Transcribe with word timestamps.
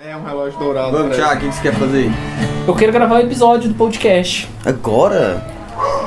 É 0.00 0.16
um 0.16 0.22
relógio 0.22 0.56
dourado. 0.60 0.92
Vamos, 0.92 1.16
parece. 1.16 1.20
Thiago, 1.20 1.46
o 1.46 1.48
que 1.48 1.54
você 1.56 1.60
quer 1.62 1.74
fazer? 1.74 2.10
Eu 2.68 2.74
quero 2.76 2.92
gravar 2.92 3.16
o 3.16 3.18
episódio 3.18 3.68
do 3.68 3.74
podcast. 3.74 4.48
Agora? 4.64 5.44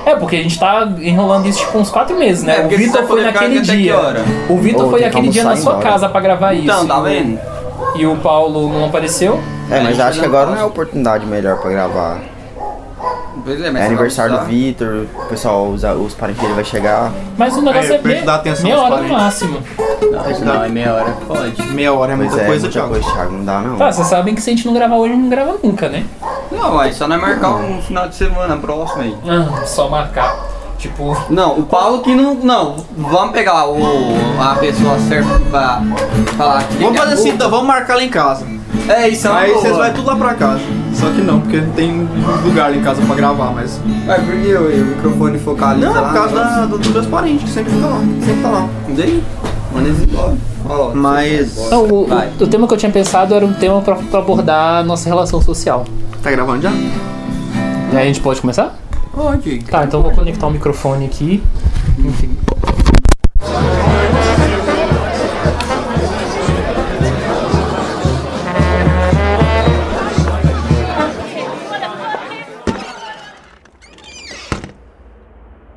É, 0.05 0.15
porque 0.15 0.37
a 0.37 0.43
gente 0.43 0.57
tá 0.57 0.89
enrolando 1.01 1.45
isso 1.45 1.59
tipo 1.59 1.77
uns 1.77 1.89
quatro 1.89 2.17
meses, 2.17 2.41
né? 2.41 2.55
É, 2.55 2.59
o 2.59 2.61
porque 2.61 2.77
Vitor 2.77 3.01
você 3.01 3.07
foi 3.07 3.25
ficar 3.25 3.33
naquele 3.33 3.59
até 3.59 3.71
que 3.73 3.81
dia. 3.81 3.97
hora? 3.97 4.21
O 4.47 4.57
Vitor 4.59 4.85
Ô, 4.85 4.89
foi 4.89 5.01
tem 5.01 5.09
que 5.09 5.15
naquele 5.15 5.33
dia 5.33 5.43
na 5.43 5.49
almoçar 5.49 5.71
sua 5.71 5.81
casa 5.81 6.07
pra 6.07 6.21
gravar 6.21 6.53
isso. 6.53 6.63
Então, 6.63 6.87
tá 6.87 7.01
vendo? 7.01 7.37
E 7.95 8.05
o 8.07 8.15
Paulo 8.15 8.69
não 8.69 8.85
apareceu. 8.85 9.37
É, 9.69 9.81
mas 9.81 9.99
É, 9.99 10.03
acho 10.03 10.19
que 10.21 10.25
agora 10.25 10.51
não 10.51 10.57
é 10.57 10.61
a 10.61 10.65
oportunidade 10.67 11.25
melhor 11.25 11.57
pra 11.59 11.69
gravar. 11.69 12.19
Pois 13.43 13.61
é, 13.61 13.71
mas 13.71 13.81
É 13.81 13.85
aniversário 13.87 14.39
do. 14.39 14.45
Vitor, 14.45 15.05
o 15.15 15.25
pessoal, 15.27 15.67
os, 15.69 15.83
os 15.83 16.13
parentes 16.13 16.41
dele 16.41 16.53
vai 16.53 16.63
chegar. 16.63 17.11
Mas 17.37 17.55
o 17.55 17.61
negócio 17.61 17.93
É, 17.93 17.95
é, 17.95 18.01
meia, 18.01 18.21
dar 18.23 18.35
atenção 18.35 18.63
meia 18.63 18.79
hora 18.79 19.01
no 19.01 19.09
máximo. 19.09 19.59
Não, 20.01 20.45
não, 20.53 20.63
é 20.63 20.69
meia 20.69 20.93
hora, 20.93 21.15
pode. 21.27 21.61
Meia 21.73 21.93
hora 21.93 22.13
é 22.13 22.15
Mas 22.15 22.27
muita 22.27 22.41
é, 22.43 22.45
coisa, 22.45 22.61
muita 22.63 22.79
Thiago. 22.79 22.93
coisa, 22.93 23.11
Thiago, 23.11 23.31
não 23.33 23.45
dá 23.45 23.61
não. 23.61 23.77
Tá, 23.77 23.91
vocês 23.91 24.07
sabem 24.07 24.35
que 24.35 24.41
se 24.41 24.49
a 24.49 24.53
gente 24.53 24.65
não 24.65 24.73
gravar 24.73 24.95
hoje, 24.95 25.13
não 25.15 25.29
grava 25.29 25.55
nunca, 25.63 25.89
né? 25.89 26.05
Não, 26.51 26.75
mas 26.75 26.95
só 26.95 27.07
não 27.07 27.15
é 27.15 27.19
marcar 27.19 27.55
um 27.55 27.81
final 27.81 28.07
de 28.07 28.15
semana 28.15 28.57
próximo 28.57 29.01
aí. 29.01 29.15
Ah, 29.27 29.65
só 29.65 29.87
marcar. 29.89 30.35
Tipo, 30.77 31.15
Não, 31.29 31.59
o 31.59 31.63
Paulo 31.63 32.01
que 32.01 32.13
não. 32.13 32.33
Não, 32.35 32.75
vamos 32.97 33.31
pegar 33.33 33.67
o, 33.67 33.77
a 34.41 34.55
pessoa 34.55 34.97
certa 34.99 35.39
pra 35.51 35.81
falar 36.35 36.63
que. 36.63 36.75
Vamos 36.77 36.95
é 36.95 36.99
fazer 36.99 37.13
assim, 37.13 37.29
então, 37.29 37.49
vamos 37.51 37.67
marcar 37.67 37.95
lá 37.95 38.03
em 38.03 38.09
casa. 38.09 38.45
É, 38.89 39.07
isso 39.07 39.27
é 39.27 39.31
Aí 39.31 39.51
boa. 39.51 39.61
vocês 39.61 39.77
vão 39.77 39.93
tudo 39.93 40.07
lá 40.07 40.15
pra 40.15 40.33
casa. 40.33 40.61
Só 40.93 41.09
que 41.09 41.21
não, 41.21 41.39
porque 41.39 41.57
não 41.61 41.71
tem 41.73 42.07
lugar 42.43 42.75
em 42.75 42.81
casa 42.81 43.01
pra 43.05 43.15
gravar, 43.15 43.51
mas. 43.51 43.79
Mas 44.05 44.23
por 44.23 44.35
que 44.35 44.53
o, 44.53 44.61
o 44.81 44.85
microfone 44.87 45.39
focaliza 45.39 45.87
Não, 45.89 45.97
é 45.97 46.01
lá? 46.01 46.07
por 46.09 46.13
causa 46.13 46.35
da- 46.35 46.65
do- 46.65 46.77
dos 46.77 46.87
meus 46.89 47.05
parentes, 47.07 47.43
que 47.45 47.49
sempre 47.49 47.71
fica 47.73 47.87
lá. 47.87 47.99
Sempre 48.25 48.41
tá 48.41 48.49
lá. 48.49 48.69
Daí? 48.89 49.23
Manda 49.73 49.87
eles 49.87 50.03
embora. 50.03 50.35
Mas- 50.93 51.69
não, 51.71 51.83
o, 51.85 52.03
o, 52.03 52.43
o 52.43 52.47
tema 52.47 52.67
que 52.67 52.73
eu 52.73 52.77
tinha 52.77 52.91
pensado 52.91 53.33
era 53.33 53.45
um 53.45 53.53
tema 53.53 53.81
pra, 53.81 53.95
pra 53.95 54.19
abordar 54.19 54.79
a 54.79 54.83
nossa 54.83 55.07
relação 55.09 55.41
social. 55.41 55.85
Tá 56.21 56.29
gravando 56.29 56.61
já? 56.61 56.71
E 56.71 57.97
aí 57.97 58.03
a 58.03 58.05
gente 58.05 58.19
pode 58.21 58.39
começar? 58.41 58.77
Pode. 59.13 59.59
Tá, 59.63 59.83
então 59.85 59.99
eu 59.99 60.03
vou 60.03 60.11
conectar 60.13 60.47
o 60.47 60.51
microfone 60.51 61.05
aqui. 61.05 61.41
Enfim. 61.99 62.29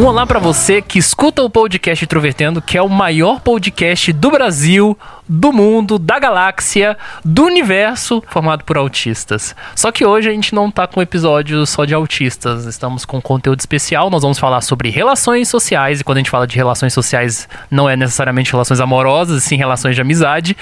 Um 0.00 0.06
olá 0.06 0.26
pra 0.26 0.38
você 0.38 0.80
que 0.80 0.98
escuta 0.98 1.42
o 1.42 1.50
podcast 1.50 2.02
Introvertendo, 2.02 2.62
que 2.62 2.78
é 2.78 2.80
o 2.80 2.88
maior 2.88 3.38
podcast 3.38 4.10
do 4.14 4.30
Brasil, 4.30 4.98
do 5.28 5.52
mundo, 5.52 5.98
da 5.98 6.18
galáxia, 6.18 6.96
do 7.22 7.44
universo, 7.44 8.24
formado 8.28 8.64
por 8.64 8.78
autistas. 8.78 9.54
Só 9.76 9.92
que 9.92 10.06
hoje 10.06 10.30
a 10.30 10.32
gente 10.32 10.54
não 10.54 10.70
tá 10.70 10.86
com 10.86 11.02
episódio 11.02 11.66
só 11.66 11.84
de 11.84 11.92
autistas, 11.92 12.64
estamos 12.64 13.04
com 13.04 13.20
conteúdo 13.20 13.60
especial. 13.60 14.08
Nós 14.08 14.22
vamos 14.22 14.38
falar 14.38 14.62
sobre 14.62 14.88
relações 14.88 15.50
sociais, 15.50 16.00
e 16.00 16.04
quando 16.04 16.16
a 16.16 16.20
gente 16.20 16.30
fala 16.30 16.46
de 16.46 16.56
relações 16.56 16.94
sociais, 16.94 17.46
não 17.70 17.86
é 17.86 17.94
necessariamente 17.94 18.52
relações 18.52 18.80
amorosas, 18.80 19.42
sim 19.42 19.56
relações 19.56 19.94
de 19.94 20.00
amizade. 20.00 20.56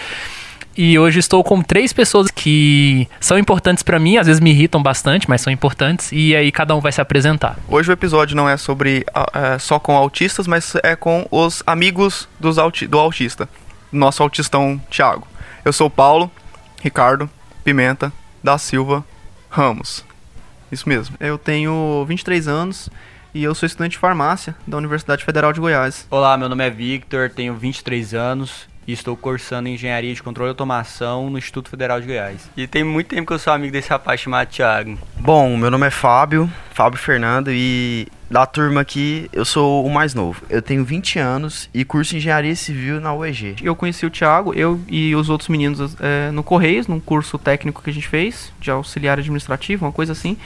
E 0.80 0.96
hoje 0.96 1.18
estou 1.18 1.42
com 1.42 1.60
três 1.60 1.92
pessoas 1.92 2.30
que 2.30 3.08
são 3.18 3.36
importantes 3.36 3.82
pra 3.82 3.98
mim, 3.98 4.16
às 4.16 4.28
vezes 4.28 4.40
me 4.40 4.50
irritam 4.50 4.80
bastante, 4.80 5.28
mas 5.28 5.40
são 5.40 5.52
importantes, 5.52 6.12
e 6.12 6.36
aí 6.36 6.52
cada 6.52 6.72
um 6.76 6.80
vai 6.80 6.92
se 6.92 7.00
apresentar. 7.00 7.58
Hoje 7.66 7.90
o 7.90 7.92
episódio 7.92 8.36
não 8.36 8.48
é 8.48 8.56
sobre 8.56 9.04
é, 9.34 9.58
só 9.58 9.80
com 9.80 9.96
autistas, 9.96 10.46
mas 10.46 10.76
é 10.84 10.94
com 10.94 11.26
os 11.32 11.64
amigos 11.66 12.28
dos 12.38 12.58
auti 12.58 12.86
do 12.86 12.96
autista. 12.96 13.48
Nosso 13.90 14.22
autistão 14.22 14.80
Thiago. 14.88 15.26
Eu 15.64 15.72
sou 15.72 15.88
o 15.88 15.90
Paulo, 15.90 16.30
Ricardo, 16.80 17.28
Pimenta, 17.64 18.12
da 18.40 18.56
Silva, 18.56 19.04
Ramos. 19.50 20.04
Isso 20.70 20.88
mesmo. 20.88 21.16
Eu 21.18 21.36
tenho 21.38 22.04
23 22.06 22.46
anos 22.46 22.88
e 23.34 23.42
eu 23.42 23.52
sou 23.52 23.66
estudante 23.66 23.92
de 23.92 23.98
farmácia 23.98 24.54
da 24.64 24.76
Universidade 24.76 25.24
Federal 25.24 25.52
de 25.52 25.58
Goiás. 25.58 26.06
Olá, 26.08 26.38
meu 26.38 26.48
nome 26.48 26.64
é 26.64 26.70
Victor, 26.70 27.30
tenho 27.30 27.56
23 27.56 28.14
anos 28.14 28.68
e 28.88 28.92
estou 28.92 29.14
cursando 29.14 29.68
Engenharia 29.68 30.14
de 30.14 30.22
Controle 30.22 30.48
e 30.48 30.52
Automação 30.52 31.28
no 31.28 31.36
Instituto 31.36 31.68
Federal 31.68 32.00
de 32.00 32.06
Goiás. 32.06 32.50
E 32.56 32.66
tem 32.66 32.82
muito 32.82 33.08
tempo 33.08 33.26
que 33.26 33.34
eu 33.34 33.38
sou 33.38 33.52
amigo 33.52 33.70
desse 33.70 33.90
rapaz 33.90 34.18
chamado 34.18 34.48
Thiago. 34.48 34.98
Bom, 35.18 35.58
meu 35.58 35.70
nome 35.70 35.86
é 35.86 35.90
Fábio, 35.90 36.50
Fábio 36.72 36.98
Fernando, 36.98 37.50
e 37.52 38.08
da 38.30 38.46
turma 38.46 38.80
aqui 38.80 39.28
eu 39.30 39.44
sou 39.44 39.84
o 39.84 39.90
mais 39.90 40.14
novo. 40.14 40.42
Eu 40.48 40.62
tenho 40.62 40.82
20 40.86 41.18
anos 41.18 41.68
e 41.74 41.84
curso 41.84 42.16
Engenharia 42.16 42.56
Civil 42.56 42.98
na 42.98 43.14
UEG. 43.14 43.56
Eu 43.62 43.76
conheci 43.76 44.06
o 44.06 44.10
Thiago, 44.10 44.54
eu 44.54 44.80
e 44.88 45.14
os 45.14 45.28
outros 45.28 45.50
meninos 45.50 45.94
é, 46.00 46.30
no 46.30 46.42
Correios, 46.42 46.86
num 46.86 46.98
curso 46.98 47.36
técnico 47.36 47.82
que 47.82 47.90
a 47.90 47.92
gente 47.92 48.08
fez, 48.08 48.50
de 48.58 48.70
auxiliar 48.70 49.18
administrativo, 49.18 49.84
uma 49.84 49.92
coisa 49.92 50.12
assim. 50.12 50.38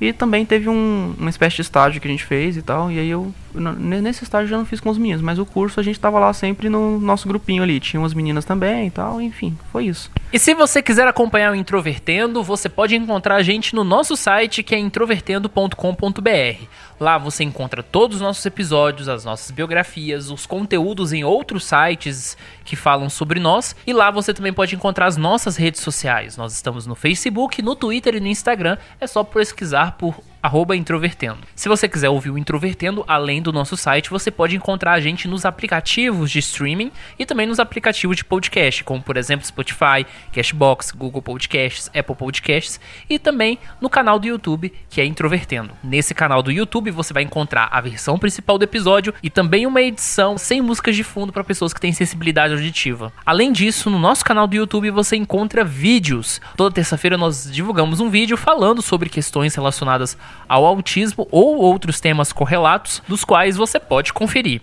E 0.00 0.12
também 0.12 0.46
teve 0.46 0.68
um, 0.68 1.14
uma 1.18 1.28
espécie 1.28 1.56
de 1.56 1.62
estágio 1.62 2.00
que 2.00 2.06
a 2.06 2.10
gente 2.10 2.24
fez 2.24 2.56
e 2.56 2.62
tal. 2.62 2.90
E 2.90 2.98
aí 2.98 3.10
eu, 3.10 3.34
nesse 3.54 4.24
estágio 4.24 4.48
já 4.48 4.56
não 4.56 4.64
fiz 4.64 4.80
com 4.80 4.90
os 4.90 4.98
meninos, 4.98 5.22
mas 5.22 5.38
o 5.38 5.46
curso 5.46 5.80
a 5.80 5.82
gente 5.82 5.98
tava 5.98 6.18
lá 6.18 6.32
sempre 6.32 6.68
no 6.68 6.98
nosso 7.00 7.26
grupinho 7.26 7.62
ali. 7.62 7.80
Tinha 7.80 8.00
umas 8.00 8.14
meninas 8.14 8.44
também 8.44 8.86
e 8.86 8.90
tal, 8.90 9.20
enfim, 9.20 9.56
foi 9.72 9.86
isso. 9.86 10.10
E 10.32 10.38
se 10.38 10.54
você 10.54 10.82
quiser 10.82 11.08
acompanhar 11.08 11.52
o 11.52 11.54
Introvertendo, 11.54 12.42
você 12.42 12.68
pode 12.68 12.94
encontrar 12.94 13.36
a 13.36 13.42
gente 13.42 13.74
no 13.74 13.82
nosso 13.82 14.16
site 14.16 14.62
que 14.62 14.74
é 14.74 14.78
introvertendo.com.br. 14.78 16.66
Lá 17.00 17.16
você 17.16 17.44
encontra 17.44 17.82
todos 17.82 18.16
os 18.16 18.22
nossos 18.22 18.44
episódios, 18.44 19.08
as 19.08 19.24
nossas 19.24 19.50
biografias, 19.50 20.30
os 20.30 20.46
conteúdos 20.46 21.12
em 21.12 21.22
outros 21.22 21.64
sites 21.64 22.36
que 22.64 22.74
falam 22.74 23.08
sobre 23.08 23.38
nós. 23.38 23.74
E 23.86 23.92
lá 23.92 24.10
você 24.10 24.34
também 24.34 24.52
pode 24.52 24.74
encontrar 24.74 25.06
as 25.06 25.16
nossas 25.16 25.56
redes 25.56 25.80
sociais. 25.80 26.36
Nós 26.36 26.52
estamos 26.52 26.86
no 26.86 26.94
Facebook, 26.94 27.62
no 27.62 27.76
Twitter 27.76 28.16
e 28.16 28.20
no 28.20 28.26
Instagram. 28.26 28.76
É 29.00 29.06
só 29.06 29.22
pesquisar 29.22 29.92
por 29.92 30.20
arroba 30.42 30.76
introvertendo. 30.76 31.38
Se 31.54 31.68
você 31.68 31.88
quiser 31.88 32.08
ouvir 32.08 32.30
o 32.30 32.38
Introvertendo 32.38 33.04
além 33.06 33.42
do 33.42 33.52
nosso 33.52 33.76
site, 33.76 34.10
você 34.10 34.30
pode 34.30 34.56
encontrar 34.56 34.92
a 34.92 35.00
gente 35.00 35.26
nos 35.26 35.44
aplicativos 35.44 36.30
de 36.30 36.38
streaming 36.38 36.92
e 37.18 37.26
também 37.26 37.46
nos 37.46 37.58
aplicativos 37.58 38.16
de 38.16 38.24
podcast, 38.24 38.84
como 38.84 39.02
por 39.02 39.16
exemplo 39.16 39.46
Spotify, 39.46 40.06
Cashbox, 40.32 40.92
Google 40.92 41.22
Podcasts, 41.22 41.90
Apple 41.94 42.14
Podcasts 42.14 42.80
e 43.10 43.18
também 43.18 43.58
no 43.80 43.90
canal 43.90 44.18
do 44.18 44.26
YouTube 44.26 44.72
que 44.88 45.00
é 45.00 45.04
Introvertendo. 45.04 45.70
Nesse 45.82 46.14
canal 46.14 46.42
do 46.42 46.52
YouTube 46.52 46.90
você 46.90 47.12
vai 47.12 47.22
encontrar 47.22 47.68
a 47.72 47.80
versão 47.80 48.18
principal 48.18 48.58
do 48.58 48.64
episódio 48.64 49.12
e 49.22 49.28
também 49.28 49.66
uma 49.66 49.82
edição 49.82 50.38
sem 50.38 50.62
músicas 50.62 50.94
de 50.94 51.02
fundo 51.02 51.32
para 51.32 51.44
pessoas 51.44 51.72
que 51.72 51.80
têm 51.80 51.92
sensibilidade 51.92 52.54
auditiva. 52.54 53.12
Além 53.26 53.52
disso, 53.52 53.90
no 53.90 53.98
nosso 53.98 54.24
canal 54.24 54.46
do 54.46 54.56
YouTube 54.56 54.90
você 54.90 55.16
encontra 55.16 55.64
vídeos. 55.64 56.40
Toda 56.56 56.74
terça-feira 56.74 57.16
nós 57.16 57.50
divulgamos 57.50 58.00
um 58.00 58.08
vídeo 58.08 58.36
falando 58.36 58.80
sobre 58.80 59.08
questões 59.08 59.54
relacionadas 59.54 60.16
ao 60.48 60.64
autismo 60.64 61.28
ou 61.30 61.58
outros 61.58 62.00
temas 62.00 62.32
correlatos, 62.32 63.02
dos 63.06 63.24
quais 63.24 63.56
você 63.56 63.78
pode 63.78 64.12
conferir. 64.12 64.62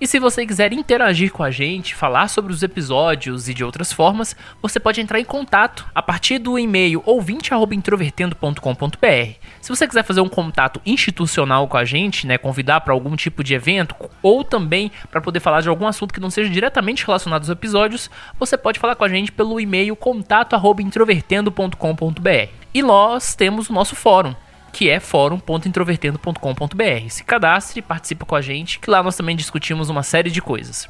E 0.00 0.06
se 0.06 0.18
você 0.18 0.44
quiser 0.44 0.72
interagir 0.72 1.30
com 1.32 1.42
a 1.42 1.50
gente, 1.50 1.94
falar 1.94 2.28
sobre 2.28 2.52
os 2.52 2.62
episódios 2.62 3.48
e 3.48 3.54
de 3.54 3.64
outras 3.64 3.90
formas, 3.92 4.36
você 4.60 4.80
pode 4.80 5.00
entrar 5.00 5.20
em 5.20 5.24
contato 5.24 5.86
a 5.94 6.02
partir 6.02 6.38
do 6.38 6.58
e-mail 6.58 7.00
ouvinte@introvertendo.com.br. 7.06 9.38
Se 9.60 9.68
você 9.68 9.86
quiser 9.86 10.02
fazer 10.02 10.20
um 10.20 10.28
contato 10.28 10.80
institucional 10.84 11.68
com 11.68 11.76
a 11.76 11.84
gente, 11.84 12.26
né, 12.26 12.36
convidar 12.36 12.80
para 12.80 12.92
algum 12.92 13.14
tipo 13.14 13.44
de 13.44 13.54
evento 13.54 13.94
ou 14.20 14.42
também 14.42 14.90
para 15.10 15.20
poder 15.20 15.38
falar 15.40 15.60
de 15.60 15.68
algum 15.68 15.86
assunto 15.86 16.12
que 16.12 16.20
não 16.20 16.28
seja 16.28 16.50
diretamente 16.50 17.06
relacionado 17.06 17.42
aos 17.42 17.50
episódios, 17.50 18.10
você 18.38 18.58
pode 18.58 18.80
falar 18.80 18.96
com 18.96 19.04
a 19.04 19.08
gente 19.08 19.30
pelo 19.30 19.60
e-mail 19.60 19.94
contato@introvertendo.com.br. 19.94 22.48
E 22.74 22.82
nós 22.82 23.36
temos 23.36 23.70
o 23.70 23.72
nosso 23.72 23.94
fórum, 23.94 24.34
que 24.74 24.90
é 24.90 24.98
fórum.introvertendo.com.br. 24.98 27.08
Se 27.08 27.22
cadastre, 27.22 27.80
participa 27.80 28.26
com 28.26 28.34
a 28.34 28.42
gente, 28.42 28.80
que 28.80 28.90
lá 28.90 29.04
nós 29.04 29.16
também 29.16 29.36
discutimos 29.36 29.88
uma 29.88 30.02
série 30.02 30.32
de 30.32 30.42
coisas. 30.42 30.88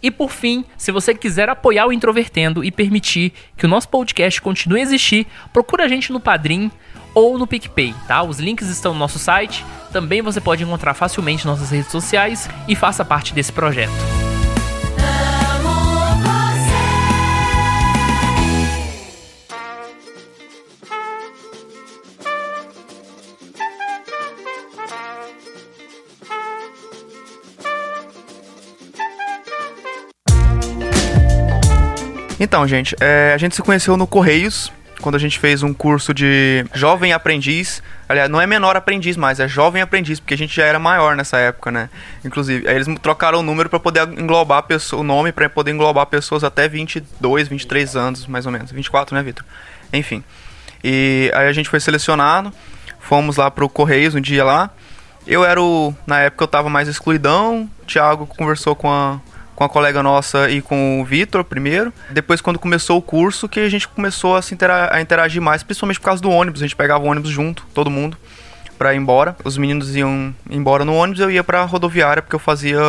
E 0.00 0.12
por 0.12 0.30
fim, 0.30 0.64
se 0.76 0.92
você 0.92 1.12
quiser 1.12 1.48
apoiar 1.48 1.86
o 1.86 1.92
Introvertendo 1.92 2.62
e 2.62 2.70
permitir 2.70 3.32
que 3.56 3.66
o 3.66 3.68
nosso 3.68 3.88
podcast 3.88 4.40
continue 4.40 4.78
a 4.78 4.82
existir, 4.82 5.26
procura 5.52 5.86
a 5.86 5.88
gente 5.88 6.12
no 6.12 6.20
Padrim 6.20 6.70
ou 7.12 7.36
no 7.36 7.48
PicPay, 7.48 7.92
tá? 8.06 8.22
Os 8.22 8.38
links 8.38 8.68
estão 8.68 8.92
no 8.92 9.00
nosso 9.00 9.18
site. 9.18 9.64
Também 9.92 10.22
você 10.22 10.40
pode 10.40 10.62
encontrar 10.62 10.94
facilmente 10.94 11.46
nossas 11.46 11.70
redes 11.70 11.90
sociais 11.90 12.48
e 12.68 12.76
faça 12.76 13.04
parte 13.04 13.34
desse 13.34 13.52
projeto. 13.52 14.33
Então, 32.44 32.68
gente, 32.68 32.94
é, 33.00 33.32
a 33.34 33.38
gente 33.38 33.56
se 33.56 33.62
conheceu 33.62 33.96
no 33.96 34.06
Correios, 34.06 34.70
quando 35.00 35.14
a 35.14 35.18
gente 35.18 35.38
fez 35.38 35.62
um 35.62 35.72
curso 35.72 36.12
de 36.12 36.62
jovem 36.74 37.10
aprendiz. 37.10 37.82
Aliás, 38.06 38.28
não 38.28 38.38
é 38.38 38.46
menor 38.46 38.76
aprendiz 38.76 39.16
mais, 39.16 39.40
é 39.40 39.48
jovem 39.48 39.80
aprendiz, 39.80 40.20
porque 40.20 40.34
a 40.34 40.36
gente 40.36 40.54
já 40.54 40.64
era 40.64 40.78
maior 40.78 41.16
nessa 41.16 41.38
época, 41.38 41.70
né? 41.70 41.88
Inclusive, 42.22 42.68
aí 42.68 42.74
eles 42.74 42.86
trocaram 43.00 43.38
o 43.38 43.42
número 43.42 43.70
para 43.70 43.80
poder 43.80 44.06
englobar 44.18 44.62
o 44.92 45.02
nome 45.02 45.32
para 45.32 45.48
poder 45.48 45.70
englobar 45.70 46.04
pessoas 46.04 46.44
até 46.44 46.68
22, 46.68 47.48
23 47.48 47.96
anos, 47.96 48.26
mais 48.26 48.44
ou 48.44 48.52
menos. 48.52 48.70
24, 48.70 49.16
né, 49.16 49.22
Vitor? 49.22 49.42
Enfim. 49.90 50.22
E 50.84 51.32
aí 51.34 51.48
a 51.48 51.52
gente 51.52 51.70
foi 51.70 51.80
selecionado, 51.80 52.52
fomos 53.00 53.38
lá 53.38 53.50
pro 53.50 53.70
Correios 53.70 54.14
um 54.14 54.20
dia 54.20 54.44
lá. 54.44 54.68
Eu 55.26 55.46
era 55.46 55.62
o. 55.62 55.94
Na 56.06 56.20
época 56.20 56.44
eu 56.44 56.48
tava 56.48 56.68
mais 56.68 56.88
excluidão. 56.88 57.70
O 57.82 57.86
Thiago 57.86 58.26
conversou 58.26 58.76
com 58.76 58.92
a, 58.92 59.18
com 59.54 59.64
a 59.64 59.68
colega 59.68 60.02
nossa 60.02 60.50
e 60.50 60.60
com 60.60 61.00
o 61.00 61.04
Vitor 61.04 61.44
primeiro. 61.44 61.92
Depois, 62.10 62.40
quando 62.40 62.58
começou 62.58 62.98
o 62.98 63.02
curso, 63.02 63.48
que 63.48 63.60
a 63.60 63.68
gente 63.68 63.86
começou 63.88 64.36
a, 64.36 64.42
se 64.42 64.54
intera 64.54 64.94
a 64.94 65.00
interagir 65.00 65.40
mais, 65.40 65.62
principalmente 65.62 66.00
por 66.00 66.06
causa 66.06 66.22
do 66.22 66.30
ônibus. 66.30 66.60
A 66.62 66.64
gente 66.66 66.76
pegava 66.76 67.04
o 67.04 67.06
ônibus 67.06 67.30
junto, 67.30 67.66
todo 67.72 67.90
mundo, 67.90 68.16
pra 68.76 68.94
ir 68.94 68.98
embora. 68.98 69.36
Os 69.44 69.56
meninos 69.56 69.94
iam 69.94 70.34
embora 70.50 70.84
no 70.84 70.94
ônibus, 70.94 71.20
eu 71.20 71.30
ia 71.30 71.44
pra 71.44 71.62
rodoviária, 71.64 72.22
porque 72.22 72.34
eu 72.34 72.40
fazia 72.40 72.80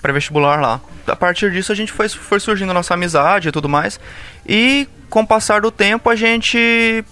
pré-vestibular 0.00 0.60
lá. 0.60 0.80
A 1.06 1.16
partir 1.16 1.50
disso, 1.52 1.70
a 1.70 1.74
gente 1.74 1.92
foi, 1.92 2.08
foi 2.08 2.40
surgindo 2.40 2.70
a 2.70 2.74
nossa 2.74 2.94
amizade 2.94 3.48
e 3.48 3.52
tudo 3.52 3.68
mais. 3.68 4.00
E 4.46 4.88
com 5.08 5.20
o 5.20 5.26
passar 5.26 5.60
do 5.60 5.70
tempo, 5.70 6.10
a 6.10 6.16
gente 6.16 7.04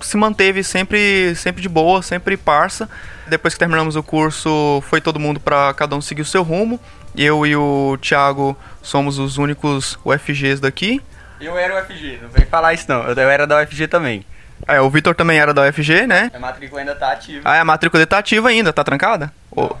se 0.00 0.16
manteve 0.16 0.62
sempre, 0.62 1.34
sempre 1.34 1.62
de 1.62 1.68
boa, 1.68 2.02
sempre 2.02 2.36
parça. 2.36 2.88
Depois 3.26 3.54
que 3.54 3.58
terminamos 3.58 3.96
o 3.96 4.02
curso, 4.02 4.82
foi 4.88 5.00
todo 5.00 5.18
mundo 5.18 5.40
para 5.40 5.72
cada 5.74 5.96
um 5.96 6.00
seguir 6.00 6.22
o 6.22 6.26
seu 6.26 6.42
rumo. 6.42 6.78
Eu 7.16 7.46
e 7.46 7.56
o 7.56 7.98
Thiago 8.00 8.56
somos 8.82 9.18
os 9.18 9.38
únicos 9.38 9.98
UFGs 10.04 10.60
daqui. 10.60 11.00
Eu 11.40 11.56
era 11.58 11.82
UFG, 11.82 12.20
não 12.22 12.28
vem 12.28 12.46
falar 12.46 12.74
isso 12.74 12.86
não. 12.88 13.04
Eu 13.04 13.30
era 13.30 13.46
da 13.46 13.62
UFG 13.62 13.88
também. 13.88 14.24
É, 14.66 14.80
o 14.80 14.88
Vitor 14.88 15.14
também 15.14 15.38
era 15.38 15.52
da 15.52 15.62
UFG, 15.68 16.06
né? 16.06 16.30
A 16.32 16.38
matrícula 16.38 16.80
ainda 16.80 16.94
tá 16.94 17.12
ativa. 17.12 17.42
Ah, 17.44 17.60
a 17.60 17.64
matrícula 17.64 17.98
dele 17.98 18.06
tá 18.06 18.18
ativa 18.18 18.48
ainda, 18.48 18.72
tá 18.72 18.82
trancada? 18.82 19.32
Não, 19.54 19.76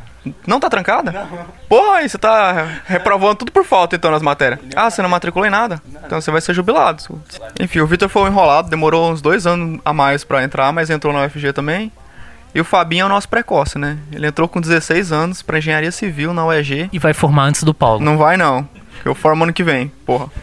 não 0.46 0.60
tá 0.60 0.68
trancada? 0.68 1.12
Não. 1.12 1.46
Porra, 1.68 1.98
aí 1.98 2.08
você 2.08 2.18
tá 2.18 2.80
reprovando 2.86 3.36
tudo 3.36 3.52
por 3.52 3.64
falta 3.64 3.96
então 3.96 4.10
nas 4.10 4.22
matérias. 4.22 4.60
Ah, 4.74 4.90
você 4.90 5.02
não 5.02 5.08
matriculou 5.08 5.46
em 5.46 5.50
nada? 5.50 5.80
Então 6.04 6.20
você 6.20 6.30
vai 6.30 6.40
ser 6.40 6.54
jubilado. 6.54 7.02
Enfim, 7.60 7.80
o 7.80 7.86
Vitor 7.86 8.08
foi 8.08 8.28
enrolado, 8.28 8.68
demorou 8.70 9.10
uns 9.10 9.20
dois 9.20 9.46
anos 9.46 9.80
a 9.84 9.92
mais 9.92 10.24
pra 10.24 10.42
entrar, 10.42 10.72
mas 10.72 10.90
entrou 10.90 11.12
na 11.12 11.24
UFG 11.24 11.52
também. 11.52 11.92
E 12.54 12.60
o 12.60 12.64
Fabinho 12.64 13.02
é 13.02 13.06
o 13.06 13.08
nosso 13.08 13.28
precoce, 13.28 13.78
né? 13.78 13.98
Ele 14.10 14.26
entrou 14.26 14.48
com 14.48 14.60
16 14.60 15.12
anos 15.12 15.42
pra 15.42 15.58
engenharia 15.58 15.92
civil 15.92 16.32
na 16.32 16.46
UEG. 16.46 16.88
E 16.90 16.98
vai 16.98 17.12
formar 17.12 17.44
antes 17.44 17.62
do 17.62 17.74
Paulo. 17.74 18.02
Não 18.02 18.16
vai 18.16 18.38
não. 18.38 18.66
Eu 19.04 19.14
formo 19.14 19.44
ano 19.44 19.52
que 19.52 19.62
vem, 19.62 19.92
porra. 20.06 20.28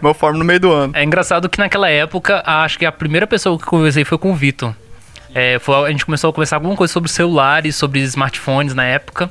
Mas 0.00 0.02
eu 0.04 0.14
formo 0.14 0.38
no 0.38 0.44
meio 0.44 0.60
do 0.60 0.72
ano. 0.72 0.92
É 0.94 1.02
engraçado 1.02 1.48
que 1.48 1.58
naquela 1.58 1.90
época, 1.90 2.42
acho 2.46 2.78
que 2.78 2.86
a 2.86 2.92
primeira 2.92 3.26
pessoa 3.26 3.58
que 3.58 3.64
eu 3.64 3.68
conversei 3.68 4.04
foi 4.04 4.16
com 4.18 4.30
o 4.30 4.34
Vitor. 4.34 4.72
É, 5.38 5.58
foi, 5.58 5.74
a 5.74 5.90
gente 5.90 6.06
começou 6.06 6.30
a 6.30 6.32
conversar 6.32 6.56
alguma 6.56 6.74
coisa 6.74 6.90
sobre 6.90 7.10
celulares, 7.10 7.76
sobre 7.76 8.00
smartphones 8.00 8.72
na 8.72 8.84
época. 8.84 9.30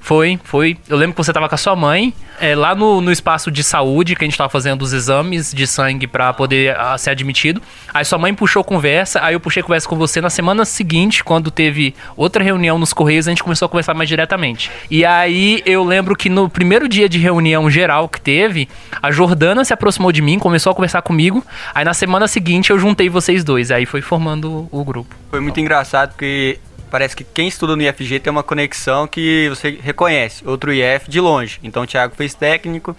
Foi, 0.00 0.38
foi. 0.42 0.76
Eu 0.88 0.96
lembro 0.96 1.14
que 1.14 1.22
você 1.22 1.32
tava 1.32 1.48
com 1.48 1.54
a 1.54 1.58
sua 1.58 1.76
mãe, 1.76 2.14
é, 2.40 2.54
lá 2.54 2.74
no, 2.74 3.00
no 3.00 3.10
espaço 3.12 3.50
de 3.50 3.62
saúde, 3.62 4.14
que 4.14 4.24
a 4.24 4.26
gente 4.26 4.36
tava 4.36 4.48
fazendo 4.48 4.82
os 4.82 4.92
exames 4.92 5.52
de 5.52 5.66
sangue 5.66 6.06
para 6.06 6.32
poder 6.32 6.76
ah, 6.78 6.96
ser 6.96 7.10
admitido. 7.10 7.60
Aí 7.92 8.04
sua 8.04 8.18
mãe 8.18 8.34
puxou 8.34 8.62
conversa, 8.64 9.20
aí 9.22 9.34
eu 9.34 9.40
puxei 9.40 9.62
conversa 9.62 9.88
com 9.88 9.96
você 9.96 10.20
na 10.20 10.30
semana 10.30 10.64
seguinte, 10.64 11.22
quando 11.22 11.50
teve 11.50 11.94
outra 12.16 12.42
reunião 12.42 12.78
nos 12.78 12.92
Correios, 12.92 13.26
a 13.26 13.30
gente 13.30 13.42
começou 13.42 13.66
a 13.66 13.68
conversar 13.68 13.94
mais 13.94 14.08
diretamente. 14.08 14.70
E 14.90 15.04
aí 15.04 15.62
eu 15.66 15.84
lembro 15.84 16.16
que 16.16 16.28
no 16.28 16.48
primeiro 16.48 16.88
dia 16.88 17.08
de 17.08 17.18
reunião 17.18 17.68
geral 17.70 18.08
que 18.08 18.20
teve, 18.20 18.68
a 19.02 19.10
Jordana 19.10 19.64
se 19.64 19.72
aproximou 19.72 20.12
de 20.12 20.22
mim, 20.22 20.38
começou 20.38 20.72
a 20.72 20.74
conversar 20.74 21.02
comigo. 21.02 21.44
Aí 21.74 21.84
na 21.84 21.94
semana 21.94 22.26
seguinte 22.28 22.70
eu 22.70 22.78
juntei 22.78 23.08
vocês 23.08 23.44
dois, 23.44 23.70
aí 23.70 23.84
foi 23.84 24.00
formando 24.00 24.68
o 24.70 24.84
grupo. 24.84 25.14
Foi 25.30 25.40
muito 25.40 25.60
engraçado 25.60 26.10
porque 26.10 26.58
parece 26.90 27.14
que 27.14 27.24
quem 27.24 27.48
estuda 27.48 27.76
no 27.76 27.82
IFG 27.82 28.20
tem 28.20 28.30
uma 28.30 28.42
conexão 28.42 29.06
que 29.06 29.48
você 29.48 29.78
reconhece, 29.82 30.46
outro 30.46 30.72
IF 30.72 31.08
de 31.08 31.20
longe. 31.20 31.58
Então 31.62 31.82
o 31.82 31.86
Thiago 31.86 32.14
fez 32.14 32.34
técnico, 32.34 32.96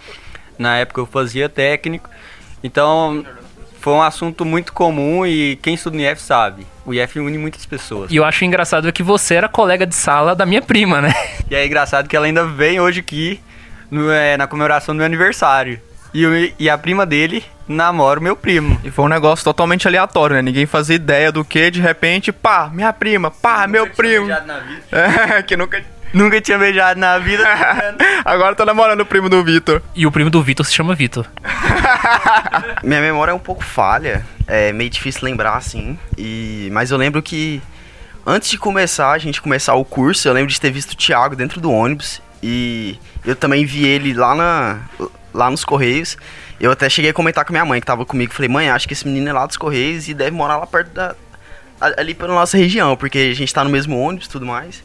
na 0.58 0.76
época 0.78 1.00
eu 1.00 1.06
fazia 1.06 1.48
técnico. 1.48 2.08
Então 2.62 3.24
foi 3.80 3.94
um 3.94 4.02
assunto 4.02 4.44
muito 4.44 4.72
comum 4.72 5.26
e 5.26 5.56
quem 5.62 5.74
estuda 5.74 5.96
no 5.96 6.02
IF 6.02 6.20
sabe. 6.20 6.66
O 6.84 6.92
IF 6.92 7.18
une 7.18 7.38
muitas 7.38 7.64
pessoas. 7.64 8.10
E 8.10 8.16
eu 8.16 8.24
acho 8.24 8.44
engraçado 8.44 8.92
que 8.92 9.02
você 9.02 9.34
era 9.34 9.48
colega 9.48 9.86
de 9.86 9.94
sala 9.94 10.34
da 10.34 10.44
minha 10.44 10.62
prima, 10.62 11.00
né? 11.00 11.14
E 11.50 11.54
é 11.54 11.66
engraçado 11.66 12.08
que 12.08 12.16
ela 12.16 12.26
ainda 12.26 12.46
vem 12.46 12.78
hoje 12.78 13.00
aqui 13.00 13.40
no, 13.90 14.10
é, 14.10 14.36
na 14.36 14.46
comemoração 14.46 14.94
do 14.94 14.98
meu 14.98 15.06
aniversário. 15.06 15.80
E, 16.12 16.22
eu- 16.22 16.52
e 16.58 16.68
a 16.70 16.76
prima 16.76 17.06
dele 17.06 17.44
namora 17.68 18.18
o 18.18 18.22
meu 18.22 18.34
primo. 18.36 18.80
E 18.82 18.90
foi 18.90 19.04
um 19.04 19.08
negócio 19.08 19.44
totalmente 19.44 19.86
aleatório, 19.86 20.34
né? 20.36 20.42
Ninguém 20.42 20.66
fazia 20.66 20.96
ideia 20.96 21.30
do 21.30 21.44
que, 21.44 21.70
de 21.70 21.80
repente, 21.80 22.32
pá, 22.32 22.68
minha 22.72 22.92
prima, 22.92 23.30
pá, 23.30 23.66
meu 23.66 23.84
Nunca 23.86 23.94
tinha 23.94 24.08
primo. 24.08 24.26
beijado 24.26 24.46
na 24.46 24.58
vida. 24.58 24.82
É, 25.38 25.42
que 25.42 25.56
nunca. 25.56 25.82
Nunca 26.12 26.40
tinha 26.40 26.58
beijado 26.58 26.98
na 26.98 27.18
vida. 27.18 27.44
tá 27.44 27.94
Agora 28.26 28.56
tá 28.56 28.66
namorando 28.66 29.02
o 29.02 29.06
primo 29.06 29.28
do 29.28 29.44
Vitor. 29.44 29.80
E 29.94 30.04
o 30.08 30.10
primo 30.10 30.28
do 30.28 30.42
Vitor 30.42 30.66
se 30.66 30.72
chama 30.74 30.92
Vitor. 30.92 31.24
Minha 32.82 33.00
memória 33.00 33.30
é 33.30 33.34
um 33.34 33.38
pouco 33.38 33.62
falha, 33.64 34.26
é 34.46 34.72
meio 34.72 34.90
difícil 34.90 35.20
lembrar 35.24 35.56
assim. 35.56 35.96
E 36.18 36.68
mas 36.72 36.90
eu 36.90 36.96
lembro 36.98 37.22
que 37.22 37.62
antes 38.26 38.50
de 38.50 38.58
começar, 38.58 39.12
a 39.12 39.18
gente 39.18 39.40
começar 39.40 39.74
o 39.74 39.84
curso, 39.84 40.26
eu 40.26 40.32
lembro 40.32 40.50
de 40.50 40.60
ter 40.60 40.72
visto 40.72 40.92
o 40.92 40.96
Thiago 40.96 41.36
dentro 41.36 41.60
do 41.60 41.70
ônibus 41.70 42.20
e 42.42 42.98
eu 43.24 43.36
também 43.36 43.64
vi 43.64 43.86
ele 43.86 44.12
lá 44.12 44.34
na 44.34 44.78
lá 45.32 45.50
nos 45.50 45.64
correios. 45.64 46.16
Eu 46.60 46.70
até 46.70 46.88
cheguei 46.88 47.10
a 47.10 47.14
comentar 47.14 47.44
com 47.44 47.52
minha 47.52 47.64
mãe 47.64 47.80
que 47.80 47.86
tava 47.86 48.04
comigo, 48.04 48.32
falei: 48.32 48.48
"Mãe, 48.48 48.70
acho 48.70 48.86
que 48.86 48.94
esse 48.94 49.06
menino 49.06 49.28
é 49.28 49.32
lá 49.32 49.46
dos 49.46 49.56
correios 49.56 50.08
e 50.08 50.14
deve 50.14 50.32
morar 50.32 50.56
lá 50.56 50.66
perto 50.66 50.92
da 50.92 51.14
ali 51.80 52.12
pela 52.14 52.34
nossa 52.34 52.58
região, 52.58 52.94
porque 52.94 53.18
a 53.18 53.34
gente 53.34 53.54
tá 53.54 53.64
no 53.64 53.70
mesmo 53.70 53.98
ônibus 53.98 54.26
e 54.26 54.30
tudo 54.30 54.46
mais". 54.46 54.82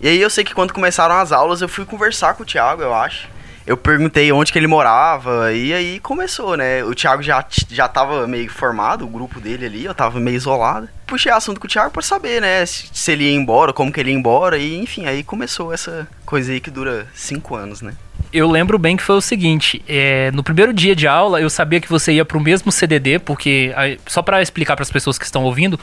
E 0.00 0.08
aí 0.08 0.20
eu 0.20 0.30
sei 0.30 0.42
que 0.42 0.54
quando 0.54 0.72
começaram 0.72 1.14
as 1.16 1.30
aulas, 1.30 1.60
eu 1.60 1.68
fui 1.68 1.84
conversar 1.84 2.34
com 2.34 2.42
o 2.42 2.46
Thiago, 2.46 2.82
eu 2.82 2.94
acho. 2.94 3.28
Eu 3.66 3.76
perguntei 3.76 4.32
onde 4.32 4.50
que 4.50 4.58
ele 4.58 4.66
morava, 4.66 5.52
e 5.52 5.74
aí 5.74 6.00
começou, 6.00 6.56
né? 6.56 6.82
O 6.82 6.94
Thiago 6.94 7.22
já, 7.22 7.44
já 7.68 7.86
tava 7.86 8.26
meio 8.26 8.50
formado, 8.50 9.04
o 9.04 9.08
grupo 9.08 9.38
dele 9.38 9.66
ali, 9.66 9.84
eu 9.84 9.94
tava 9.94 10.18
meio 10.18 10.36
isolado. 10.36 10.88
Puxei 11.06 11.30
assunto 11.30 11.60
com 11.60 11.66
o 11.66 11.70
Thiago 11.70 11.90
pra 11.90 12.00
saber, 12.02 12.40
né? 12.40 12.64
Se, 12.64 12.88
se 12.92 13.12
ele 13.12 13.24
ia 13.24 13.36
embora, 13.36 13.74
como 13.74 13.92
que 13.92 14.00
ele 14.00 14.10
ia 14.10 14.16
embora, 14.16 14.56
e 14.56 14.78
enfim, 14.78 15.04
aí 15.04 15.22
começou 15.22 15.72
essa 15.72 16.08
coisa 16.24 16.50
aí 16.50 16.60
que 16.60 16.70
dura 16.70 17.06
cinco 17.14 17.54
anos, 17.54 17.82
né? 17.82 17.92
Eu 18.32 18.48
lembro 18.48 18.78
bem 18.78 18.96
que 18.96 19.02
foi 19.02 19.16
o 19.16 19.20
seguinte: 19.20 19.82
é, 19.88 20.30
no 20.30 20.42
primeiro 20.42 20.72
dia 20.72 20.94
de 20.94 21.06
aula, 21.06 21.40
eu 21.40 21.50
sabia 21.50 21.80
que 21.80 21.88
você 21.88 22.12
ia 22.12 22.24
pro 22.24 22.38
mesmo 22.40 22.70
CDD, 22.70 23.18
porque, 23.18 23.72
só 24.06 24.22
para 24.22 24.40
explicar 24.40 24.76
para 24.76 24.84
as 24.84 24.90
pessoas 24.90 25.18
que 25.18 25.24
estão 25.24 25.42
ouvindo, 25.42 25.78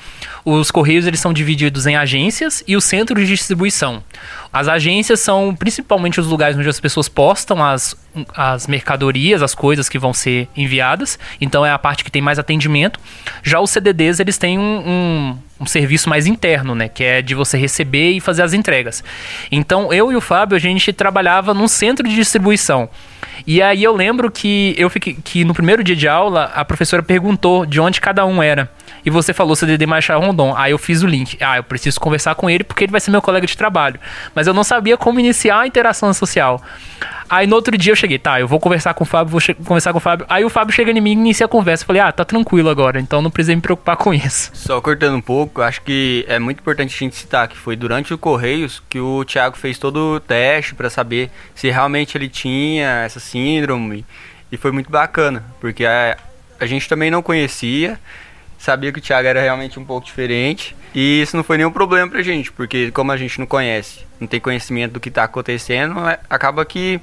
os 0.46 0.72
Correios 0.72 1.06
eles 1.06 1.20
são 1.20 1.34
divididos 1.34 1.86
em 1.86 1.96
agências 1.96 2.64
e 2.66 2.78
os 2.78 2.86
centros 2.86 3.22
de 3.22 3.28
distribuição. 3.28 4.02
As 4.52 4.68
agências 4.68 5.20
são 5.20 5.54
principalmente 5.54 6.20
os 6.20 6.28
lugares 6.28 6.58
onde 6.58 6.70
as 6.70 6.80
pessoas 6.80 7.10
postam 7.10 7.64
as, 7.64 7.96
as 8.34 8.66
mercadorias, 8.66 9.42
as 9.42 9.54
coisas 9.54 9.90
que 9.90 10.00
vão 10.00 10.14
ser 10.14 10.48
enviadas, 10.56 11.20
então 11.42 11.66
é 11.66 11.72
a 11.72 11.78
parte 11.78 12.04
que 12.04 12.12
tem 12.12 12.22
mais 12.22 12.40
atendimento. 12.40 13.00
Já 13.44 13.60
os 13.60 13.70
CDDs, 13.70 14.22
eles 14.22 14.38
têm 14.38 14.58
um, 14.58 14.84
um, 14.88 15.38
um 15.60 15.66
serviço 15.66 16.10
mais 16.10 16.28
interno, 16.28 16.76
né? 16.76 16.88
Que 16.88 17.04
é 17.04 17.22
de 17.22 17.34
você 17.34 17.58
receber 17.58 18.12
e 18.12 18.20
fazer 18.20 18.44
as 18.44 18.54
entregas. 18.54 19.04
Então, 19.52 19.92
eu 19.92 20.12
e 20.12 20.16
o 20.16 20.22
Fábio, 20.22 20.56
a 20.56 20.60
gente 20.60 20.94
trabalhava 20.94 21.54
num 21.54 21.68
centro 21.68 22.08
de 22.08 22.16
distribuição. 22.16 22.90
E 23.46 23.62
aí 23.62 23.84
eu 23.84 23.96
lembro 23.96 24.30
que 24.30 24.76
eu 24.78 24.90
fiquei 24.90 25.18
que 25.24 25.46
no 25.46 25.54
primeiro 25.54 25.84
dia 25.84 25.96
de 25.96 26.08
aula 26.08 26.52
a 26.56 26.66
professora 26.66 27.02
perguntou 27.02 27.66
de 27.66 27.80
onde 27.80 28.02
cada 28.02 28.26
um 28.26 28.42
era. 28.42 28.70
E 29.06 29.10
você 29.10 29.34
falou 29.34 29.56
CDD 29.56 29.86
Marechal 29.86 30.20
Rondon. 30.20 30.54
Aí 30.56 30.72
eu 30.72 30.78
fiz 30.78 31.02
o 31.02 31.08
link. 31.08 31.38
Ah, 31.42 31.58
eu 31.58 31.64
preciso 31.64 32.00
conversar 32.00 32.36
com 32.36 32.50
ele 32.50 32.64
porque 32.64 32.84
ele 32.84 32.92
vai 32.92 33.00
ser 33.00 33.12
meu 33.12 33.22
colega 33.22 33.48
de 33.48 33.56
trabalho. 33.56 34.00
Mas 34.36 34.48
eu 34.48 34.54
não 34.54 34.64
sabia 34.64 34.98
como 34.98 35.20
iniciar 35.20 35.62
a 35.62 35.68
interação 35.68 36.14
social. 36.14 36.62
Aí 37.30 37.46
no 37.46 37.56
outro 37.56 37.78
dia 37.78 37.92
eu 37.92 37.96
cheguei, 37.96 38.18
tá, 38.18 38.40
eu 38.40 38.48
vou 38.48 38.60
conversar 38.60 38.94
com 38.94 39.04
o 39.04 39.08
Fábio, 39.08 39.32
vou 39.32 39.42
conversar 39.66 39.92
com 39.92 39.98
o 39.98 40.02
Fábio. 40.02 40.26
Aí 40.30 40.46
o 40.46 40.50
Fábio 40.50 40.74
chega 40.74 40.92
em 40.92 41.02
mim 41.02 41.10
e 41.12 41.14
inicia 41.14 41.46
a 41.46 41.50
conversa. 41.50 41.84
Eu 41.84 41.88
falei, 41.88 42.02
ah, 42.02 42.12
tá 42.12 42.24
tranquilo 42.24 42.70
agora, 42.70 43.00
então 43.00 43.22
não 43.22 43.30
precisa 43.30 43.54
me 43.56 43.62
preocupar 43.62 43.98
com 43.98 44.14
isso. 44.14 44.50
Só 44.54 44.80
cortando 44.80 45.16
um 45.16 45.22
pouco, 45.22 45.62
acho 45.62 45.82
que 45.82 46.26
é 46.28 46.40
muito 46.40 46.60
importante 46.60 46.96
a 46.96 46.98
gente 46.98 47.16
citar 47.16 47.48
que 47.48 47.58
foi 47.58 47.76
durante 47.76 48.14
o 48.14 48.18
Correios 48.18 48.82
que 48.90 49.00
o 49.00 49.26
Thiago 49.26 49.58
fez 49.58 49.78
todo 49.78 50.16
o 50.16 50.20
teste 50.20 50.74
pra 50.74 50.90
saber 50.90 51.30
se 51.54 51.70
realmente 51.70 52.18
ele 52.18 52.30
tinha 52.30 53.07
essa 53.08 53.20
síndrome. 53.20 54.06
E 54.52 54.56
foi 54.58 54.72
muito 54.72 54.90
bacana, 54.90 55.44
porque 55.60 55.86
a, 55.86 56.18
a 56.60 56.66
gente 56.66 56.88
também 56.88 57.12
não 57.12 57.22
conhecia, 57.22 58.00
sabia 58.58 58.92
que 58.94 59.00
o 59.00 59.02
Thiago 59.02 59.28
era 59.28 59.42
realmente 59.42 59.80
um 59.80 59.84
pouco 59.86 60.06
diferente. 60.06 60.76
E 60.96 61.22
isso 61.22 61.36
não 61.36 61.44
foi 61.44 61.58
nenhum 61.58 61.72
problema 61.72 62.10
pra 62.10 62.22
gente, 62.22 62.52
porque 62.52 62.92
como 62.92 63.12
a 63.12 63.18
gente 63.18 63.40
não 63.40 63.46
conhece, 63.46 64.06
não 64.20 64.28
tem 64.28 64.40
conhecimento 64.40 64.94
do 64.94 65.00
que 65.00 65.12
tá 65.12 65.24
acontecendo, 65.24 66.00
é- 66.08 66.20
acaba 66.30 66.64
que 66.66 67.00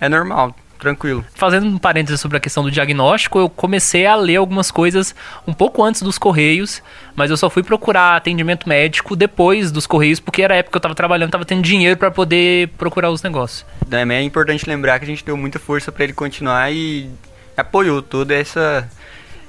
é 0.00 0.08
normal, 0.08 0.54
tranquilo. 0.82 1.24
Fazendo 1.34 1.66
um 1.66 1.78
parênteses 1.78 2.20
sobre 2.20 2.36
a 2.36 2.40
questão 2.40 2.62
do 2.62 2.70
diagnóstico, 2.70 3.38
eu 3.38 3.48
comecei 3.48 4.04
a 4.04 4.16
ler 4.16 4.36
algumas 4.36 4.70
coisas 4.70 5.14
um 5.46 5.52
pouco 5.52 5.82
antes 5.82 6.02
dos 6.02 6.18
Correios, 6.18 6.82
mas 7.14 7.30
eu 7.30 7.36
só 7.36 7.48
fui 7.48 7.62
procurar 7.62 8.16
atendimento 8.16 8.68
médico 8.68 9.14
depois 9.14 9.70
dos 9.70 9.86
Correios, 9.86 10.18
porque 10.18 10.42
era 10.42 10.54
a 10.54 10.56
época 10.58 10.72
que 10.72 10.76
eu 10.76 10.80
tava 10.80 10.94
trabalhando, 10.94 11.30
tava 11.30 11.44
tendo 11.44 11.62
dinheiro 11.62 11.96
pra 11.96 12.10
poder 12.10 12.68
procurar 12.76 13.10
os 13.10 13.22
negócios. 13.22 13.64
Também 13.88 14.18
é 14.18 14.22
importante 14.22 14.68
lembrar 14.68 14.98
que 14.98 15.04
a 15.04 15.08
gente 15.08 15.24
deu 15.24 15.36
muita 15.36 15.58
força 15.58 15.92
pra 15.92 16.04
ele 16.04 16.12
continuar 16.12 16.72
e 16.72 17.08
apoiou 17.56 18.02
toda 18.02 18.34
essa 18.34 18.88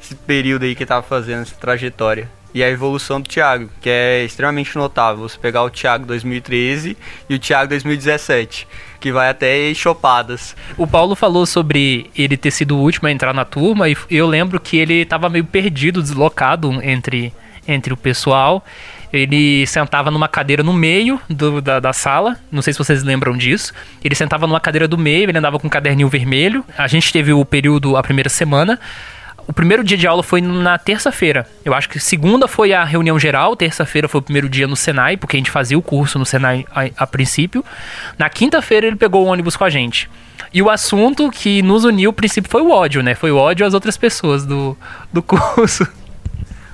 esse 0.02 0.16
período 0.16 0.64
aí 0.64 0.76
que 0.76 0.86
tava 0.86 1.02
fazendo, 1.02 1.44
essa 1.44 1.56
trajetória. 1.56 2.30
E 2.54 2.64
a 2.64 2.70
evolução 2.70 3.20
do 3.20 3.28
Thiago, 3.28 3.70
que 3.82 3.90
é 3.90 4.24
extremamente 4.24 4.76
notável. 4.76 5.28
Você 5.28 5.38
pegar 5.40 5.64
o 5.64 5.70
Thiago 5.72 6.06
2013 6.06 6.96
e 7.28 7.34
o 7.34 7.40
Thiago 7.40 7.70
2017, 7.70 8.68
que 9.00 9.12
vai 9.12 9.30
até 9.30 9.74
chopadas. 9.74 10.56
O 10.78 10.86
Paulo 10.86 11.16
falou 11.16 11.46
sobre 11.48 12.10
ele 12.16 12.38
ter 12.38 12.52
sido 12.52 12.78
o 12.78 12.80
último 12.82 13.08
a 13.08 13.12
entrar 13.12 13.34
na 13.34 13.44
turma 13.44 13.90
e 13.90 13.96
eu 14.12 14.28
lembro 14.28 14.60
que 14.60 14.78
ele 14.78 15.04
tava 15.04 15.30
meio 15.30 15.46
perdido, 15.46 16.02
deslocado 16.02 16.72
entre, 16.84 17.34
entre 17.68 17.92
o 17.92 17.98
pessoal. 17.98 18.64
Ele 19.12 19.66
sentava 19.68 20.10
numa 20.10 20.28
cadeira 20.28 20.64
no 20.64 20.74
meio 20.74 21.20
do- 21.30 21.62
da, 21.62 21.80
da 21.80 21.94
sala, 21.94 22.36
não 22.52 22.62
sei 22.64 22.74
se 22.74 22.80
vocês 22.80 23.04
lembram 23.04 23.36
disso. 23.38 23.72
Ele 24.04 24.16
sentava 24.16 24.46
numa 24.48 24.60
cadeira 24.60 24.88
do 24.88 24.98
meio, 24.98 25.30
ele 25.30 25.38
andava 25.38 25.60
com 25.60 25.68
um 25.68 25.70
caderninho 25.70 26.08
vermelho. 26.10 26.64
A 26.78 26.88
gente 26.88 27.12
teve 27.14 27.32
o 27.34 27.44
período, 27.46 27.96
a 27.98 28.02
primeira 28.04 28.30
semana. 28.30 28.80
O 29.48 29.52
primeiro 29.52 29.84
dia 29.84 29.98
de 29.98 30.08
aula 30.08 30.24
foi 30.24 30.42
na 30.42 30.78
terça-feira. 30.78 31.46
Eu 31.66 31.74
acho 31.74 31.90
que 31.90 32.00
segunda 32.00 32.48
foi 32.48 32.74
a 32.74 32.84
reunião 32.84 33.20
geral, 33.20 33.56
terça-feira 33.56 34.08
foi 34.08 34.20
o 34.20 34.24
primeiro 34.24 34.48
dia 34.48 34.68
no 34.68 34.76
Senai, 34.76 35.18
porque 35.18 35.36
a 35.36 35.40
gente 35.40 35.52
fazia 35.52 35.78
o 35.78 35.82
curso 35.82 36.18
no 36.18 36.26
Senai 36.26 36.66
a, 36.74 37.04
a 37.04 37.08
princípio. 37.08 37.64
Na 38.18 38.30
quinta-feira 38.30 38.88
ele 38.88 38.96
pegou 38.96 39.26
o 39.26 39.28
ônibus 39.28 39.58
com 39.58 39.66
a 39.66 39.70
gente. 39.70 40.10
E 40.54 40.62
o 40.62 40.70
assunto 40.70 41.30
que 41.32 41.62
nos 41.62 41.84
uniu, 41.84 42.12
a 42.12 42.14
princípio, 42.14 42.50
foi 42.50 42.62
o 42.62 42.70
ódio, 42.72 43.02
né? 43.02 43.16
Foi 43.16 43.32
o 43.32 43.38
ódio 43.38 43.66
às 43.66 43.74
outras 43.74 43.98
pessoas 43.98 44.46
do, 44.46 44.78
do 45.12 45.22
curso. 45.24 45.88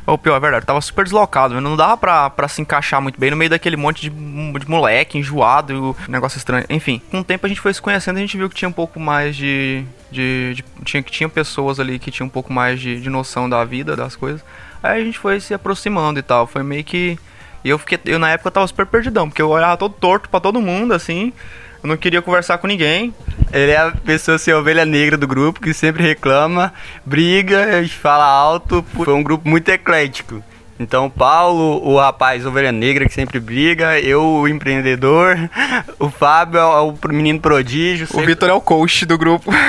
Ou 0.09 0.17
pior, 0.17 0.35
é 0.35 0.39
verdade, 0.39 0.65
tava 0.65 0.81
super 0.81 1.03
deslocado, 1.03 1.59
não 1.61 1.75
dava 1.75 1.95
pra, 1.97 2.29
pra 2.29 2.47
se 2.47 2.61
encaixar 2.61 3.01
muito 3.01 3.19
bem 3.19 3.31
no 3.31 3.37
meio 3.37 3.49
daquele 3.49 3.75
monte 3.77 4.01
de, 4.01 4.09
de 4.09 4.69
moleque 4.69 5.17
enjoado, 5.17 5.95
e 6.07 6.11
negócio 6.11 6.37
estranho. 6.37 6.65
Enfim, 6.69 7.01
com 7.11 7.19
o 7.19 7.23
tempo 7.23 7.45
a 7.45 7.49
gente 7.49 7.61
foi 7.61 7.73
se 7.73 7.81
conhecendo 7.81 8.17
e 8.17 8.19
a 8.19 8.25
gente 8.25 8.37
viu 8.37 8.49
que 8.49 8.55
tinha 8.55 8.69
um 8.69 8.73
pouco 8.73 8.99
mais 8.99 9.35
de. 9.35 9.83
de, 10.11 10.53
de- 10.55 10.65
tinha, 10.83 11.03
que 11.03 11.11
tinha 11.11 11.29
pessoas 11.29 11.79
ali 11.79 11.99
que 11.99 12.11
tinham 12.11 12.27
um 12.27 12.29
pouco 12.29 12.51
mais 12.51 12.79
de, 12.79 12.99
de 12.99 13.09
noção 13.09 13.49
da 13.49 13.63
vida, 13.63 13.95
das 13.95 14.15
coisas. 14.15 14.43
Aí 14.81 15.01
a 15.01 15.05
gente 15.05 15.19
foi 15.19 15.39
se 15.39 15.53
aproximando 15.53 16.19
e 16.19 16.23
tal. 16.23 16.47
Foi 16.47 16.63
meio 16.63 16.83
que. 16.83 17.17
E 17.63 17.69
eu 17.69 17.77
fiquei. 17.77 17.99
Eu 18.05 18.17
na 18.17 18.29
época 18.31 18.49
tava 18.51 18.65
super 18.67 18.85
perdidão, 18.85 19.29
porque 19.29 19.41
eu 19.41 19.49
olhava 19.49 19.75
todo 19.77 19.93
torto 19.93 20.29
pra 20.29 20.39
todo 20.39 20.61
mundo, 20.61 20.93
assim. 20.93 21.33
Eu 21.81 21.87
não 21.89 21.97
queria 21.97 22.21
conversar 22.21 22.57
com 22.57 22.67
ninguém. 22.67 23.13
Ele 23.53 23.71
é 23.71 23.77
a 23.77 23.91
pessoa, 23.91 24.35
assim, 24.35 24.51
a 24.51 24.57
ovelha 24.57 24.85
negra 24.85 25.17
do 25.17 25.27
grupo, 25.27 25.61
que 25.61 25.73
sempre 25.73 26.03
reclama, 26.03 26.73
briga, 27.05 27.67
fala 28.01 28.25
alto. 28.25 28.85
Foi 28.93 29.13
um 29.13 29.23
grupo 29.23 29.47
muito 29.47 29.69
eclético. 29.69 30.43
Então, 30.79 31.07
o 31.07 31.09
Paulo, 31.09 31.81
o 31.85 31.97
rapaz 31.97 32.45
ovelha 32.45 32.71
negra 32.71 33.05
que 33.05 33.13
sempre 33.13 33.37
briga, 33.39 33.99
eu, 33.99 34.23
o 34.23 34.47
empreendedor, 34.47 35.37
o 35.99 36.09
Fábio 36.09 36.57
é 36.59 36.63
o 36.81 36.95
menino 37.09 37.39
prodígio. 37.39 38.05
O 38.05 38.07
sempre- 38.07 38.27
Vitor 38.27 38.49
é 38.49 38.53
o 38.53 38.61
coach 38.61 39.05
do 39.05 39.17
grupo. 39.17 39.51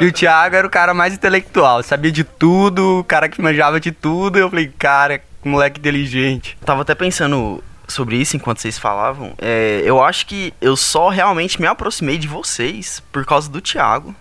E 0.00 0.06
o 0.06 0.12
Thiago 0.12 0.56
era 0.56 0.66
o 0.66 0.70
cara 0.70 0.94
mais 0.94 1.12
intelectual, 1.12 1.82
sabia 1.82 2.10
de 2.10 2.24
tudo, 2.24 3.00
o 3.00 3.04
cara 3.04 3.28
que 3.28 3.42
manjava 3.42 3.78
de 3.78 3.92
tudo. 3.92 4.38
Eu 4.38 4.48
falei, 4.48 4.72
cara, 4.78 5.18
que 5.18 5.24
moleque 5.48 5.78
inteligente. 5.78 6.56
Tava 6.64 6.80
até 6.82 6.94
pensando 6.94 7.62
sobre 7.90 8.16
isso 8.16 8.36
enquanto 8.36 8.60
vocês 8.60 8.78
falavam. 8.78 9.34
É, 9.38 9.82
eu 9.84 10.02
acho 10.02 10.26
que 10.26 10.54
eu 10.60 10.76
só 10.76 11.08
realmente 11.08 11.60
me 11.60 11.66
aproximei 11.66 12.16
de 12.16 12.28
vocês 12.28 13.02
por 13.12 13.24
causa 13.24 13.50
do 13.50 13.60
Thiago. 13.60 14.14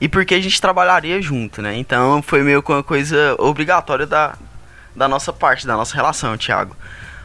E 0.00 0.08
porque 0.08 0.34
a 0.34 0.40
gente 0.40 0.60
trabalharia 0.60 1.22
junto, 1.22 1.62
né? 1.62 1.76
Então 1.76 2.20
foi 2.22 2.42
meio 2.42 2.62
que 2.62 2.72
uma 2.72 2.82
coisa 2.82 3.36
obrigatória 3.38 4.04
da, 4.04 4.36
da 4.96 5.06
nossa 5.06 5.32
parte, 5.32 5.66
da 5.66 5.76
nossa 5.76 5.94
relação, 5.94 6.36
Thiago. 6.36 6.76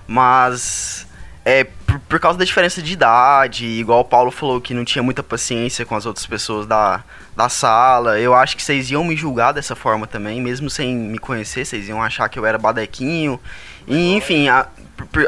Mas 0.07 1.07
é 1.43 1.63
por, 1.63 1.99
por 2.01 2.19
causa 2.19 2.37
da 2.37 2.45
diferença 2.45 2.81
de 2.81 2.93
idade, 2.93 3.65
igual 3.65 4.01
o 4.01 4.05
Paulo 4.05 4.29
falou 4.29 4.59
que 4.59 4.73
não 4.73 4.83
tinha 4.83 5.01
muita 5.01 5.23
paciência 5.23 5.85
com 5.85 5.95
as 5.95 6.05
outras 6.05 6.25
pessoas 6.25 6.67
da, 6.67 7.03
da 7.35 7.47
sala, 7.47 8.19
eu 8.19 8.35
acho 8.35 8.57
que 8.57 8.61
vocês 8.61 8.91
iam 8.91 9.03
me 9.03 9.15
julgar 9.15 9.53
dessa 9.53 9.75
forma 9.75 10.05
também, 10.05 10.41
mesmo 10.41 10.69
sem 10.69 10.93
me 10.93 11.17
conhecer, 11.17 11.65
vocês 11.65 11.87
iam 11.87 12.03
achar 12.03 12.27
que 12.27 12.37
eu 12.37 12.45
era 12.45 12.57
badequinho. 12.57 13.39
E, 13.87 14.13
enfim, 14.13 14.49
a, 14.49 14.67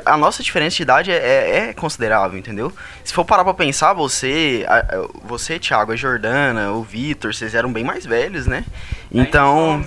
a 0.05 0.17
nossa 0.17 0.41
diferença 0.43 0.75
de 0.77 0.81
idade 0.83 1.11
é, 1.11 1.15
é- 1.15 1.69
é 1.69 1.73
considerável, 1.73 2.37
entendeu? 2.37 2.71
Se 3.03 3.13
for 3.13 3.23
parar 3.25 3.43
pra 3.43 3.53
pensar, 3.53 3.93
você, 3.93 4.65
você, 5.23 5.57
Thiago, 5.59 5.91
a 5.91 5.95
Jordana, 5.95 6.71
o 6.71 6.83
Vitor, 6.83 7.33
vocês 7.33 7.55
eram 7.55 7.71
bem 7.71 7.83
mais 7.83 8.05
velhos, 8.05 8.45
né? 8.47 8.63
Então, 9.11 9.83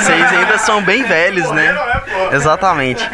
vocês 0.00 0.32
ainda 0.32 0.58
são 0.58 0.82
bem 0.82 1.02
velhos, 1.08 1.50
né? 1.50 1.74
Exatamente. 2.32 3.08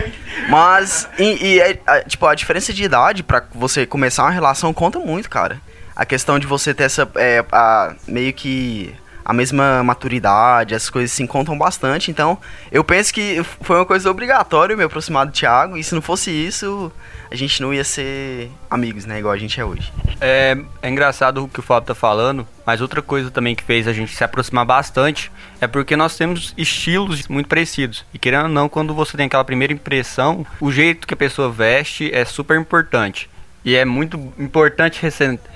Mas, 0.48 1.08
e, 1.18 1.46
e 1.54 1.60
é, 1.60 1.78
a- 1.86 2.00
tipo, 2.02 2.26
a 2.26 2.34
diferença 2.34 2.72
de 2.72 2.82
idade 2.84 3.22
pra 3.22 3.42
você 3.54 3.86
começar 3.86 4.24
uma 4.24 4.30
relação 4.30 4.72
conta 4.74 4.98
muito, 4.98 5.30
cara. 5.30 5.60
A 5.96 6.04
questão 6.04 6.38
de 6.38 6.46
você 6.46 6.74
ter 6.74 6.84
essa, 6.84 7.08
é, 7.16 7.44
a- 7.52 7.94
meio 8.08 8.32
que 8.32 8.94
a 9.24 9.32
mesma 9.32 9.82
maturidade, 9.82 10.74
essas 10.74 10.90
coisas 10.90 11.10
se 11.12 11.22
encontram 11.22 11.56
bastante. 11.56 12.10
Então, 12.10 12.38
eu 12.70 12.84
penso 12.84 13.12
que 13.14 13.42
foi 13.62 13.76
uma 13.76 13.86
coisa 13.86 14.10
obrigatória 14.10 14.76
me 14.76 14.84
aproximar 14.84 15.26
do 15.26 15.32
Thiago. 15.32 15.76
E 15.76 15.82
se 15.84 15.94
não 15.94 16.02
fosse 16.02 16.30
isso, 16.30 16.92
a 17.30 17.34
gente 17.34 17.62
não 17.62 17.72
ia 17.72 17.84
ser 17.84 18.50
amigos, 18.70 19.06
né? 19.06 19.18
Igual 19.18 19.32
a 19.32 19.38
gente 19.38 19.58
é 19.58 19.64
hoje. 19.64 19.92
É, 20.20 20.56
é 20.82 20.88
engraçado 20.88 21.44
o 21.44 21.48
que 21.48 21.60
o 21.60 21.62
Fábio 21.62 21.86
tá 21.86 21.94
falando, 21.94 22.46
mas 22.66 22.80
outra 22.80 23.00
coisa 23.00 23.30
também 23.30 23.54
que 23.54 23.62
fez 23.62 23.88
a 23.88 23.92
gente 23.92 24.14
se 24.14 24.22
aproximar 24.22 24.66
bastante 24.66 25.32
é 25.60 25.66
porque 25.66 25.96
nós 25.96 26.16
temos 26.16 26.52
estilos 26.56 27.26
muito 27.28 27.48
parecidos. 27.48 28.04
E 28.12 28.18
querendo 28.18 28.44
ou 28.44 28.50
não, 28.50 28.68
quando 28.68 28.94
você 28.94 29.16
tem 29.16 29.26
aquela 29.26 29.44
primeira 29.44 29.72
impressão, 29.72 30.46
o 30.60 30.70
jeito 30.70 31.06
que 31.06 31.14
a 31.14 31.16
pessoa 31.16 31.50
veste 31.50 32.10
é 32.12 32.24
super 32.24 32.58
importante. 32.58 33.28
E 33.64 33.74
é 33.74 33.84
muito 33.84 34.16
importante 34.38 35.00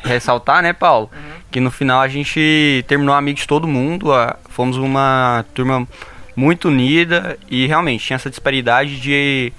ressaltar, 0.02 0.62
né, 0.62 0.72
Paulo? 0.72 1.10
Que 1.50 1.60
no 1.60 1.70
final 1.70 2.00
a 2.00 2.08
gente 2.08 2.84
terminou 2.88 3.14
amigo 3.14 3.38
de 3.38 3.46
todo 3.46 3.66
mundo, 3.68 4.12
a- 4.12 4.36
fomos 4.48 4.76
uma 4.78 5.44
turma 5.54 5.86
muito 6.34 6.68
unida 6.68 7.38
e 7.50 7.66
realmente 7.66 8.04
tinha 8.06 8.14
essa 8.16 8.30
disparidade 8.30 9.00
de 9.00 9.52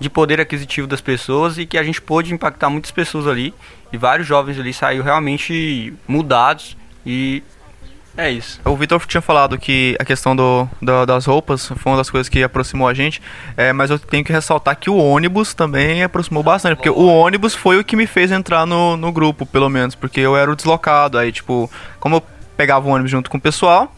de 0.00 0.10
poder 0.10 0.40
aquisitivo 0.40 0.88
das 0.88 1.00
pessoas 1.00 1.58
e 1.58 1.64
que 1.64 1.78
a 1.78 1.82
gente 1.84 2.02
pôde 2.02 2.34
impactar 2.34 2.68
muitas 2.68 2.90
pessoas 2.90 3.28
ali 3.28 3.54
e 3.92 3.96
vários 3.96 4.26
jovens 4.26 4.58
ali 4.58 4.72
saíram 4.72 5.04
realmente 5.04 5.94
mudados 6.08 6.76
e 7.06 7.40
é 8.16 8.30
isso. 8.30 8.60
O 8.64 8.76
Vitor 8.76 9.04
tinha 9.06 9.20
falado 9.22 9.56
que 9.58 9.96
a 9.98 10.04
questão 10.04 10.36
do, 10.36 10.68
da- 10.80 11.04
das 11.04 11.24
roupas 11.26 11.66
foi 11.68 11.92
uma 11.92 11.96
das 11.98 12.10
coisas 12.10 12.28
que 12.28 12.42
aproximou 12.42 12.86
a 12.86 12.94
gente, 12.94 13.22
é, 13.56 13.72
mas 13.72 13.90
eu 13.90 13.98
tenho 13.98 14.24
que 14.24 14.32
ressaltar 14.32 14.76
que 14.76 14.90
o 14.90 14.96
ônibus 14.96 15.54
também 15.54 16.02
aproximou 16.02 16.42
bastante, 16.42 16.76
porque 16.76 16.90
o 16.90 17.06
ônibus 17.06 17.54
foi 17.54 17.78
o 17.78 17.84
que 17.84 17.96
me 17.96 18.06
fez 18.06 18.30
entrar 18.30 18.66
no, 18.66 18.96
no 18.96 19.10
grupo, 19.12 19.46
pelo 19.46 19.68
menos, 19.68 19.94
porque 19.94 20.20
eu 20.20 20.36
era 20.36 20.50
o 20.50 20.56
deslocado, 20.56 21.16
aí, 21.18 21.32
tipo, 21.32 21.70
como 21.98 22.16
eu 22.16 22.22
pegava 22.56 22.86
o 22.86 22.90
ônibus 22.92 23.10
junto 23.10 23.30
com 23.30 23.38
o 23.38 23.40
pessoal, 23.40 23.94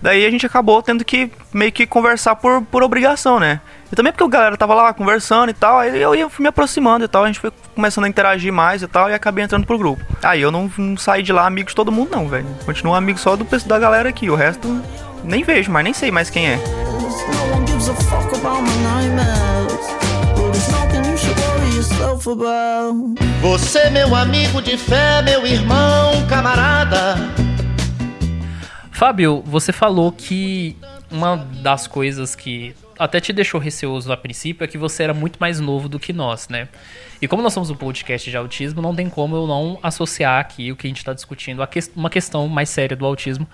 daí 0.00 0.24
a 0.24 0.30
gente 0.30 0.46
acabou 0.46 0.80
tendo 0.82 1.04
que 1.04 1.30
meio 1.52 1.72
que 1.72 1.86
conversar 1.86 2.36
por, 2.36 2.62
por 2.62 2.82
obrigação, 2.82 3.40
né? 3.40 3.60
E 3.90 3.96
também 3.96 4.12
porque 4.12 4.22
a 4.22 4.28
galera 4.28 4.56
tava 4.56 4.72
lá 4.72 4.94
conversando 4.94 5.50
e 5.50 5.54
tal, 5.54 5.78
aí 5.78 6.00
eu 6.00 6.14
ia 6.14 6.28
me 6.38 6.46
aproximando 6.46 7.04
e 7.04 7.08
tal, 7.08 7.24
a 7.24 7.26
gente 7.26 7.40
foi 7.40 7.52
começando 7.74 8.04
a 8.04 8.08
interagir 8.08 8.52
mais 8.52 8.82
e 8.82 8.86
tal, 8.86 9.10
e 9.10 9.14
acabei 9.14 9.44
entrando 9.44 9.66
pro 9.66 9.76
grupo. 9.76 10.04
Aí 10.22 10.40
eu 10.40 10.52
não, 10.52 10.70
não 10.78 10.96
saí 10.96 11.22
de 11.22 11.32
lá 11.32 11.46
amigo 11.46 11.68
de 11.68 11.74
todo 11.74 11.90
mundo 11.90 12.10
não, 12.12 12.28
velho. 12.28 12.46
Continuo 12.64 12.94
amigo 12.94 13.18
só 13.18 13.34
do 13.34 13.44
pessoal 13.44 13.70
da 13.70 13.78
galera 13.80 14.08
aqui, 14.08 14.30
o 14.30 14.36
resto 14.36 14.80
nem 15.24 15.42
vejo, 15.42 15.72
mas 15.72 15.82
nem 15.82 15.92
sei 15.92 16.10
mais 16.10 16.30
quem 16.30 16.46
é. 16.46 16.58
Você, 23.42 23.90
meu 23.90 24.14
amigo 24.14 24.62
de 24.62 24.76
fé, 24.76 25.22
meu 25.22 25.44
irmão, 25.46 26.26
camarada. 26.28 27.16
Fábio, 28.92 29.42
você 29.46 29.72
falou 29.72 30.12
que 30.12 30.76
uma 31.10 31.36
das 31.36 31.86
coisas 31.86 32.34
que 32.34 32.74
até 33.02 33.18
te 33.20 33.32
deixou 33.32 33.58
receoso 33.60 34.12
a 34.12 34.16
princípio 34.16 34.62
é 34.64 34.66
que 34.68 34.76
você 34.78 35.02
era 35.02 35.14
muito 35.14 35.38
mais 35.40 35.58
novo 35.58 35.88
do 35.88 35.98
que 35.98 36.12
nós, 36.12 36.48
né? 36.48 36.68
E 37.20 37.26
como 37.26 37.42
nós 37.42 37.52
somos 37.52 37.70
um 37.70 37.74
podcast 37.74 38.30
de 38.30 38.36
autismo, 38.36 38.80
não 38.82 38.94
tem 38.94 39.08
como 39.08 39.34
eu 39.36 39.46
não 39.46 39.78
associar 39.82 40.38
aqui 40.40 40.70
o 40.70 40.76
que 40.76 40.86
a 40.86 40.90
gente 40.90 40.98
está 40.98 41.12
discutindo 41.12 41.62
a 41.62 41.66
ques- 41.66 41.90
uma 41.96 42.08
questão 42.10 42.46
mais 42.48 42.68
séria 42.68 42.96
do 42.96 43.04
autismo, 43.04 43.46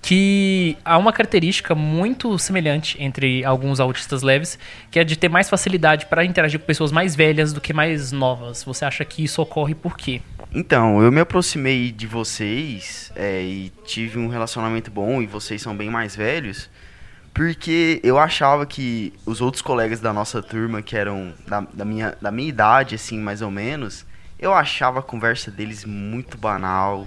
que 0.00 0.76
há 0.84 0.98
uma 0.98 1.12
característica 1.12 1.74
muito 1.74 2.38
semelhante 2.38 2.96
entre 3.02 3.44
alguns 3.44 3.80
autistas 3.80 4.22
leves, 4.22 4.58
que 4.90 4.98
é 4.98 5.04
de 5.04 5.16
ter 5.16 5.28
mais 5.28 5.48
facilidade 5.48 6.06
para 6.06 6.24
interagir 6.24 6.58
com 6.60 6.66
pessoas 6.66 6.90
mais 6.92 7.14
velhas 7.14 7.52
do 7.52 7.60
que 7.60 7.72
mais 7.72 8.12
novas. 8.12 8.64
Você 8.64 8.84
acha 8.84 9.04
que 9.04 9.22
isso 9.24 9.40
ocorre 9.40 9.74
por 9.74 9.96
quê? 9.96 10.20
Então, 10.54 11.00
eu 11.02 11.10
me 11.10 11.20
aproximei 11.20 11.90
de 11.90 12.06
vocês 12.06 13.10
é, 13.16 13.42
e 13.42 13.72
tive 13.86 14.18
um 14.18 14.28
relacionamento 14.28 14.90
bom 14.90 15.22
e 15.22 15.26
vocês 15.26 15.62
são 15.62 15.74
bem 15.74 15.88
mais 15.88 16.14
velhos, 16.14 16.68
porque 17.34 18.00
eu 18.02 18.18
achava 18.18 18.66
que 18.66 19.12
os 19.24 19.40
outros 19.40 19.62
colegas 19.62 20.00
da 20.00 20.12
nossa 20.12 20.42
turma, 20.42 20.82
que 20.82 20.96
eram 20.96 21.32
da, 21.46 21.60
da 21.60 21.84
minha, 21.84 22.16
da 22.20 22.30
minha 22.30 22.48
idade, 22.48 22.94
assim, 22.94 23.18
mais 23.18 23.40
ou 23.40 23.50
menos, 23.50 24.04
eu 24.38 24.52
achava 24.52 25.00
a 25.00 25.02
conversa 25.02 25.50
deles 25.50 25.84
muito 25.84 26.36
banal. 26.36 27.06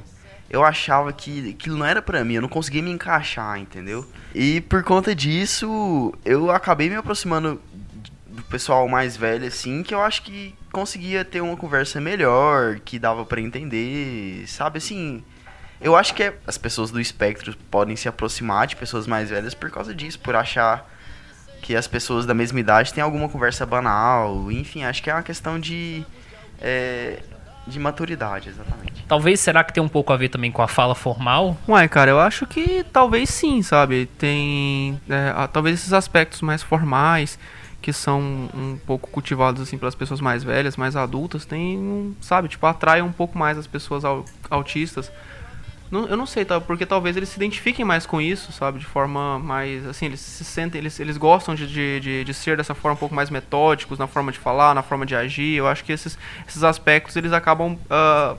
Eu 0.50 0.64
achava 0.64 1.12
que 1.12 1.52
aquilo 1.52 1.78
não 1.78 1.86
era 1.86 2.02
pra 2.02 2.24
mim, 2.24 2.36
eu 2.36 2.42
não 2.42 2.50
conseguia 2.50 2.82
me 2.82 2.92
encaixar, 2.92 3.60
entendeu? 3.60 4.10
E 4.34 4.62
por 4.62 4.84
conta 4.84 5.14
disso, 5.14 6.14
eu 6.24 6.50
acabei 6.50 6.90
me 6.90 6.96
aproximando 6.96 7.62
do 8.28 8.44
pessoal 8.44 8.88
mais 8.88 9.16
velho, 9.16 9.48
assim, 9.48 9.84
que 9.84 9.94
eu 9.94 10.02
acho 10.02 10.24
que 10.24 10.56
conseguia 10.72 11.24
ter 11.24 11.42
uma 11.42 11.56
conversa 11.56 12.02
melhor, 12.02 12.80
que 12.80 12.98
dava 13.00 13.26
pra 13.26 13.42
entender, 13.42 14.48
sabe, 14.48 14.80
assim... 14.80 15.24
Eu 15.82 15.96
acho 15.96 16.14
que 16.14 16.24
é- 16.24 16.34
as 16.48 16.58
pessoas 16.58 16.92
do 16.92 17.00
espectro 17.00 17.56
podem 17.70 17.96
se 17.96 18.08
aproximar 18.08 18.68
de 18.68 18.76
pessoas 18.76 19.06
mais 19.08 19.30
velhas 19.30 19.54
por 19.54 19.70
causa 19.70 19.94
disso, 19.94 20.20
por 20.20 20.36
achar 20.36 20.90
que 21.62 21.76
as 21.76 21.88
pessoas 21.88 22.26
da 22.26 22.34
mesma 22.34 22.60
idade 22.60 22.94
têm 22.94 23.04
alguma 23.04 23.28
conversa 23.28 23.66
banal. 23.66 24.52
Enfim, 24.52 24.84
acho 24.84 25.02
que 25.04 25.10
é 25.10 25.14
uma 25.14 25.24
questão 25.24 25.60
de. 25.60 26.06
é, 26.62 27.20
de 27.68 27.80
maturidade, 27.80 28.50
exatamente. 28.50 29.04
Talvez 29.08 29.40
será 29.40 29.64
que 29.64 29.74
tem 29.74 29.82
um 29.82 29.88
pouco 29.88 30.14
a 30.14 30.18
ver 30.18 30.30
também 30.30 30.52
com 30.52 30.62
a 30.62 30.68
fala 30.68 30.94
formal? 30.94 31.58
Uai, 31.68 31.90
cara, 31.90 32.12
eu 32.12 32.20
acho 32.20 32.46
que 32.46 32.84
talvez 32.94 33.28
sim, 33.30 33.62
sabe? 33.64 34.06
Tem. 34.20 35.02
é, 35.10 35.48
talvez 35.52 35.80
esses 35.80 35.92
aspectos 35.92 36.42
mais 36.42 36.62
formais, 36.62 37.40
que 37.82 37.92
são 37.92 38.20
um 38.22 38.78
pouco 38.86 39.10
cultivados 39.10 39.62
assim 39.64 39.80
pelas 39.80 39.96
pessoas 39.96 40.22
mais 40.22 40.44
velhas, 40.44 40.78
mais 40.78 40.96
adultas, 40.96 41.44
tem, 41.44 41.76
um, 41.78 42.14
sabe, 42.22 42.48
tipo, 42.50 42.66
atraem 42.68 43.04
um 43.04 43.12
pouco 43.12 43.36
mais 43.38 43.58
as 43.58 43.66
pessoas 43.68 44.06
au- 44.06 44.26
autistas. 44.50 45.12
Não- 45.96 46.08
eu 46.08 46.18
não 46.18 46.26
sei, 46.26 46.44
tá? 46.46 46.60
Porque 46.60 46.86
talvez 46.86 47.16
eles 47.16 47.30
se 47.30 47.38
identifiquem 47.38 47.86
mais 47.86 48.06
com 48.06 48.20
isso, 48.20 48.52
sabe? 48.52 48.80
De 48.80 48.86
forma 48.86 49.40
mais. 49.40 49.86
Assim, 49.88 50.06
eles 50.08 50.20
se 50.20 50.44
sentem. 50.44 50.80
Eles, 50.80 51.00
eles 51.00 51.18
gostam 51.18 51.56
de, 51.56 51.66
de, 51.68 52.00
de, 52.00 52.24
de 52.24 52.34
ser 52.34 52.58
dessa 52.58 52.76
forma 52.76 52.96
um 52.96 53.00
pouco 53.00 53.16
mais 53.16 53.30
metódicos 53.30 53.98
na 53.98 54.08
forma 54.08 54.32
de 54.32 54.38
falar, 54.40 54.76
na 54.76 54.84
forma 54.84 55.06
de 55.06 55.16
agir. 55.16 55.56
Eu 55.56 55.68
acho 55.68 55.84
que 55.84 55.92
esses, 55.92 56.18
esses 56.48 56.64
aspectos 56.64 57.16
eles 57.16 57.32
acabam. 57.34 57.78
ah, 57.90 58.36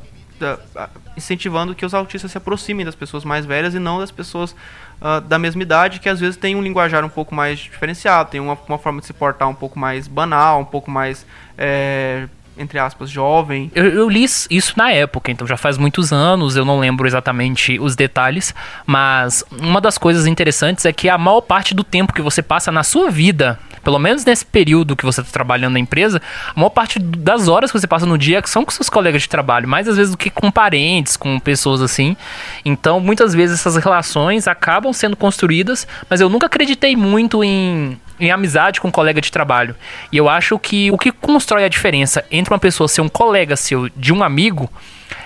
incentivando 1.16 1.74
que 1.74 1.84
os 1.86 1.94
autistas 1.94 2.30
se 2.30 2.36
aproximem 2.38 2.84
das 2.84 2.94
pessoas 2.94 3.24
mais 3.24 3.46
velhas 3.46 3.74
e 3.74 3.78
não 3.78 3.98
das 3.98 4.10
pessoas 4.10 4.54
ah, 5.00 5.20
da 5.20 5.38
mesma 5.38 5.62
idade, 5.62 5.98
que 6.00 6.08
às 6.08 6.20
vezes 6.20 6.36
tem 6.36 6.54
um 6.54 6.62
linguajar 6.62 7.04
um 7.04 7.08
pouco 7.08 7.34
mais 7.34 7.58
diferenciado, 7.58 8.30
tem 8.30 8.40
uma, 8.40 8.58
uma 8.68 8.78
forma 8.78 9.00
de 9.00 9.06
se 9.06 9.12
portar 9.12 9.48
um 9.48 9.54
pouco 9.54 9.78
mais 9.78 10.06
banal, 10.06 10.60
um 10.60 10.64
pouco 10.64 10.90
mais, 10.90 11.24
é, 11.56 12.28
entre 12.58 12.78
aspas, 12.78 13.10
jovem. 13.10 13.70
Eu, 13.74 13.84
eu 13.86 14.08
li 14.08 14.24
isso- 14.24 14.74
na 14.76 14.90
época, 14.90 15.30
então 15.30 15.46
já 15.46 15.56
faz 15.56 15.78
muitos 15.78 16.12
anos, 16.12 16.56
eu 16.56 16.64
não 16.64 16.78
lembro 16.78 17.06
exatamente 17.06 17.78
os 17.78 17.94
detalhes, 17.96 18.54
mas 18.86 19.44
uma 19.60 19.80
das 19.80 19.98
coisas 19.98 20.26
interessantes 20.26 20.84
é 20.84 20.92
que 20.92 21.08
a 21.08 21.18
maior 21.18 21.40
parte 21.40 21.74
do 21.74 21.84
tempo 21.84 22.12
que 22.12 22.22
você 22.22 22.42
passa 22.42 22.70
na 22.72 22.82
sua 22.82 23.10
vida, 23.10 23.58
pelo 23.84 23.98
menos 23.98 24.24
nesse 24.24 24.44
período 24.44 24.96
que 24.96 25.04
você 25.04 25.20
está 25.20 25.32
trabalhando 25.32 25.74
na 25.74 25.78
empresa, 25.78 26.20
a 26.54 26.58
maior 26.58 26.70
parte 26.70 26.98
das 26.98 27.48
horas 27.48 27.70
que 27.70 27.78
você 27.78 27.86
passa 27.86 28.06
no 28.06 28.18
dia 28.18 28.42
são 28.46 28.64
com 28.64 28.70
seus 28.70 28.88
colegas 28.88 29.22
de 29.22 29.28
trabalho, 29.28 29.68
mais 29.68 29.86
às 29.88 29.96
vezes 29.96 30.10
do 30.12 30.16
que 30.18 30.30
com 30.30 30.50
parentes, 30.50 31.16
com 31.16 31.38
pessoas 31.38 31.80
assim. 31.82 32.16
Então, 32.64 32.98
muitas 33.00 33.32
vezes 33.34 33.60
essas 33.60 33.76
relações 33.82 34.48
acabam 34.48 34.92
sendo 34.92 35.16
construídas, 35.16 35.86
mas 36.10 36.20
eu 36.20 36.28
nunca 36.28 36.46
acreditei 36.46 36.96
muito 36.96 37.44
em 37.44 37.98
em 38.18 38.30
amizade 38.30 38.80
com 38.80 38.88
um 38.88 38.92
colega 38.92 39.20
de 39.20 39.30
trabalho. 39.30 39.74
E 40.10 40.16
eu 40.16 40.28
acho 40.28 40.58
que 40.58 40.90
o 40.90 40.98
que 40.98 41.12
constrói 41.12 41.64
a 41.64 41.68
diferença 41.68 42.24
entre 42.30 42.52
uma 42.52 42.58
pessoa 42.58 42.88
ser 42.88 43.00
um 43.00 43.08
colega 43.08 43.56
seu 43.56 43.88
de 43.90 44.12
um 44.12 44.22
amigo 44.22 44.70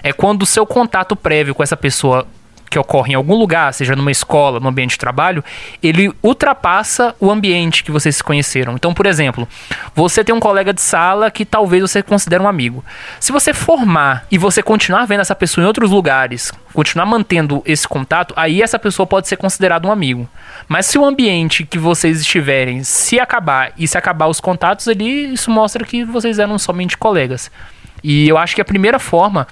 é 0.02 0.12
quando 0.12 0.42
o 0.42 0.46
seu 0.46 0.66
contato 0.66 1.14
prévio 1.14 1.54
com 1.54 1.62
essa 1.62 1.76
pessoa 1.76 2.26
que 2.70 2.78
ocorre 2.78 3.12
em 3.12 3.16
algum 3.16 3.34
lugar, 3.34 3.74
seja 3.74 3.96
numa 3.96 4.12
escola, 4.12 4.60
no 4.60 4.68
ambiente 4.68 4.92
de 4.92 4.98
trabalho, 4.98 5.44
ele 5.82 6.12
ultrapassa 6.22 7.14
o 7.18 7.28
ambiente 7.28 7.82
que 7.82 7.90
vocês 7.90 8.16
se 8.16 8.22
conheceram. 8.22 8.74
Então, 8.74 8.94
por 8.94 9.06
exemplo, 9.06 9.46
você 9.92 10.22
tem 10.22 10.32
um 10.32 10.38
colega 10.38 10.72
de 10.72 10.80
sala 10.80 11.32
que 11.32 11.44
talvez 11.44 11.82
você 11.82 12.00
considere 12.00 12.40
um 12.40 12.48
amigo. 12.48 12.84
Se 13.18 13.32
você 13.32 13.52
formar 13.52 14.24
e 14.30 14.38
você 14.38 14.62
continuar 14.62 15.04
vendo 15.04 15.20
essa 15.20 15.34
pessoa 15.34 15.64
em 15.64 15.66
outros 15.66 15.90
lugares, 15.90 16.52
continuar 16.72 17.06
mantendo 17.06 17.60
esse 17.66 17.88
contato, 17.88 18.32
aí 18.36 18.62
essa 18.62 18.78
pessoa 18.78 19.04
pode 19.04 19.26
ser 19.26 19.36
considerada 19.36 19.88
um 19.88 19.90
amigo. 19.92 20.28
Mas 20.68 20.86
se 20.86 20.96
o 20.96 21.04
ambiente 21.04 21.64
que 21.64 21.78
vocês 21.78 22.20
estiverem 22.20 22.84
se 22.84 23.18
acabar 23.18 23.72
e 23.76 23.88
se 23.88 23.98
acabar 23.98 24.28
os 24.28 24.38
contatos 24.38 24.86
ali, 24.86 25.32
isso 25.32 25.50
mostra 25.50 25.84
que 25.84 26.04
vocês 26.04 26.38
eram 26.38 26.56
somente 26.56 26.96
colegas. 26.96 27.50
E 28.02 28.28
eu 28.28 28.38
acho 28.38 28.54
que 28.54 28.60
a 28.60 28.64
primeira 28.64 28.98
forma 28.98 29.46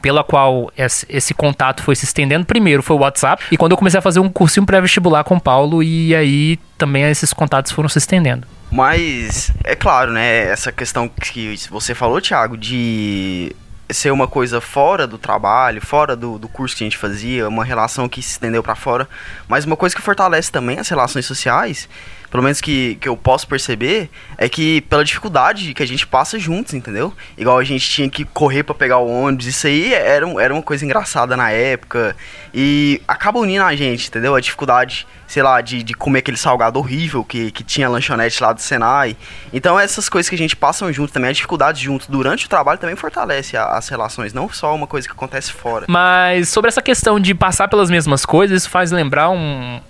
pela 0.00 0.22
qual 0.22 0.70
esse, 0.76 1.06
esse 1.08 1.34
contato 1.34 1.82
foi 1.82 1.94
se 1.96 2.04
estendendo 2.04 2.46
primeiro 2.46 2.82
foi 2.82 2.96
o 2.96 3.00
WhatsApp 3.00 3.44
e 3.50 3.56
quando 3.56 3.72
eu 3.72 3.78
comecei 3.78 3.98
a 3.98 4.02
fazer 4.02 4.20
um 4.20 4.28
cursinho 4.28 4.66
pré-vestibular 4.66 5.24
com 5.24 5.36
o 5.36 5.40
Paulo 5.40 5.82
e 5.82 6.14
aí 6.14 6.58
também 6.78 7.04
esses 7.04 7.32
contatos 7.32 7.72
foram 7.72 7.88
se 7.88 7.98
estendendo. 7.98 8.46
Mas, 8.70 9.52
é 9.64 9.76
claro, 9.76 10.12
né? 10.12 10.48
Essa 10.48 10.72
questão 10.72 11.08
que 11.08 11.56
você 11.70 11.94
falou, 11.94 12.20
Thiago, 12.20 12.56
de 12.56 13.54
ser 13.88 14.10
uma 14.10 14.26
coisa 14.26 14.60
fora 14.60 15.06
do 15.06 15.16
trabalho, 15.16 15.80
fora 15.80 16.16
do, 16.16 16.38
do 16.38 16.48
curso 16.48 16.76
que 16.76 16.82
a 16.82 16.86
gente 16.86 16.96
fazia, 16.96 17.48
uma 17.48 17.64
relação 17.64 18.08
que 18.08 18.20
se 18.20 18.32
estendeu 18.32 18.62
pra 18.62 18.74
fora, 18.74 19.08
mas 19.48 19.64
uma 19.64 19.76
coisa 19.76 19.94
que 19.94 20.02
fortalece 20.02 20.50
também 20.50 20.78
as 20.78 20.88
relações 20.88 21.24
sociais, 21.24 21.88
pelo 22.30 22.42
menos 22.42 22.60
que, 22.60 22.96
que 22.96 23.08
eu 23.08 23.16
posso 23.16 23.46
perceber, 23.46 24.10
é 24.36 24.48
que 24.48 24.80
pela 24.82 25.04
dificuldade 25.04 25.72
que 25.74 25.82
a 25.82 25.86
gente 25.86 26.06
passa 26.06 26.38
juntos, 26.38 26.74
entendeu? 26.74 27.12
Igual 27.38 27.58
a 27.58 27.64
gente 27.64 27.88
tinha 27.88 28.08
que 28.10 28.24
correr 28.24 28.62
pra 28.62 28.74
pegar 28.74 28.98
o 28.98 29.08
ônibus, 29.08 29.46
isso 29.46 29.66
aí 29.66 29.94
era, 29.94 30.26
era 30.42 30.52
uma 30.52 30.62
coisa 30.62 30.84
engraçada 30.84 31.36
na 31.36 31.50
época, 31.50 32.16
e 32.52 33.00
acaba 33.06 33.38
unindo 33.38 33.64
a 33.64 33.74
gente, 33.74 34.08
entendeu? 34.08 34.34
A 34.34 34.40
dificuldade, 34.40 35.06
sei 35.26 35.42
lá, 35.42 35.60
de, 35.60 35.82
de 35.82 35.94
comer 35.94 36.20
aquele 36.20 36.36
salgado 36.36 36.78
horrível 36.78 37.24
que, 37.24 37.50
que 37.50 37.62
tinha 37.62 37.88
lanchonete 37.88 38.42
lá 38.42 38.52
do 38.52 38.60
Senai. 38.60 39.16
Então 39.52 39.78
essas 39.78 40.08
coisas 40.08 40.28
que 40.28 40.34
a 40.34 40.38
gente 40.38 40.56
passa 40.56 40.90
junto 40.92 41.12
também, 41.12 41.30
a 41.30 41.32
dificuldade 41.32 41.82
junto 41.82 42.10
durante 42.10 42.46
o 42.46 42.48
trabalho 42.48 42.78
também 42.78 42.96
fortalece 42.96 43.56
a- 43.56 43.76
as 43.76 43.88
relações, 43.88 44.32
não 44.32 44.48
só 44.48 44.74
uma 44.74 44.86
coisa 44.86 45.06
que 45.06 45.12
acontece 45.12 45.52
fora. 45.52 45.84
Mas 45.88 46.48
sobre 46.48 46.68
essa 46.68 46.80
questão 46.82 47.20
de 47.20 47.34
passar 47.34 47.68
pelas 47.68 47.90
mesmas 47.90 48.24
coisas, 48.24 48.62
isso 48.62 48.70
faz 48.70 48.90
lembrar 48.90 49.30
um. 49.30 49.80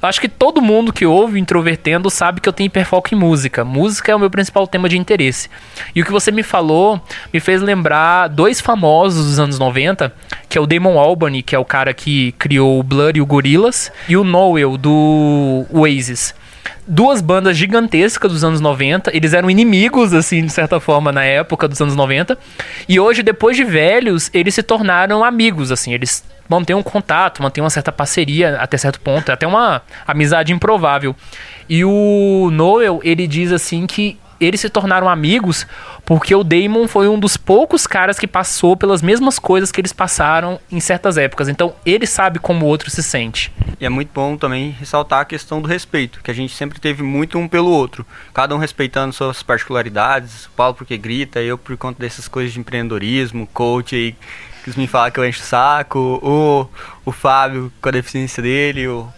Acho 0.00 0.20
que 0.20 0.28
todo 0.28 0.60
mundo 0.60 0.92
que 0.92 1.06
ouve 1.06 1.38
Introvertendo 1.38 2.10
sabe 2.10 2.40
que 2.40 2.48
eu 2.48 2.52
tenho 2.52 2.66
hiperfoco 2.66 3.14
em 3.14 3.18
música. 3.18 3.64
Música 3.64 4.12
é 4.12 4.14
o 4.14 4.18
meu 4.18 4.30
principal 4.30 4.66
tema 4.66 4.88
de 4.88 4.98
interesse. 4.98 5.48
E 5.94 6.02
o 6.02 6.04
que 6.04 6.12
você 6.12 6.30
me 6.30 6.42
falou 6.42 7.00
me 7.32 7.40
fez 7.40 7.60
lembrar 7.60 8.28
dois 8.28 8.60
famosos 8.60 9.26
dos 9.26 9.38
anos 9.38 9.58
90, 9.58 10.12
que 10.48 10.58
é 10.58 10.60
o 10.60 10.66
Damon 10.66 10.98
Albarn, 10.98 11.42
que 11.42 11.54
é 11.54 11.58
o 11.58 11.64
cara 11.64 11.92
que 11.92 12.32
criou 12.32 12.78
o 12.78 12.82
Blur 12.82 13.12
e 13.16 13.20
o 13.20 13.26
Gorillaz, 13.26 13.92
e 14.08 14.16
o 14.16 14.24
Noel 14.24 14.76
do 14.76 15.66
Oasis 15.70 16.34
duas 16.86 17.20
bandas 17.20 17.56
gigantescas 17.56 18.32
dos 18.32 18.44
anos 18.44 18.60
90. 18.60 19.14
Eles 19.16 19.32
eram 19.32 19.50
inimigos, 19.50 20.14
assim, 20.14 20.44
de 20.44 20.52
certa 20.52 20.78
forma, 20.78 21.10
na 21.10 21.24
época 21.24 21.66
dos 21.66 21.80
anos 21.80 21.96
90. 21.96 22.38
E 22.88 23.00
hoje, 23.00 23.22
depois 23.22 23.56
de 23.56 23.64
velhos, 23.64 24.30
eles 24.32 24.54
se 24.54 24.62
tornaram 24.62 25.24
amigos, 25.24 25.72
assim. 25.72 25.92
Eles 25.92 26.24
mantêm 26.48 26.76
um 26.76 26.82
contato, 26.82 27.42
mantêm 27.42 27.62
uma 27.62 27.70
certa 27.70 27.90
parceria 27.90 28.56
até 28.56 28.76
certo 28.76 29.00
ponto. 29.00 29.30
Até 29.30 29.46
uma 29.46 29.82
amizade 30.06 30.52
improvável. 30.52 31.14
E 31.68 31.84
o 31.84 32.50
Noel, 32.52 33.00
ele 33.02 33.26
diz, 33.26 33.50
assim, 33.52 33.86
que 33.86 34.18
eles 34.40 34.60
se 34.60 34.68
tornaram 34.68 35.08
amigos 35.08 35.66
porque 36.04 36.34
o 36.34 36.44
Damon 36.44 36.86
foi 36.86 37.08
um 37.08 37.18
dos 37.18 37.36
poucos 37.36 37.86
caras 37.86 38.18
que 38.18 38.26
passou 38.26 38.76
pelas 38.76 39.02
mesmas 39.02 39.38
coisas 39.38 39.72
que 39.72 39.80
eles 39.80 39.92
passaram 39.92 40.60
em 40.70 40.78
certas 40.78 41.18
épocas. 41.18 41.48
Então, 41.48 41.74
ele 41.84 42.06
sabe 42.06 42.38
como 42.38 42.64
o 42.64 42.68
outro 42.68 42.90
se 42.90 43.02
sente. 43.02 43.52
E 43.80 43.84
é 43.84 43.88
muito 43.88 44.10
bom 44.14 44.36
também 44.36 44.70
ressaltar 44.70 45.20
a 45.20 45.24
questão 45.24 45.60
do 45.60 45.68
respeito, 45.68 46.20
que 46.22 46.30
a 46.30 46.34
gente 46.34 46.54
sempre 46.54 46.78
teve 46.78 47.02
muito 47.02 47.38
um 47.38 47.48
pelo 47.48 47.70
outro. 47.70 48.06
Cada 48.32 48.54
um 48.54 48.58
respeitando 48.58 49.12
suas 49.12 49.42
particularidades. 49.42 50.46
O 50.46 50.50
Paulo 50.50 50.74
porque 50.74 50.96
grita, 50.96 51.40
eu 51.40 51.58
por 51.58 51.76
conta 51.76 52.00
dessas 52.00 52.28
coisas 52.28 52.52
de 52.52 52.60
empreendedorismo, 52.60 53.46
coach 53.48 53.96
aí, 53.96 54.16
que 54.64 54.78
me 54.78 54.86
falam 54.86 55.10
que 55.10 55.20
eu 55.20 55.26
encho 55.26 55.42
o 55.42 55.44
saco. 55.44 55.98
O, 56.22 56.68
o 57.04 57.12
Fábio 57.12 57.72
com 57.80 57.88
a 57.88 57.92
deficiência 57.92 58.42
dele, 58.42 58.86
o, 58.88 59.08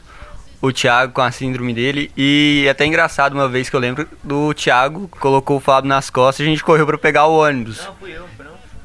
o 0.60 0.72
Thiago 0.72 1.12
com 1.12 1.20
a 1.20 1.30
síndrome 1.30 1.72
dele. 1.72 2.10
E 2.16 2.64
é 2.66 2.70
até 2.70 2.84
engraçado 2.86 3.32
uma 3.34 3.48
vez 3.48 3.68
que 3.70 3.76
eu 3.76 3.80
lembro 3.80 4.08
do 4.22 4.52
Thiago, 4.54 5.08
colocou 5.20 5.56
o 5.56 5.60
Fábio 5.60 5.88
nas 5.88 6.10
costas 6.10 6.44
e 6.44 6.48
a 6.48 6.50
gente 6.50 6.64
correu 6.64 6.86
pra 6.86 6.98
pegar 6.98 7.26
o 7.26 7.38
ônibus. 7.40 7.84
Não, 7.84 7.94
fui 7.96 8.10
eu, 8.16 8.26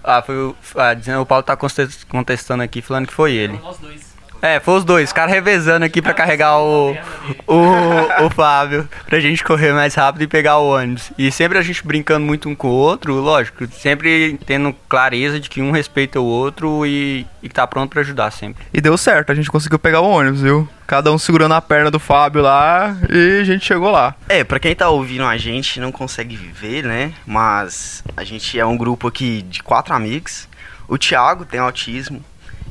Ah, 0.03 0.21
foi 0.21 0.35
o. 0.35 0.55
Ah, 0.75 0.93
dizendo, 0.93 1.21
o 1.21 1.25
Paulo 1.25 1.43
tá 1.43 1.55
contes- 1.55 2.03
contestando 2.03 2.61
aqui, 2.61 2.81
falando 2.81 3.07
que 3.07 3.13
foi 3.13 3.33
ele. 3.33 3.57
Nós 3.57 3.77
dois. 3.77 4.12
É, 4.43 4.59
foi 4.59 4.73
os 4.73 4.83
dois, 4.83 5.07
os 5.07 5.13
caras 5.13 5.33
revezando 5.33 5.85
aqui 5.85 6.01
pra 6.01 6.13
carregar 6.13 6.59
o, 6.59 6.91
o, 7.47 8.25
o 8.25 8.29
Fábio, 8.29 8.85
pra 9.05 9.17
gente 9.21 9.41
correr 9.41 9.71
mais 9.71 9.95
rápido 9.95 10.23
e 10.23 10.27
pegar 10.27 10.57
o 10.57 10.67
ônibus. 10.67 11.13
E 11.17 11.31
sempre 11.31 11.57
a 11.57 11.61
gente 11.61 11.87
brincando 11.87 12.25
muito 12.25 12.49
um 12.49 12.53
com 12.53 12.67
o 12.67 12.71
outro, 12.71 13.13
lógico, 13.21 13.65
sempre 13.67 14.37
tendo 14.45 14.75
clareza 14.89 15.39
de 15.39 15.49
que 15.49 15.61
um 15.61 15.71
respeita 15.71 16.19
o 16.19 16.25
outro 16.25 16.85
e, 16.85 17.25
e 17.41 17.47
tá 17.47 17.65
pronto 17.65 17.91
pra 17.91 18.01
ajudar 18.01 18.31
sempre. 18.31 18.65
E 18.73 18.81
deu 18.81 18.97
certo, 18.97 19.31
a 19.31 19.35
gente 19.35 19.49
conseguiu 19.49 19.79
pegar 19.79 20.01
o 20.01 20.09
ônibus, 20.09 20.41
viu? 20.41 20.67
Cada 20.85 21.09
um 21.09 21.17
segurando 21.17 21.53
a 21.53 21.61
perna 21.61 21.89
do 21.89 21.97
Fábio 21.97 22.41
lá 22.41 22.97
e 23.09 23.39
a 23.39 23.43
gente 23.45 23.63
chegou 23.63 23.91
lá. 23.91 24.13
É, 24.27 24.43
pra 24.43 24.59
quem 24.59 24.75
tá 24.75 24.89
ouvindo 24.89 25.23
a 25.23 25.37
gente 25.37 25.79
não 25.79 25.89
consegue 25.89 26.35
ver, 26.35 26.83
né? 26.83 27.13
Mas 27.25 28.03
a 28.17 28.25
gente 28.25 28.59
é 28.59 28.65
um 28.65 28.75
grupo 28.75 29.07
aqui 29.07 29.41
de 29.43 29.63
quatro 29.63 29.93
amigos. 29.93 30.49
O 30.85 30.97
Thiago 30.97 31.45
tem 31.45 31.61
autismo. 31.61 32.21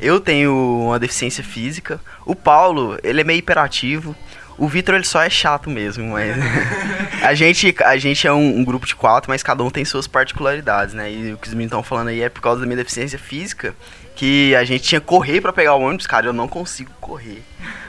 Eu 0.02 0.18
tenho 0.20 0.52
uma 0.86 0.98
deficiência 0.98 1.44
física. 1.44 2.00
O 2.26 2.34
Paulo, 2.34 2.98
ele 3.04 3.20
é 3.20 3.24
meio 3.24 3.38
hiperativo. 3.38 4.16
O 4.58 4.66
Vitor, 4.66 4.96
ele 4.96 5.04
só 5.04 5.22
é 5.22 5.30
chato 5.30 5.70
mesmo, 5.70 6.10
mas... 6.10 6.36
a, 7.22 7.32
gente, 7.34 7.74
a 7.84 7.96
gente 7.96 8.26
é 8.26 8.32
um, 8.32 8.58
um 8.58 8.64
grupo 8.64 8.84
de 8.84 8.96
quatro, 8.96 9.30
mas 9.30 9.44
cada 9.44 9.62
um 9.62 9.70
tem 9.70 9.84
suas 9.84 10.08
particularidades, 10.08 10.92
né? 10.92 11.10
E 11.10 11.32
o 11.32 11.38
que 11.38 11.46
os 11.46 11.54
meninos 11.54 11.70
estão 11.70 11.84
falando 11.84 12.08
aí 12.08 12.20
é 12.20 12.28
por 12.28 12.42
causa 12.42 12.60
da 12.60 12.66
minha 12.66 12.76
deficiência 12.76 13.18
física, 13.18 13.74
que 14.16 14.54
a 14.56 14.64
gente 14.64 14.82
tinha 14.82 15.00
que 15.00 15.06
correr 15.06 15.40
pra 15.40 15.52
pegar 15.52 15.76
o 15.76 15.80
ônibus. 15.80 16.06
Cara, 16.06 16.26
eu 16.26 16.32
não 16.32 16.48
consigo 16.48 16.90
correr. 17.00 17.42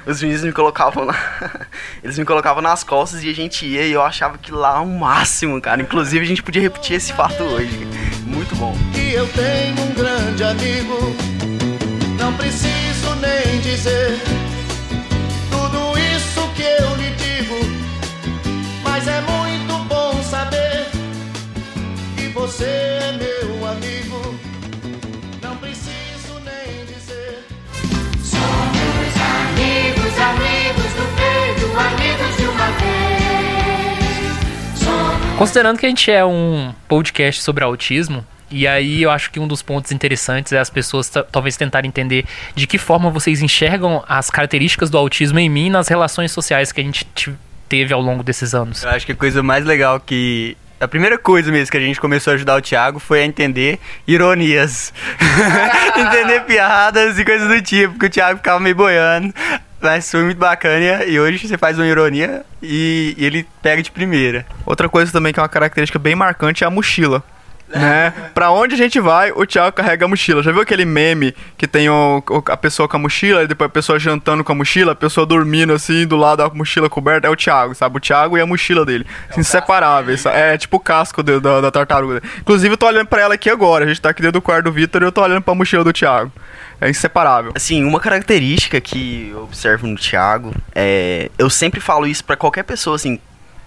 Os 0.05 0.21
meninos 0.21 0.43
me 0.43 0.53
colocavam 0.53 1.05
lá. 1.05 1.15
Eles 2.03 2.17
me 2.17 2.25
colocavam 2.25 2.61
nas 2.61 2.83
costas 2.83 3.23
e 3.23 3.29
a 3.29 3.33
gente 3.33 3.65
ia 3.65 3.87
e 3.87 3.91
eu 3.91 4.03
achava 4.03 4.37
que 4.37 4.51
lá 4.51 4.77
é 4.77 4.81
o 4.81 4.85
máximo, 4.85 5.59
cara. 5.59 5.81
Inclusive 5.81 6.23
a 6.23 6.27
gente 6.27 6.43
podia 6.43 6.61
repetir 6.61 6.95
esse 6.95 7.11
fato 7.11 7.41
hoje. 7.41 7.87
Muito 8.25 8.55
bom. 8.55 8.75
que 8.93 9.13
eu 9.13 9.27
tenho 9.29 9.81
um 9.81 9.93
grande 9.93 10.43
amigo. 10.43 11.42
Não 12.23 12.33
preciso 12.35 13.15
nem 13.15 13.59
dizer 13.59 14.17
tudo 15.51 15.99
isso 16.15 16.47
que 16.55 16.63
eu 16.63 16.95
lhe 16.95 17.11
digo, 17.17 17.59
mas 18.81 19.05
é 19.09 19.19
muito 19.19 19.77
bom 19.89 20.23
saber 20.23 20.87
que 22.15 22.29
você 22.29 22.63
é 22.63 23.11
meu 23.19 23.67
amigo. 23.67 24.39
Não 25.41 25.57
preciso 25.57 26.39
nem 26.45 26.85
dizer. 26.85 27.45
Somos 28.23 29.17
amigos, 29.43 30.17
amigos 30.17 30.93
do 30.93 31.05
peito, 31.17 31.77
amigos 31.77 32.37
de 32.37 32.45
uma 32.45 32.71
vez. 32.79 34.31
Somos 34.79 35.35
Considerando 35.37 35.77
que 35.77 35.85
a 35.85 35.89
gente 35.89 36.09
é 36.09 36.23
um 36.23 36.73
podcast 36.87 37.43
sobre 37.43 37.65
autismo, 37.65 38.25
e 38.53 38.67
aí 38.67 39.01
eu 39.03 39.09
acho 39.11 39.31
que 39.31 39.39
um 39.39 39.47
dos 39.47 39.61
pontos 39.61 39.91
interessantes 39.91 40.53
é 40.53 40.59
as 40.59 40.69
pessoas 40.69 41.09
ta- 41.09 41.23
talvez 41.23 41.57
tentarem 41.57 41.87
entender 41.89 42.25
de 42.55 42.67
que 42.67 42.77
forma 42.77 43.09
vocês 43.09 43.41
enxergam 43.41 44.03
as 44.07 44.29
características 44.29 44.89
do 44.89 44.97
autismo 44.97 45.39
em 45.39 45.49
mim 45.49 45.69
nas 45.69 45.87
relações 45.87 46.31
sociais 46.31 46.71
que 46.71 46.79
a 46.79 46.83
gente 46.83 47.05
teve 47.67 47.93
ao 47.93 48.01
longo 48.01 48.21
desses 48.23 48.53
anos. 48.53 48.83
Eu 48.83 48.89
acho 48.91 49.05
que 49.05 49.11
a 49.11 49.15
coisa 49.15 49.41
mais 49.41 49.65
legal 49.65 49.99
que. 49.99 50.55
A 50.79 50.87
primeira 50.87 51.17
coisa 51.17 51.49
mesmo 51.49 51.71
que 51.71 51.77
a 51.77 51.79
gente 51.79 51.99
começou 51.99 52.31
a 52.31 52.35
ajudar 52.35 52.55
o 52.57 52.61
Thiago 52.61 52.99
foi 52.99 53.21
a 53.21 53.25
entender 53.25 53.79
ironias. 54.05 54.93
entender 55.97 56.41
piadas 56.41 57.17
e 57.17 57.23
coisas 57.25 57.47
do 57.47 57.61
tipo, 57.61 57.93
porque 57.93 58.07
o 58.07 58.09
Thiago 58.09 58.37
ficava 58.37 58.59
meio 58.59 58.75
boiando. 58.75 59.33
Mas 59.81 60.09
foi 60.09 60.23
muito 60.23 60.37
bacana 60.37 61.03
e 61.03 61.19
hoje 61.19 61.45
você 61.45 61.57
faz 61.57 61.77
uma 61.77 61.85
ironia 61.85 62.45
e, 62.61 63.15
e 63.17 63.25
ele 63.25 63.45
pega 63.61 63.81
de 63.83 63.91
primeira. 63.91 64.45
Outra 64.65 64.87
coisa 64.87 65.11
também 65.11 65.33
que 65.33 65.39
é 65.39 65.43
uma 65.43 65.49
característica 65.49 65.99
bem 65.99 66.15
marcante 66.15 66.63
é 66.63 66.67
a 66.67 66.69
mochila. 66.69 67.21
Né? 67.73 68.13
Pra 68.33 68.51
onde 68.51 68.75
a 68.75 68.77
gente 68.77 68.99
vai, 68.99 69.31
o 69.31 69.45
Thiago 69.45 69.75
carrega 69.75 70.05
a 70.05 70.07
mochila. 70.07 70.43
Já 70.43 70.51
viu 70.51 70.61
aquele 70.61 70.85
meme 70.85 71.33
que 71.57 71.67
tem 71.67 71.89
o, 71.89 72.23
a 72.47 72.57
pessoa 72.57 72.87
com 72.87 72.97
a 72.97 72.99
mochila 72.99 73.43
e 73.43 73.47
depois 73.47 73.67
a 73.67 73.71
pessoa 73.71 73.97
jantando 73.99 74.43
com 74.43 74.51
a 74.51 74.55
mochila, 74.55 74.91
a 74.91 74.95
pessoa 74.95 75.25
dormindo 75.25 75.73
assim, 75.73 76.05
do 76.05 76.15
lado 76.15 76.37
da 76.37 76.49
mochila 76.53 76.89
coberta? 76.89 77.27
É 77.27 77.29
o 77.29 77.35
Thiago, 77.35 77.73
sabe? 77.73 77.97
O 77.97 77.99
Thiago 77.99 78.37
e 78.37 78.41
a 78.41 78.45
mochila 78.45 78.85
dele. 78.85 79.05
assim, 79.29 79.41
inseparáveis. 79.41 80.25
É 80.25 80.57
tipo 80.57 80.77
o 80.77 80.79
casco 80.79 81.23
do- 81.23 81.41
da, 81.41 81.61
da 81.61 81.71
tartaruga. 81.71 82.21
Inclusive, 82.39 82.73
eu 82.73 82.77
tô 82.77 82.85
olhando 82.87 83.07
pra 83.07 83.21
ela 83.21 83.33
aqui 83.33 83.49
agora. 83.49 83.85
A 83.85 83.87
gente 83.87 84.01
tá 84.01 84.09
aqui 84.09 84.21
dentro 84.21 84.39
do 84.39 84.41
quarto 84.41 84.65
do 84.65 84.71
Vitor 84.71 85.01
e 85.01 85.05
eu 85.05 85.11
tô 85.11 85.21
olhando 85.21 85.41
pra 85.41 85.55
mochila 85.55 85.83
do 85.83 85.91
Thiago. 85.93 86.31
É 86.79 86.89
inseparável. 86.89 87.51
Assim, 87.55 87.83
uma 87.83 87.99
característica 87.99 88.79
que 88.81 89.29
eu 89.31 89.43
observo 89.43 89.87
no 89.87 89.95
Thiago 89.95 90.53
é. 90.75 91.29
Eu 91.37 91.49
sempre 91.49 91.79
falo 91.79 92.05
isso 92.05 92.23
pra 92.23 92.35
qualquer 92.35 92.63
pessoa, 92.63 92.95
assim. 92.95 93.19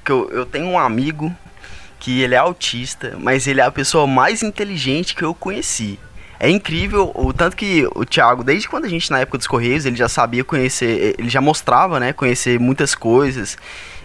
Que 0.05 0.13
eu, 0.13 0.31
eu 0.33 0.47
tenho 0.47 0.67
um 0.67 0.79
amigo 0.79 1.35
que 1.99 2.21
ele 2.21 2.35
é 2.35 2.39
autista, 2.39 3.17
mas 3.19 3.47
ele 3.47 3.61
é 3.61 3.65
a 3.65 3.71
pessoa 3.71 4.07
mais 4.07 4.43
inteligente 4.43 5.15
que 5.15 5.25
eu 5.25 5.35
conheci. 5.35 5.99
É 6.39 6.51
incrível 6.51 7.13
o 7.15 7.33
tanto 7.33 7.57
que 7.57 7.89
o 7.95 8.05
Thiago, 8.05 8.45
desde 8.45 8.69
quando 8.69 8.85
a 8.85 8.89
gente 8.89 9.11
na 9.11 9.21
época 9.21 9.39
dos 9.39 9.47
Correios, 9.47 9.87
ele 9.87 9.97
já 9.97 10.09
sabia 10.09 10.45
conhecer, 10.45 11.15
ele 11.19 11.31
já 11.31 11.41
mostrava, 11.41 11.99
né, 11.99 12.13
conhecer 12.13 12.61
muitas 12.61 12.95
coisas. 12.95 13.57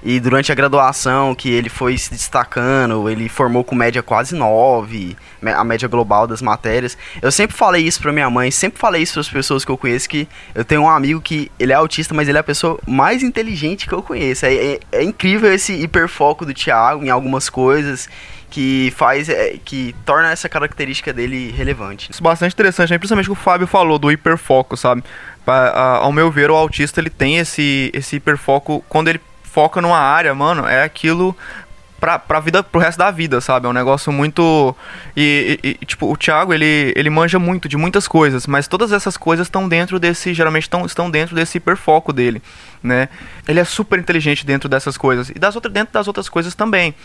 E 0.03 0.19
durante 0.19 0.51
a 0.51 0.55
graduação, 0.55 1.35
que 1.35 1.49
ele 1.51 1.69
foi 1.69 1.95
se 1.97 2.09
destacando, 2.09 3.07
ele 3.09 3.29
formou 3.29 3.63
com 3.63 3.75
média 3.75 4.01
quase 4.01 4.35
9, 4.35 5.15
me- 5.41 5.51
a 5.51 5.63
média 5.63 5.87
global 5.87 6.25
das 6.25 6.41
matérias. 6.41 6.97
Eu 7.21 7.31
sempre 7.31 7.55
falei 7.55 7.83
isso 7.85 8.01
pra 8.01 8.11
minha 8.11 8.29
mãe, 8.29 8.49
sempre 8.49 8.79
falei 8.79 9.03
isso 9.03 9.13
para 9.13 9.21
as 9.21 9.29
pessoas 9.29 9.63
que 9.63 9.69
eu 9.71 9.77
conheço, 9.77 10.09
que 10.09 10.27
eu 10.55 10.65
tenho 10.65 10.81
um 10.81 10.89
amigo 10.89 11.21
que 11.21 11.51
ele 11.59 11.71
é 11.71 11.75
autista, 11.75 12.13
mas 12.15 12.27
ele 12.27 12.37
é 12.37 12.41
a 12.41 12.43
pessoa 12.43 12.79
mais 12.87 13.21
inteligente 13.21 13.87
que 13.87 13.93
eu 13.93 14.01
conheço. 14.01 14.45
É, 14.45 14.53
é- 14.55 14.79
é 14.91 15.03
incrível 15.03 15.53
esse 15.53 15.73
hiperfoco 15.73 16.45
do 16.45 16.53
Thiago 16.53 17.03
em 17.05 17.09
algumas 17.11 17.47
coisas 17.49 18.09
que 18.49 18.91
faz, 18.97 19.29
é, 19.29 19.55
que 19.63 19.95
torna 20.03 20.31
essa 20.31 20.49
característica 20.49 21.13
dele 21.13 21.51
relevante. 21.55 22.11
Isso 22.11 22.21
é 22.21 22.23
bastante 22.23 22.53
interessante, 22.53 22.89
né? 22.89 22.97
principalmente 22.97 23.29
o 23.29 23.33
que 23.35 23.39
o 23.39 23.43
Fábio 23.43 23.65
falou 23.67 23.97
do 23.97 24.11
hiperfoco, 24.11 24.75
sabe? 24.75 25.03
Pa- 25.45 25.69
a- 25.69 25.97
ao 25.97 26.11
meu 26.11 26.29
ver, 26.31 26.51
o 26.51 26.55
autista 26.55 26.99
ele 26.99 27.09
tem 27.09 27.37
esse, 27.37 27.89
esse 27.93 28.17
hiperfoco 28.17 28.83
quando 28.89 29.07
ele 29.07 29.21
foca 29.51 29.81
numa 29.81 29.97
área, 29.99 30.33
mano, 30.33 30.65
é 30.67 30.83
aquilo 30.83 31.35
pra, 31.99 32.17
pra 32.17 32.39
vida, 32.39 32.63
pro 32.63 32.79
resto 32.81 32.97
da 32.97 33.11
vida, 33.11 33.39
sabe? 33.41 33.67
É 33.67 33.69
um 33.69 33.73
negócio 33.73 34.11
muito. 34.11 34.75
E, 35.15 35.59
e- 35.63 35.77
e, 35.81 35.85
tipo, 35.85 36.11
o 36.11 36.17
Thiago, 36.17 36.53
ele, 36.53 36.91
ele 36.95 37.09
manja 37.09 37.37
muito 37.37 37.69
de 37.69 37.77
muitas 37.77 38.07
coisas, 38.07 38.47
mas 38.47 38.67
todas 38.67 38.91
essas 38.91 39.15
coisas 39.17 39.47
estão 39.47 39.67
dentro 39.69 39.99
desse. 39.99 40.33
Geralmente 40.33 40.69
tão, 40.69 40.85
estão 40.85 41.11
dentro 41.11 41.35
desse 41.35 41.57
hiperfoco 41.57 42.11
dele, 42.11 42.41
né? 42.81 43.07
Ele 43.47 43.59
é 43.59 43.63
super 43.65 43.99
inteligente 43.99 44.45
dentro 44.45 44.67
dessas 44.67 44.97
coisas. 44.97 45.29
E 45.29 45.37
das 45.37 45.53
outras, 45.55 45.73
dentro 45.73 45.93
das 45.93 46.07
outras 46.07 46.27
coisas 46.27 46.55
também. 46.55 46.95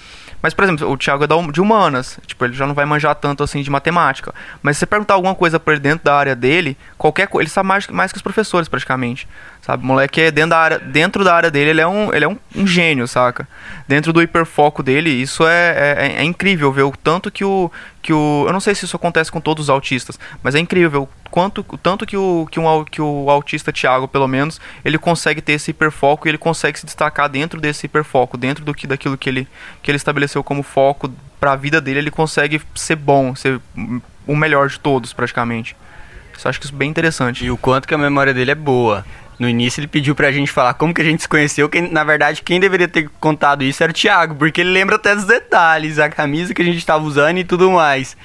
Mas, 0.47 0.55
por 0.55 0.63
exemplo, 0.63 0.89
o 0.89 0.97
Thiago 0.97 1.25
é 1.25 1.35
hum- 1.35 1.51
de 1.51 1.61
humanas. 1.61 2.21
Tipo, 2.25 2.45
ele 2.45 2.53
já 2.55 2.69
não 2.69 2.73
vai 2.73 2.85
manjar 2.85 3.17
tanto 3.17 3.43
assim 3.43 3.63
de 3.63 3.69
matemática. 3.69 4.33
Mas 4.63 4.77
se 4.77 4.81
você 4.81 4.87
perguntar 4.87 5.15
alguma 5.15 5.35
coisa 5.35 5.59
pra 5.59 5.73
ele 5.73 5.81
dentro 5.81 6.05
da 6.05 6.15
área 6.15 6.37
dele, 6.37 6.77
qualquer 6.97 7.27
coisa, 7.27 7.43
ele 7.43 7.51
sabe 7.51 7.67
mais, 7.67 7.89
mais 7.89 8.13
que 8.13 8.19
os 8.19 8.23
professores, 8.23 8.69
praticamente. 8.69 9.27
Sabe? 9.61 9.83
O 9.83 9.87
moleque 9.87 10.21
é 10.21 10.31
dentro 10.31 10.51
da 10.51 10.59
área, 10.59 10.79
dentro 10.79 11.25
da 11.25 11.35
área 11.35 11.51
dele, 11.51 11.71
ele 11.71 11.81
é 11.81 11.87
um, 11.89 12.15
ele 12.15 12.25
é 12.25 12.29
um, 12.29 12.39
um 12.55 12.65
gênio, 12.65 13.09
saca? 13.09 13.49
Dentro 13.89 14.13
do 14.13 14.23
hiperfoco 14.23 14.85
dele, 14.85 15.11
isso 15.11 15.45
é, 15.45 15.97
é, 15.99 16.15
é 16.19 16.23
incrível 16.23 16.71
ver 16.71 16.85
o 16.85 16.93
tanto 16.93 17.29
que 17.29 17.45
o, 17.45 17.69
que 18.07 18.12
o. 18.12 18.45
Eu 18.47 18.53
não 18.53 18.61
sei 18.61 18.73
se 18.73 18.85
isso 18.85 18.95
acontece 18.95 19.33
com 19.33 19.40
todos 19.40 19.64
os 19.64 19.71
autistas, 19.71 20.16
mas 20.40 20.55
é 20.55 20.61
incrível 20.61 21.09
quanto, 21.29 21.64
tanto 21.83 22.07
que 22.07 22.16
o, 22.16 22.47
que, 22.49 22.61
um, 22.61 22.85
que 22.85 23.03
o 23.03 23.29
autista 23.29 23.73
Thiago, 23.73 24.07
pelo 24.07 24.29
menos, 24.29 24.61
ele 24.85 24.97
consegue 24.97 25.42
ter 25.42 25.55
esse 25.55 25.73
hiperfoco 25.73 26.27
e 26.27 26.31
ele 26.31 26.38
consegue 26.38 26.79
se 26.79 26.87
destacar 26.87 27.29
dentro 27.29 27.61
desse 27.61 27.87
hiperfoco, 27.87 28.37
dentro 28.37 28.64
do 28.64 28.73
que, 28.73 28.87
daquilo 28.87 29.19
que 29.19 29.29
ele, 29.29 29.49
que 29.83 29.90
ele 29.90 29.97
estabeleceu 29.97 30.45
como 30.45 30.62
foco 30.62 31.12
pra 31.40 31.57
vida 31.57 31.81
dele, 31.81 31.99
ele 31.99 32.11
consegue 32.12 32.62
ser 32.77 32.95
bom, 32.95 33.35
ser 33.35 33.61
o 34.25 34.37
melhor 34.37 34.69
de 34.69 34.79
todos, 34.79 35.12
praticamente. 35.12 35.77
Eu 36.45 36.49
acho 36.49 36.61
que 36.61 36.66
isso 36.66 36.75
é 36.75 36.79
bem 36.79 36.88
interessante. 36.88 37.45
E 37.45 37.51
o 37.51 37.57
quanto 37.57 37.88
que 37.88 37.95
a 37.95 37.99
memória 37.99 38.33
dele 38.33 38.53
é 38.53 38.55
boa. 38.55 39.05
No 39.38 39.49
início 39.49 39.81
ele 39.81 39.87
pediu 39.87 40.14
pra 40.14 40.33
gente 40.33 40.51
falar 40.51 40.75
como 40.75 40.94
que 40.94 41.01
a 41.01 41.05
gente 41.05 41.22
se 41.22 41.29
conheceu, 41.29 41.70
na 41.90 42.05
verdade 42.05 42.42
quem 42.42 42.59
deveria 42.59 42.88
ter 42.88 43.11
contado 43.20 43.62
isso 43.62 43.83
era 43.83 43.90
o 43.90 43.94
Thiago, 43.94 44.35
porque 44.35 44.62
ele 44.62 44.70
lembra 44.70 44.96
até 44.96 45.14
dos 45.14 45.25
detalhes, 45.25 45.99
a 45.99 46.09
camisa 46.09 46.55
que 46.55 46.62
a 46.62 46.64
gente 46.64 46.85
tava 46.85 47.05
usando 47.05 47.38
e 47.38 47.44
tudo 47.44 47.70
mais. 47.70 48.16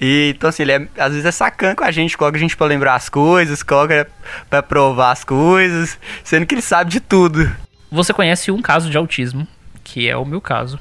E, 0.00 0.32
então 0.36 0.50
assim, 0.50 0.62
ele 0.62 0.72
é, 0.72 0.88
às 0.98 1.10
vezes 1.10 1.24
é 1.24 1.32
sacana 1.32 1.74
com 1.74 1.84
a 1.84 1.90
gente, 1.90 2.16
coloca 2.16 2.36
a 2.36 2.40
gente 2.40 2.56
pra 2.56 2.66
lembrar 2.66 2.94
as 2.94 3.08
coisas, 3.08 3.62
coloca 3.62 4.06
pra 4.48 4.62
provar 4.62 5.12
as 5.12 5.24
coisas, 5.24 5.98
sendo 6.22 6.46
que 6.46 6.54
ele 6.54 6.62
sabe 6.62 6.90
de 6.90 7.00
tudo. 7.00 7.50
Você 7.90 8.12
conhece 8.12 8.50
um 8.50 8.62
caso 8.62 8.90
de 8.90 8.96
autismo, 8.96 9.46
que 9.82 10.08
é 10.08 10.16
o 10.16 10.24
meu 10.24 10.40
caso. 10.40 10.78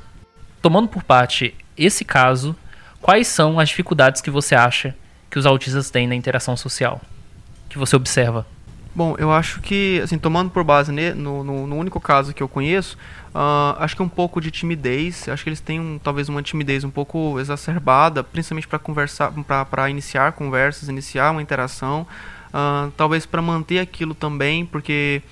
Tomando 0.62 0.88
por 0.88 1.04
parte 1.04 1.56
esse 1.78 2.06
caso, 2.06 2.56
quais 3.02 3.28
são 3.28 3.60
as 3.60 3.70
dificuldades 3.70 4.22
que 4.22 4.30
você 4.30 4.56
acha 4.56 4.96
que 5.30 5.40
os 5.40 5.46
autistas 5.46 5.90
têm 5.90 6.08
na 6.08 6.16
interação 6.16 6.56
social? 6.56 7.02
Que 7.70 7.78
você 7.78 7.96
observa? 7.96 8.46
Bom, 8.96 9.16
eu 9.18 9.32
acho 9.32 9.60
que, 9.60 10.00
assim, 10.04 10.20
tomando 10.20 10.52
por 10.52 10.64
base 10.64 10.92
ne- 10.92 11.16
no, 11.16 11.44
no, 11.44 11.66
no 11.66 11.76
único 11.76 12.00
caso 12.00 12.32
que 12.32 12.44
eu 12.44 12.48
conheço, 12.48 12.96
ah, 13.34 13.76
acho 13.80 13.96
que 13.96 14.02
é 14.04 14.06
um 14.06 14.10
pouco 14.10 14.40
de 14.40 14.52
timidez. 14.52 15.28
Acho 15.28 15.44
que 15.44 15.50
eles 15.50 15.60
têm 15.60 15.80
um, 15.80 15.98
talvez 15.98 16.30
uma 16.30 16.44
timidez 16.44 16.84
um 16.84 16.92
pouco 16.92 17.40
exacerbada, 17.40 18.24
principalmente 18.24 18.68
para 18.68 18.78
conversar, 18.78 19.32
para 19.70 19.90
iniciar 19.90 20.34
conversas, 20.34 20.90
iniciar 20.90 21.32
uma 21.32 21.42
interação. 21.42 22.06
Ah, 22.54 22.90
talvez 22.96 23.26
para 23.26 23.42
manter 23.42 23.80
aquilo 23.80 24.14
também, 24.14 24.64
porque 24.64 25.24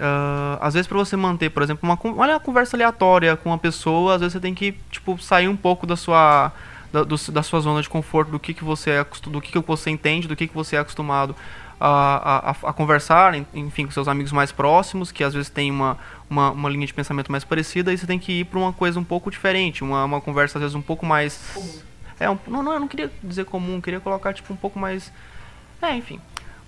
ah, 0.00 0.58
às 0.60 0.74
vezes 0.74 0.86
para 0.86 0.98
você 0.98 1.16
manter, 1.16 1.50
por 1.50 1.62
exemplo, 1.62 1.88
uma, 1.88 1.98
olha 2.20 2.34
uma 2.34 2.40
conversa 2.40 2.76
aleatória 2.76 3.36
com 3.36 3.50
uma 3.50 3.58
pessoa, 3.58 4.14
às 4.14 4.20
vezes 4.20 4.32
você 4.32 4.40
tem 4.40 4.54
que 4.54 4.74
tipo 4.90 5.18
sair 5.18 5.48
um 5.48 5.56
pouco 5.56 5.86
da 5.86 5.96
sua 5.96 6.52
da, 6.92 7.02
do- 7.02 7.16
da 7.32 7.42
sua 7.42 7.60
zona 7.60 7.82
de 7.82 7.88
conforto, 7.88 8.30
do 8.30 8.38
que, 8.38 8.54
que 8.54 8.64
você 8.64 8.90
é 8.90 9.06
do 9.28 9.40
que, 9.40 9.52
que 9.52 9.58
você 9.66 9.90
entende, 9.90 10.28
do 10.28 10.36
que, 10.36 10.46
que 10.46 10.54
você 10.54 10.76
é 10.76 10.78
acostumado 10.78 11.34
a, 11.80 12.50
a, 12.50 12.70
a- 12.70 12.72
conversar, 12.72 13.34
en- 13.34 13.46
enfim, 13.54 13.84
com 13.86 13.90
seus 13.92 14.08
amigos 14.08 14.32
mais 14.32 14.50
próximos, 14.52 15.12
que 15.12 15.22
às 15.22 15.34
vezes 15.34 15.50
tem 15.50 15.70
uma, 15.70 15.98
uma, 16.28 16.50
uma 16.50 16.68
linha 16.70 16.86
de 16.86 16.94
pensamento 16.94 17.30
mais 17.30 17.44
parecida, 17.44 17.92
e 17.92 17.98
você 17.98 18.06
tem 18.06 18.18
que 18.18 18.40
ir 18.40 18.44
para 18.46 18.58
uma 18.58 18.72
coisa 18.72 18.98
um 18.98 19.04
pouco 19.04 19.30
diferente, 19.30 19.84
uma, 19.84 20.04
uma 20.04 20.20
conversa 20.20 20.58
às 20.58 20.62
vezes 20.62 20.74
um 20.74 20.82
pouco 20.82 21.04
mais. 21.04 21.38
É, 22.18 22.30
um- 22.30 22.38
não, 22.46 22.62
não, 22.62 22.72
eu 22.72 22.80
não 22.80 22.88
queria 22.88 23.10
dizer 23.22 23.44
comum, 23.44 23.80
queria 23.80 24.00
colocar 24.00 24.32
tipo 24.32 24.52
um 24.52 24.56
pouco 24.56 24.78
mais. 24.78 25.12
É, 25.82 25.94
enfim. 25.94 26.18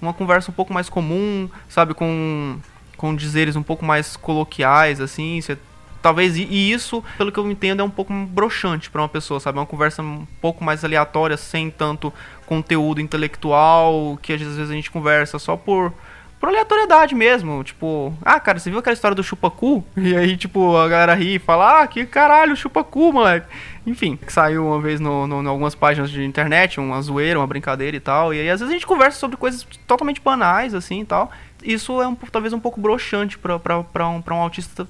Uma 0.00 0.12
conversa 0.12 0.50
um 0.50 0.54
pouco 0.54 0.72
mais 0.72 0.88
comum, 0.88 1.48
sabe, 1.68 1.92
com, 1.94 2.58
com 2.96 3.16
dizeres 3.16 3.56
um 3.56 3.62
pouco 3.62 3.84
mais 3.84 4.16
coloquiais, 4.16 5.00
assim, 5.00 5.40
você 5.40 5.58
Talvez, 6.00 6.36
e, 6.36 6.70
isso, 6.70 7.02
pelo 7.16 7.32
que 7.32 7.38
eu 7.38 7.50
entendo, 7.50 7.80
é 7.80 7.84
um 7.84 7.90
pouco 7.90 8.12
broxante 8.12 8.90
para 8.90 9.02
uma 9.02 9.08
pessoa, 9.08 9.40
sabe? 9.40 9.58
É 9.58 9.60
uma 9.60 9.66
conversa 9.66 10.02
um 10.02 10.26
pouco 10.40 10.62
mais 10.62 10.84
aleatória, 10.84 11.36
sem 11.36 11.70
tanto 11.70 12.12
conteúdo 12.46 13.00
intelectual, 13.00 14.18
que 14.22 14.32
às 14.32 14.40
vezes 14.40 14.70
a 14.70 14.72
gente 14.72 14.90
conversa 14.90 15.38
só 15.38 15.56
por, 15.56 15.92
por 16.38 16.48
aleatoriedade 16.48 17.14
mesmo. 17.14 17.64
Tipo, 17.64 18.14
ah, 18.22 18.38
cara, 18.38 18.58
você 18.58 18.70
viu 18.70 18.78
aquela 18.78 18.94
história 18.94 19.14
do 19.14 19.22
chupacu? 19.22 19.84
E 19.96 20.16
aí, 20.16 20.36
tipo, 20.36 20.76
a 20.76 20.88
galera 20.88 21.14
ri 21.14 21.34
e 21.34 21.38
fala, 21.38 21.82
ah, 21.82 21.86
que 21.86 22.06
caralho, 22.06 22.56
chupacu, 22.56 23.12
moleque. 23.12 23.46
Enfim, 23.84 24.18
saiu 24.28 24.66
uma 24.66 24.80
vez 24.80 25.00
no, 25.00 25.26
no, 25.26 25.48
algumas 25.48 25.74
páginas 25.74 26.10
de 26.10 26.24
internet, 26.24 26.78
uma 26.78 27.00
zoeira, 27.02 27.40
uma 27.40 27.46
brincadeira 27.46 27.96
e 27.96 28.00
tal. 28.00 28.32
E 28.32 28.40
aí, 28.40 28.48
às 28.48 28.60
vezes, 28.60 28.70
a 28.70 28.74
gente 28.74 28.86
conversa 28.86 29.18
sobre 29.18 29.36
coisas 29.36 29.66
totalmente 29.86 30.20
banais, 30.20 30.74
assim 30.74 31.00
e 31.00 31.04
tal. 31.04 31.30
Isso 31.62 32.00
é 32.00 32.06
um, 32.06 32.14
talvez 32.14 32.52
um 32.52 32.60
pouco 32.60 32.80
broxante 32.80 33.36
para 33.36 33.78
um, 34.08 34.22
pra 34.22 34.34
um 34.34 34.40
autista 34.40 34.86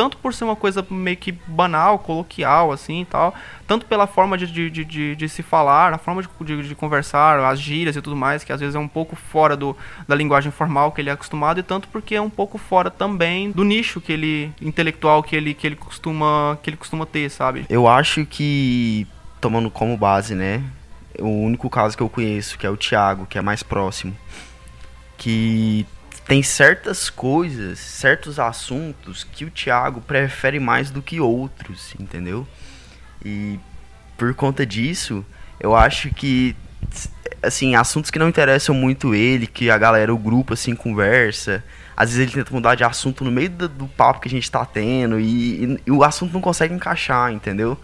tanto 0.00 0.16
por 0.16 0.32
ser 0.32 0.44
uma 0.44 0.56
coisa 0.56 0.82
meio 0.90 1.18
que 1.18 1.30
banal, 1.46 1.98
coloquial, 1.98 2.72
assim 2.72 3.02
e 3.02 3.04
tal, 3.04 3.34
tanto 3.66 3.84
pela 3.84 4.06
forma 4.06 4.38
de, 4.38 4.46
de, 4.46 4.70
de, 4.70 5.14
de- 5.14 5.28
se 5.28 5.42
falar, 5.42 5.92
a 5.92 5.98
forma 5.98 6.22
de, 6.40 6.62
de 6.68 6.74
conversar, 6.74 7.38
as 7.40 7.60
gírias 7.60 7.96
e 7.96 8.00
tudo 8.00 8.16
mais, 8.16 8.42
que 8.42 8.50
às 8.50 8.60
vezes 8.60 8.74
é 8.74 8.78
um 8.78 8.88
pouco 8.88 9.14
fora 9.14 9.54
do, 9.54 9.76
da 10.08 10.14
linguagem 10.14 10.50
formal 10.50 10.90
que 10.90 11.02
ele 11.02 11.10
é 11.10 11.12
acostumado, 11.12 11.60
e 11.60 11.62
tanto 11.62 11.86
porque 11.88 12.14
é 12.14 12.20
um 12.20 12.30
pouco 12.30 12.56
fora 12.56 12.90
também 12.90 13.50
do 13.50 13.62
nicho 13.62 14.00
que 14.00 14.10
ele, 14.10 14.50
intelectual 14.62 15.22
que 15.22 15.36
ele, 15.36 15.52
que 15.52 15.66
ele, 15.66 15.76
costuma, 15.76 16.58
que 16.62 16.70
ele 16.70 16.78
costuma 16.78 17.04
ter, 17.04 17.30
sabe? 17.30 17.66
Eu 17.68 17.86
acho 17.86 18.24
que, 18.24 19.06
tomando 19.38 19.70
como 19.70 19.98
base, 19.98 20.34
né? 20.34 20.62
O 21.18 21.28
único 21.44 21.68
caso 21.68 21.94
que 21.94 22.02
eu 22.02 22.08
conheço, 22.08 22.56
que 22.58 22.66
é 22.66 22.70
o 22.70 22.76
Thiago, 22.78 23.26
que 23.26 23.36
é 23.36 23.42
mais 23.42 23.62
próximo, 23.62 24.16
que 25.18 25.84
tem 26.30 26.44
certas 26.44 27.10
coisas, 27.10 27.80
certos 27.80 28.38
assuntos 28.38 29.24
que 29.24 29.44
o 29.44 29.50
Thiago 29.50 30.00
prefere 30.00 30.60
mais 30.60 30.88
do 30.88 31.02
que 31.02 31.18
outros, 31.18 31.92
entendeu? 31.98 32.46
E 33.24 33.58
por 34.16 34.32
conta 34.34 34.64
disso, 34.64 35.26
eu 35.58 35.74
acho 35.74 36.08
que 36.14 36.54
assim, 37.42 37.74
assuntos 37.74 38.12
que 38.12 38.18
não 38.20 38.28
interessam 38.28 38.72
muito 38.72 39.12
ele, 39.12 39.44
que 39.44 39.72
a 39.72 39.76
galera, 39.76 40.14
o 40.14 40.16
grupo 40.16 40.54
assim 40.54 40.72
conversa, 40.76 41.64
às 41.96 42.10
vezes 42.10 42.22
ele 42.32 42.44
tenta 42.44 42.54
mudar 42.54 42.76
de 42.76 42.84
assunto 42.84 43.24
no 43.24 43.32
meio 43.32 43.50
do, 43.50 43.68
do 43.68 43.88
papo 43.88 44.20
que 44.20 44.28
a 44.28 44.30
gente 44.30 44.48
tá 44.48 44.64
tendo 44.64 45.18
e, 45.18 45.64
e- 45.64 45.80
e 45.88 45.90
o 45.90 46.04
assunto 46.04 46.32
não 46.32 46.40
consegue 46.40 46.72
encaixar, 46.72 47.32
entendeu? 47.32 47.76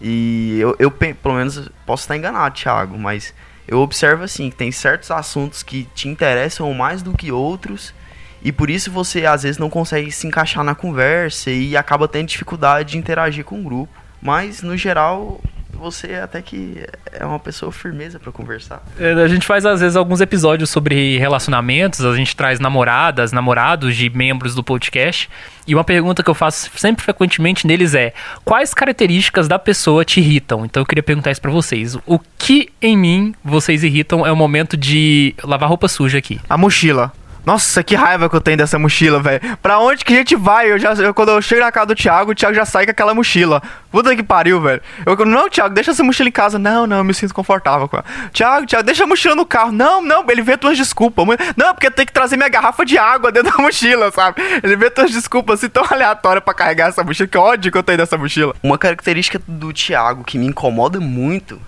E 0.00 0.56
eu, 0.58 0.74
eu 0.78 0.90
pe- 0.90 1.12
pelo 1.12 1.34
menos 1.34 1.68
posso 1.84 2.04
estar 2.04 2.16
enganado, 2.16 2.54
Thiago, 2.54 2.98
mas 2.98 3.34
eu 3.72 3.78
observo 3.80 4.22
assim 4.22 4.50
que 4.50 4.56
tem 4.56 4.70
certos 4.70 5.10
assuntos 5.10 5.62
que 5.62 5.84
te 5.94 6.06
interessam 6.06 6.72
mais 6.74 7.00
do 7.00 7.14
que 7.14 7.32
outros 7.32 7.94
e 8.42 8.52
por 8.52 8.68
isso 8.68 8.92
você 8.92 9.24
às 9.24 9.44
vezes 9.44 9.56
não 9.56 9.70
consegue 9.70 10.12
se 10.12 10.26
encaixar 10.26 10.62
na 10.62 10.74
conversa 10.74 11.50
e 11.50 11.74
acaba 11.74 12.06
tendo 12.06 12.28
dificuldade 12.28 12.90
de 12.92 12.98
interagir 12.98 13.46
com 13.46 13.58
o 13.58 13.62
grupo. 13.62 13.92
Mas 14.20 14.60
no 14.60 14.76
geral 14.76 15.40
você 15.82 16.14
até 16.14 16.40
que 16.40 16.82
é 17.12 17.26
uma 17.26 17.38
pessoa 17.38 17.72
firmeza 17.72 18.18
pra 18.18 18.30
conversar. 18.32 18.82
É, 18.98 19.12
A 19.12 19.28
gente 19.28 19.46
faz 19.46 19.66
às 19.66 19.80
vezes 19.80 19.96
alguns 19.96 20.20
episódios 20.20 20.70
sobre 20.70 21.18
relacionamentos, 21.18 22.04
a 22.04 22.14
gente 22.16 22.34
traz 22.34 22.60
namoradas, 22.60 23.32
namorados 23.32 23.96
de 23.96 24.08
membros 24.08 24.54
do 24.54 24.62
podcast. 24.62 25.28
E 25.66 25.74
uma 25.74 25.84
pergunta 25.84 26.22
que 26.22 26.30
eu 26.30 26.34
faço 26.34 26.70
sempre 26.76 27.04
frequentemente 27.04 27.66
neles 27.66 27.94
é: 27.94 28.12
quais 28.44 28.72
características 28.74 29.46
da 29.46 29.58
pessoa 29.58 30.04
te 30.04 30.20
irritam? 30.20 30.64
Então 30.64 30.82
eu 30.82 30.86
queria 30.86 31.02
perguntar 31.02 31.30
isso 31.30 31.40
pra 31.40 31.50
vocês. 31.50 31.96
O 32.06 32.18
que 32.38 32.70
em 32.80 32.96
mim 32.96 33.34
vocês 33.44 33.84
irritam 33.84 34.26
é 34.26 34.32
o 34.32 34.36
momento 34.36 34.76
de 34.76 35.34
lavar 35.42 35.68
roupa 35.68 35.88
suja 35.88 36.18
aqui? 36.18 36.40
A 36.48 36.56
mochila. 36.56 37.12
Nossa, 37.44 37.82
que 37.82 37.96
raiva 37.96 38.28
que 38.30 38.36
eu 38.36 38.40
tenho 38.40 38.56
dessa 38.56 38.78
mochila, 38.78 39.20
velho. 39.20 39.40
Pra 39.60 39.78
onde 39.80 40.04
que 40.04 40.12
a 40.12 40.16
gente 40.16 40.36
vai? 40.36 40.70
Eu 40.70 40.78
já, 40.78 40.92
eu- 40.94 41.12
quando 41.12 41.30
eu 41.30 41.42
chego 41.42 41.60
na 41.60 41.72
casa 41.72 41.86
do 41.86 41.94
Thiago, 41.94 42.30
o 42.30 42.34
Thiago 42.34 42.54
já 42.54 42.64
sai 42.64 42.84
com 42.84 42.92
aquela 42.92 43.14
mochila. 43.14 43.60
Puta 43.90 44.14
que 44.14 44.22
pariu, 44.22 44.60
velho. 44.60 44.80
Eu, 45.04 45.16
não, 45.26 45.50
Thiago, 45.50 45.74
deixa 45.74 45.90
essa 45.90 46.04
mochila 46.04 46.28
em 46.28 46.32
casa. 46.32 46.56
Não, 46.58 46.86
não, 46.86 46.98
eu 46.98 47.04
me 47.04 47.12
sinto 47.12 47.34
confortável 47.34 47.88
com 47.88 47.96
ela. 47.96 48.04
Thiago, 48.32 48.64
Thiago, 48.66 48.84
deixa 48.86 49.02
a 49.02 49.06
mochila 49.08 49.34
no 49.34 49.44
carro. 49.44 49.72
Não, 49.72 50.00
não, 50.00 50.24
ele 50.30 50.40
vê 50.42 50.56
tuas 50.56 50.78
desculpas. 50.78 51.26
Não, 51.56 51.74
porque 51.74 51.90
tem 51.90 52.06
que 52.06 52.12
trazer 52.12 52.36
minha 52.36 52.48
garrafa 52.48 52.84
de 52.86 52.96
água 52.96 53.32
dentro 53.32 53.50
da 53.56 53.62
mochila, 53.62 54.12
sabe? 54.12 54.40
Ele 54.62 54.76
vê 54.76 54.88
tuas 54.88 55.10
desculpas 55.10 55.58
assim 55.58 55.68
tão 55.68 55.84
aleatórias 55.90 56.44
pra 56.44 56.54
carregar 56.54 56.90
essa 56.90 57.02
mochila. 57.02 57.28
Que 57.28 57.38
ódio 57.38 57.72
que 57.72 57.76
eu 57.78 57.82
tenho 57.82 57.98
dessa 57.98 58.16
mochila. 58.16 58.54
Uma 58.62 58.78
característica 58.78 59.40
do 59.48 59.72
Thiago 59.72 60.22
que 60.22 60.38
me 60.38 60.46
incomoda 60.46 61.00
muito, 61.00 61.60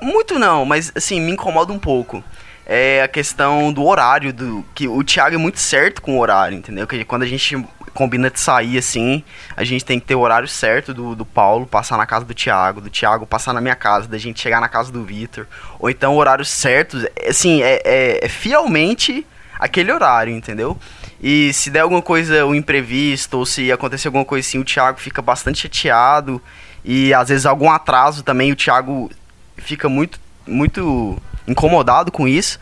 muito 0.00 0.38
não, 0.38 0.64
mas 0.64 0.90
assim, 0.96 1.20
me 1.20 1.32
incomoda 1.32 1.72
um 1.72 1.78
pouco, 1.78 2.22
é 2.68 3.02
a 3.02 3.08
questão 3.08 3.72
do 3.72 3.82
horário, 3.84 4.30
do 4.30 4.62
que 4.74 4.86
o 4.86 5.02
Thiago 5.02 5.34
é 5.34 5.38
muito 5.38 5.58
certo 5.58 6.02
com 6.02 6.18
o 6.18 6.20
horário, 6.20 6.58
entendeu? 6.58 6.86
Que 6.86 7.02
quando 7.02 7.22
a 7.22 7.26
gente 7.26 7.56
combina 7.94 8.30
de 8.30 8.38
sair 8.38 8.76
assim, 8.76 9.24
a 9.56 9.64
gente 9.64 9.84
tem 9.84 9.98
que 9.98 10.06
ter 10.06 10.14
o 10.14 10.20
horário 10.20 10.46
certo 10.46 10.92
do, 10.92 11.16
do 11.16 11.24
Paulo 11.24 11.66
passar 11.66 11.96
na 11.96 12.04
casa 12.04 12.26
do 12.26 12.34
Thiago, 12.34 12.82
do 12.82 12.90
Thiago 12.90 13.26
passar 13.26 13.54
na 13.54 13.60
minha 13.60 13.74
casa, 13.74 14.06
da 14.06 14.18
gente 14.18 14.40
chegar 14.40 14.60
na 14.60 14.68
casa 14.68 14.92
do 14.92 15.02
Vitor, 15.02 15.46
ou 15.80 15.88
então 15.88 16.14
o 16.14 16.18
horário 16.18 16.44
certo, 16.44 16.98
assim, 17.26 17.62
é, 17.62 17.80
é- 17.84 18.26
é 18.26 18.28
fielmente 18.28 19.26
aquele 19.58 19.90
horário, 19.90 20.32
entendeu? 20.32 20.78
E 21.20 21.52
se 21.52 21.70
der 21.70 21.80
alguma 21.80 22.02
coisa, 22.02 22.46
um 22.46 22.54
imprevisto, 22.54 23.38
ou 23.38 23.46
se 23.46 23.72
acontecer 23.72 24.08
alguma 24.08 24.24
coisa 24.24 24.46
assim, 24.46 24.58
o 24.58 24.64
Thiago 24.64 25.00
fica 25.00 25.20
bastante 25.20 25.62
chateado. 25.62 26.40
E 26.84 27.12
às 27.12 27.28
vezes 27.28 27.44
algum 27.44 27.70
atraso 27.70 28.22
também, 28.22 28.52
o 28.52 28.56
Thiago 28.56 29.10
fica 29.56 29.88
muito, 29.88 30.20
muito 30.46 31.20
incomodado 31.48 32.12
com 32.12 32.28
isso. 32.28 32.58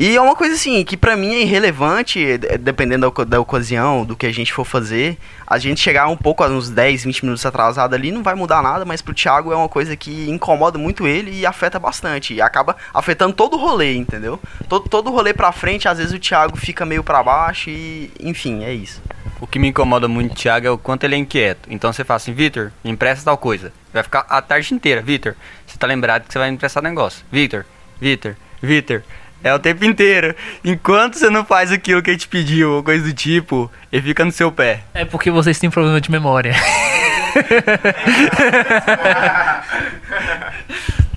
E 0.00 0.14
é 0.14 0.20
uma 0.20 0.36
coisa 0.36 0.54
assim, 0.54 0.84
que 0.84 0.96
pra 0.96 1.16
mim 1.16 1.34
é 1.34 1.40
irrelevante, 1.42 2.24
eh, 2.24 2.56
dependendo 2.56 3.10
da, 3.10 3.24
da 3.24 3.40
ocasião, 3.40 4.04
do 4.04 4.14
que 4.14 4.26
a 4.26 4.32
gente 4.32 4.52
for 4.52 4.64
fazer. 4.64 5.18
A 5.44 5.58
gente 5.58 5.80
chegar 5.80 6.06
um 6.06 6.16
pouco, 6.16 6.46
uns 6.46 6.70
10, 6.70 7.02
20 7.02 7.24
minutos 7.24 7.44
atrasado 7.44 7.94
ali, 7.94 8.12
não 8.12 8.22
vai 8.22 8.36
mudar 8.36 8.62
nada, 8.62 8.84
mas 8.84 9.02
pro 9.02 9.12
Thiago 9.12 9.52
é 9.52 9.56
uma 9.56 9.68
coisa 9.68 9.96
que 9.96 10.30
incomoda 10.30 10.78
muito 10.78 11.04
ele 11.04 11.40
e 11.40 11.44
afeta 11.44 11.80
bastante. 11.80 12.32
E 12.32 12.40
acaba 12.40 12.76
afetando 12.94 13.34
todo 13.34 13.54
o 13.54 13.60
rolê, 13.60 13.96
entendeu? 13.96 14.38
Todo, 14.68 14.88
todo 14.88 15.08
o 15.08 15.12
rolê 15.12 15.34
pra 15.34 15.50
frente, 15.50 15.88
às 15.88 15.98
vezes 15.98 16.12
o 16.12 16.18
Thiago 16.20 16.56
fica 16.56 16.86
meio 16.86 17.02
pra 17.02 17.20
baixo 17.20 17.68
e, 17.68 18.12
enfim, 18.20 18.62
é 18.62 18.72
isso. 18.72 19.02
O 19.40 19.48
que 19.48 19.58
me 19.58 19.66
incomoda 19.66 20.06
muito, 20.06 20.36
Thiago, 20.36 20.64
é 20.64 20.70
o 20.70 20.78
quanto 20.78 21.02
ele 21.02 21.16
é 21.16 21.18
inquieto. 21.18 21.68
Então 21.68 21.92
você 21.92 22.04
fala 22.04 22.18
assim, 22.18 22.32
Vitor, 22.32 22.70
empresta 22.84 23.24
tal 23.24 23.36
coisa. 23.36 23.72
Vai 23.92 24.04
ficar 24.04 24.24
a 24.28 24.40
tarde 24.40 24.72
inteira, 24.72 25.02
Vitor. 25.02 25.34
Você 25.66 25.76
tá 25.76 25.88
lembrado 25.88 26.24
que 26.24 26.32
você 26.32 26.38
vai 26.38 26.48
emprestar 26.50 26.80
negócio. 26.84 27.24
Vitor, 27.32 27.64
Vitor, 28.00 28.34
Vitor. 28.62 29.02
É 29.42 29.54
o 29.54 29.58
tempo 29.58 29.84
inteiro. 29.84 30.34
Enquanto 30.64 31.14
você 31.16 31.30
não 31.30 31.44
faz 31.44 31.70
aquilo 31.70 32.02
que 32.02 32.10
ele 32.10 32.18
te 32.18 32.26
pediu, 32.26 32.72
ou 32.72 32.82
coisa 32.82 33.04
do 33.04 33.12
tipo, 33.12 33.70
ele 33.92 34.02
fica 34.02 34.24
no 34.24 34.32
seu 34.32 34.50
pé. 34.50 34.80
É 34.92 35.04
porque 35.04 35.30
vocês 35.30 35.58
têm 35.58 35.70
problema 35.70 36.00
de 36.00 36.10
memória. 36.10 36.52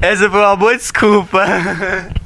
Essa 0.02 0.30
foi 0.30 0.39
uma 0.39 0.56
boa 0.56 0.76
desculpa. 0.76 1.44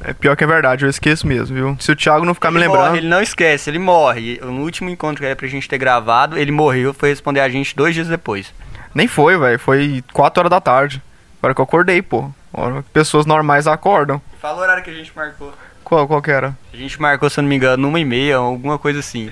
É 0.03 0.13
pior 0.13 0.35
que 0.37 0.43
é 0.43 0.47
verdade, 0.47 0.85
eu 0.85 0.89
esqueço 0.89 1.27
mesmo, 1.27 1.55
viu? 1.55 1.77
Se 1.79 1.91
o 1.91 1.95
Thiago 1.95 2.25
não 2.25 2.33
ficar 2.33 2.49
me 2.51 2.57
Ele 2.57 2.67
lembrando. 2.67 2.85
morre, 2.87 2.97
ele 2.99 3.07
não 3.07 3.21
esquece, 3.21 3.69
ele 3.69 3.79
morre. 3.79 4.39
No 4.41 4.61
último 4.63 4.89
encontro 4.89 5.19
que 5.19 5.25
era 5.25 5.35
pra 5.35 5.47
gente 5.47 5.67
ter 5.67 5.77
gravado, 5.77 6.37
ele 6.37 6.51
morreu, 6.51 6.93
foi 6.93 7.09
responder 7.09 7.41
a 7.41 7.49
gente 7.49 7.75
dois 7.75 7.93
dias 7.93 8.07
depois. 8.07 8.53
Nem 8.93 9.07
foi, 9.07 9.37
velho. 9.37 9.59
Foi 9.59 10.01
4 10.13 10.39
horas 10.41 10.49
da 10.49 10.61
tarde. 10.61 11.01
Agora 11.41 11.53
que 11.53 11.59
eu 11.59 11.65
acordei, 11.65 12.01
pô. 12.01 12.31
Hora 12.57 12.81
que 12.81 12.89
Pessoas 12.89 13.25
normais 13.25 13.67
acordam. 13.67 14.21
Fala 14.41 14.57
o 14.57 14.61
horário 14.61 14.83
que 14.83 14.89
a 14.89 14.93
gente 14.93 15.11
marcou. 15.13 15.53
Qual, 15.83 16.07
qual 16.07 16.21
que 16.21 16.31
era? 16.31 16.57
A 16.73 16.77
gente 16.77 16.99
marcou, 16.99 17.29
se 17.29 17.39
eu 17.39 17.41
não 17.41 17.49
me 17.49 17.55
engano, 17.55 17.87
uma 17.87 17.99
e 17.99 18.05
meia, 18.05 18.37
alguma 18.37 18.79
coisa 18.79 18.99
assim. 18.99 19.29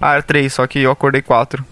Ah, 0.00 0.14
era 0.14 0.22
3, 0.22 0.52
só 0.52 0.66
que 0.66 0.80
eu 0.80 0.90
acordei 0.90 1.22
4. 1.22 1.64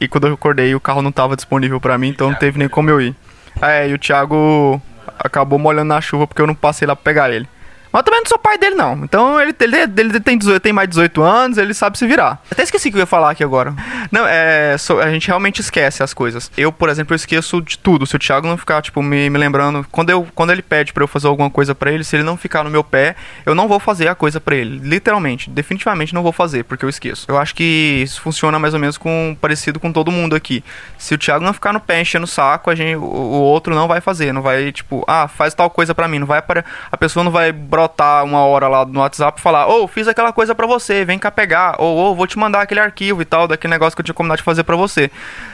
e 0.00 0.08
quando 0.08 0.26
eu 0.26 0.34
acordei, 0.34 0.74
o 0.74 0.80
carro 0.80 1.02
não 1.02 1.12
tava 1.12 1.36
disponível 1.36 1.80
pra 1.80 1.96
mim, 1.96 2.08
então 2.08 2.30
não 2.30 2.36
teve 2.36 2.58
nem 2.58 2.68
como 2.68 2.90
eu 2.90 3.00
ir. 3.00 3.14
É, 3.60 3.88
e 3.88 3.94
o 3.94 3.98
Thiago 3.98 4.82
acabou 5.18 5.58
molhando 5.58 5.88
na 5.88 6.00
chuva 6.00 6.26
porque 6.26 6.42
eu 6.42 6.46
não 6.46 6.54
passei 6.54 6.86
lá 6.86 6.96
pra 6.96 7.04
pegar 7.04 7.30
ele. 7.30 7.48
Mas 7.92 8.02
também 8.02 8.20
não 8.20 8.26
sou 8.26 8.38
pai 8.38 8.56
dele, 8.58 8.74
não. 8.74 8.94
Então 9.04 9.40
ele, 9.40 9.54
ele, 9.60 9.76
ele 9.98 10.20
tem, 10.20 10.38
18, 10.38 10.60
tem 10.60 10.72
mais 10.72 10.88
de 10.88 10.92
18 10.94 11.22
anos, 11.22 11.58
ele 11.58 11.74
sabe 11.74 11.98
se 11.98 12.06
virar. 12.06 12.40
Até 12.50 12.62
esqueci 12.62 12.88
o 12.88 12.92
que 12.92 12.96
eu 12.96 13.00
ia 13.00 13.06
falar 13.06 13.30
aqui 13.30 13.44
agora. 13.44 13.74
Não, 14.10 14.26
é. 14.26 14.76
so- 14.78 14.98
a 15.00 15.10
gente 15.10 15.26
realmente 15.28 15.60
esquece 15.60 16.02
as 16.02 16.14
coisas. 16.14 16.50
Eu, 16.56 16.72
por 16.72 16.88
exemplo, 16.88 17.12
eu 17.12 17.16
esqueço 17.16 17.60
de 17.60 17.78
tudo. 17.78 18.06
Se 18.06 18.16
o 18.16 18.18
Thiago 18.18 18.46
não 18.46 18.56
ficar, 18.56 18.80
tipo, 18.82 19.02
me, 19.02 19.28
me 19.28 19.38
lembrando. 19.38 19.86
Quando, 19.90 20.10
eu, 20.10 20.26
quando 20.34 20.50
ele 20.52 20.62
pede 20.62 20.92
pra 20.92 21.02
eu 21.04 21.08
fazer 21.08 21.26
alguma 21.26 21.50
coisa 21.50 21.74
pra 21.74 21.92
ele, 21.92 22.02
se 22.04 22.16
ele 22.16 22.22
não 22.22 22.36
ficar 22.36 22.64
no 22.64 22.70
meu 22.70 22.82
pé, 22.82 23.14
eu 23.44 23.54
não 23.54 23.68
vou 23.68 23.78
fazer 23.78 24.08
a 24.08 24.14
coisa 24.14 24.40
pra 24.40 24.54
ele. 24.56 24.78
Literalmente. 24.78 25.50
Definitivamente 25.50 26.14
não 26.14 26.22
vou 26.22 26.32
fazer, 26.32 26.64
porque 26.64 26.84
eu 26.84 26.88
esqueço. 26.88 27.26
Eu 27.28 27.38
acho 27.38 27.54
que 27.54 28.00
isso 28.02 28.20
funciona 28.22 28.58
mais 28.58 28.74
ou 28.74 28.80
menos 28.80 28.96
com 28.96 29.36
parecido 29.40 29.78
com 29.78 29.92
todo 29.92 30.10
mundo 30.10 30.34
aqui. 30.34 30.64
Se 30.96 31.14
o 31.14 31.18
Thiago 31.18 31.44
não 31.44 31.52
ficar 31.52 31.72
no 31.72 31.80
pé 31.80 32.00
enchendo 32.00 32.24
o 32.24 32.28
saco, 32.28 32.70
a 32.70 32.74
gente, 32.74 32.96
o, 32.96 33.02
o 33.02 33.40
outro 33.42 33.74
não 33.74 33.86
vai 33.86 34.00
fazer. 34.00 34.32
Não 34.32 34.40
vai, 34.42 34.72
tipo, 34.72 35.04
ah, 35.06 35.28
faz 35.28 35.52
tal 35.54 35.68
coisa 35.68 35.94
pra 35.94 36.08
mim. 36.08 36.18
Não 36.20 36.26
vai 36.26 36.40
para, 36.40 36.64
a 36.90 36.96
pessoa 36.96 37.22
não 37.24 37.30
vai 37.30 37.52
brotar 37.82 38.24
uma 38.24 38.44
hora 38.44 38.68
lá 38.68 38.84
no 38.84 39.00
WhatsApp 39.00 39.38
e 39.38 39.42
falar, 39.42 39.66
ô, 39.66 39.86
fiz 39.88 40.06
aquela 40.06 40.32
coisa 40.32 40.54
pra 40.54 40.66
você, 40.66 41.04
vem 41.04 41.18
cá 41.18 41.30
pegar. 41.30 41.76
Ou, 41.78 41.96
ô, 41.96 42.14
vou 42.14 42.26
te 42.26 42.38
mandar 42.38 42.62
aquele 42.62 42.80
arquivo 42.80 43.22
e 43.22 43.24
tal, 43.24 43.48
daquele 43.48 43.72
negócio 43.72 43.96
que 43.96 44.00
eu 44.00 44.04
tinha 44.04 44.14
combinado 44.14 44.38
de 44.38 44.44
fazer 44.44 44.62
pra 44.64 44.76
você. 44.76 45.10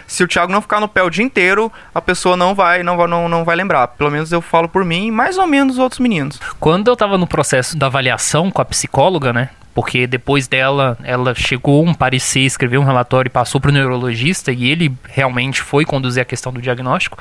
Se 0.06 0.22
o 0.22 0.28
Thiago 0.28 0.52
não 0.52 0.60
ficar 0.60 0.80
no 0.80 0.88
pé 0.88 1.02
o 1.02 1.10
dia 1.10 1.24
inteiro, 1.24 1.72
a 1.94 2.00
pessoa 2.00 2.36
não 2.36 2.54
vai, 2.54 2.82
não 2.82 2.96
vai, 2.96 3.06
não, 3.06 3.28
não 3.28 3.44
vai 3.44 3.56
lembrar. 3.56 3.88
Pelo 3.88 4.10
menos 4.10 4.30
eu 4.32 4.40
falo 4.40 4.68
por 4.68 4.84
mim 4.84 5.06
e 5.06 5.10
mais 5.10 5.38
ou 5.38 5.46
menos 5.46 5.74
os 5.74 5.78
outros 5.78 6.00
meninos. 6.00 6.40
Quando 6.60 6.88
eu 6.88 6.96
tava 6.96 7.16
no 7.16 7.26
processo 7.26 7.76
da 7.76 7.86
avaliação 7.86 8.50
com 8.50 8.60
a 8.60 8.64
psicóloga, 8.64 9.32
né? 9.32 9.50
Porque 9.74 10.06
depois 10.06 10.48
dela, 10.48 10.98
ela 11.04 11.34
chegou 11.34 11.86
um 11.86 11.94
parecer, 11.94 12.40
escreveu 12.40 12.80
um 12.80 12.84
relatório 12.84 13.28
e 13.28 13.30
passou 13.30 13.60
pro 13.60 13.70
neurologista 13.70 14.50
e 14.50 14.68
ele 14.68 14.92
realmente 15.04 15.62
foi 15.62 15.84
conduzir 15.84 16.20
a 16.20 16.24
questão 16.26 16.52
do 16.52 16.60
diagnóstico. 16.60 17.16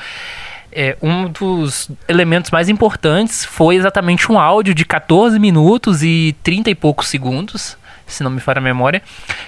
É, 0.71 0.97
um 1.01 1.27
dos 1.30 1.89
elementos 2.08 2.51
mais 2.51 2.69
importantes 2.69 3.45
foi 3.45 3.75
exatamente 3.75 4.32
um 4.32 4.39
áudio 4.39 4.75
de 4.75 4.86
14 4.86 5.39
minutos 5.39 6.03
e 6.03 6.36
30 6.43 6.69
e 6.69 6.75
poucos 6.75 7.08
segundos, 7.08 7.77
se 8.07 8.23
não 8.23 8.31
me 8.31 8.39
falha 8.39 8.57
a 8.59 8.61
memória, 8.61 9.01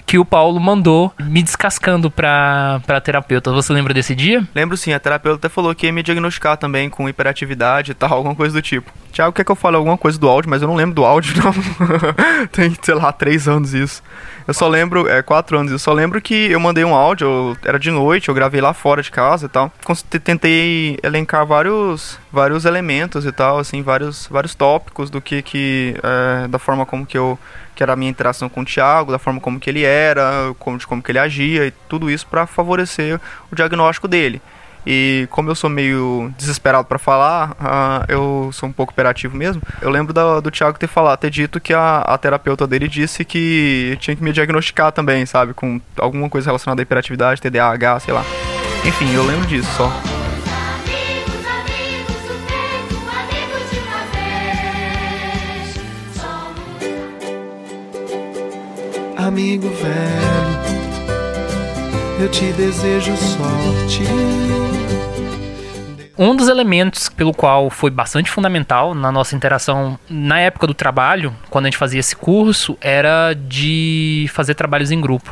que 0.06 0.20
o 0.20 0.26
Paulo 0.26 0.60
mandou 0.60 1.12
me 1.20 1.42
descascando 1.42 2.12
pra, 2.12 2.82
pra 2.86 3.02
terapeuta. 3.02 3.52
Você 3.52 3.74
lembra 3.74 3.94
desse 3.94 4.14
dia? 4.14 4.48
Lembro 4.54 4.76
sim, 4.78 4.94
a 4.94 5.00
terapeuta 5.00 5.38
até 5.38 5.50
falou 5.50 5.74
que 5.74 5.86
ia 5.88 5.92
me 5.94 6.04
diagnosticar 6.04 6.58
também 6.58 6.90
com 6.90 7.08
hiperatividade 7.10 7.92
e 7.92 7.94
tal, 7.96 8.14
alguma 8.14 8.36
coisa 8.36 8.54
do 8.54 8.62
tipo. 8.62 8.92
Thiago 9.12 9.34
quer 9.34 9.44
que 9.44 9.52
eu 9.52 9.56
fale 9.56 9.76
alguma 9.76 9.98
coisa 9.98 10.20
do 10.20 10.28
áudio, 10.30 10.50
mas 10.52 10.62
eu 10.62 10.68
não 10.68 10.76
lembro 10.76 10.94
do 10.96 11.04
áudio, 11.04 11.34
não. 11.44 11.52
Tem, 12.52 12.76
sei 12.82 12.94
lá, 12.94 13.12
três 13.12 13.48
anos 13.48 13.74
isso. 13.74 14.04
Eu 14.48 14.54
só 14.54 14.68
lembro, 14.68 15.08
é, 15.10 15.22
quatro 15.24 15.58
anos, 15.58 15.72
eu 15.72 15.80
só 15.80 15.92
lembro 15.94 16.22
que 16.22 16.34
eu 16.52 16.60
mandei 16.60 16.84
um 16.86 16.94
áudio, 16.94 17.26
eu- 17.28 17.58
era 17.66 17.80
de 17.80 17.90
noite, 17.90 18.30
eu 18.30 18.36
gravei 18.36 18.62
lá 18.62 18.74
fora 18.74 19.02
de 19.02 19.10
casa 19.12 19.48
e 19.48 19.50
tal. 19.50 19.72
Tentei 20.24 20.98
elencar 21.04 21.46
vários, 21.46 22.20
vários 22.32 22.66
elementos 22.66 23.26
e 23.26 23.32
tal, 23.32 23.58
assim, 23.60 23.82
vários, 23.82 24.28
vários 24.30 24.54
tópicos 24.56 25.10
do 25.10 25.20
que 25.22 25.42
que, 25.42 25.96
é, 26.44 26.48
da 26.48 26.60
forma 26.60 26.86
como 26.86 27.06
que 27.06 27.18
eu, 27.18 27.38
que 27.80 27.84
era 27.84 27.94
a 27.94 27.96
minha 27.96 28.12
interação 28.12 28.50
com 28.50 28.60
o 28.60 28.66
Thiago, 28.66 29.10
da 29.10 29.18
forma 29.18 29.40
como 29.40 29.58
que 29.58 29.70
ele 29.70 29.86
era, 29.86 30.54
como, 30.60 30.78
de 30.78 30.86
como 30.86 31.02
que 31.02 31.14
ele 31.14 31.18
agia 31.18 31.66
e 31.66 31.72
tudo 31.88 32.12
isso 32.12 32.28
para 32.28 32.46
favorecer 32.46 33.22
o 33.50 33.56
diagnóstico 33.56 34.06
dele. 34.06 34.42
E 34.86 35.30
como 35.32 35.50
eu 35.50 35.56
sou 35.56 35.70
meio 35.70 36.30
desesperado 36.38 36.86
pra 36.86 37.00
falar, 37.00 37.56
ah, 37.58 38.04
eu 38.10 38.50
sou 38.52 38.68
um 38.68 38.72
pouco 38.74 38.92
operativo 38.92 39.38
mesmo. 39.38 39.62
Eu 39.82 39.90
lembro 39.90 40.14
do 40.42 40.52
Thiago 40.52 40.78
ter 40.78 40.88
falado, 40.88 41.20
ter 41.20 41.30
dito 41.30 41.58
que 41.62 41.74
a, 41.74 42.00
a 42.00 42.18
terapeuta 42.18 42.68
dele 42.68 42.90
disse 42.90 43.24
que 43.24 43.98
tinha 44.02 44.14
que 44.14 44.22
me 44.22 44.34
diagnosticar 44.34 44.92
também, 44.92 45.26
sabe? 45.26 45.54
Com 45.54 45.80
alguma 45.98 46.30
coisa 46.30 46.48
relacionada 46.48 46.82
à 46.82 46.84
hiperatividade, 46.84 47.42
TDAH, 47.42 48.02
sei 48.02 48.14
lá. 48.14 48.26
Enfim, 48.84 49.14
eu 49.14 49.24
lembro 49.24 49.48
disso 49.48 49.70
só. 49.78 50.19
Amigo 59.30 59.70
velho, 59.70 60.60
eu 62.20 62.28
te 62.32 62.52
desejo 62.54 63.16
sorte. 63.16 64.02
Um 66.18 66.36
dos 66.36 66.48
elementos 66.48 67.10
pelo 67.10 67.32
qual 67.32 67.70
foi 67.70 67.92
bastante 67.92 68.32
fundamental 68.32 68.96
na 68.96 69.12
nossa 69.12 69.36
interação 69.36 70.00
na 70.10 70.40
época 70.40 70.66
do 70.66 70.74
trabalho, 70.74 71.32
quando 71.48 71.66
a 71.66 71.68
gente 71.68 71.78
fazia 71.78 72.00
esse 72.00 72.16
curso, 72.16 72.76
era 72.82 73.36
de 73.36 74.26
fazer 74.34 74.56
trabalhos 74.56 74.90
em 74.90 75.00
grupo. 75.00 75.32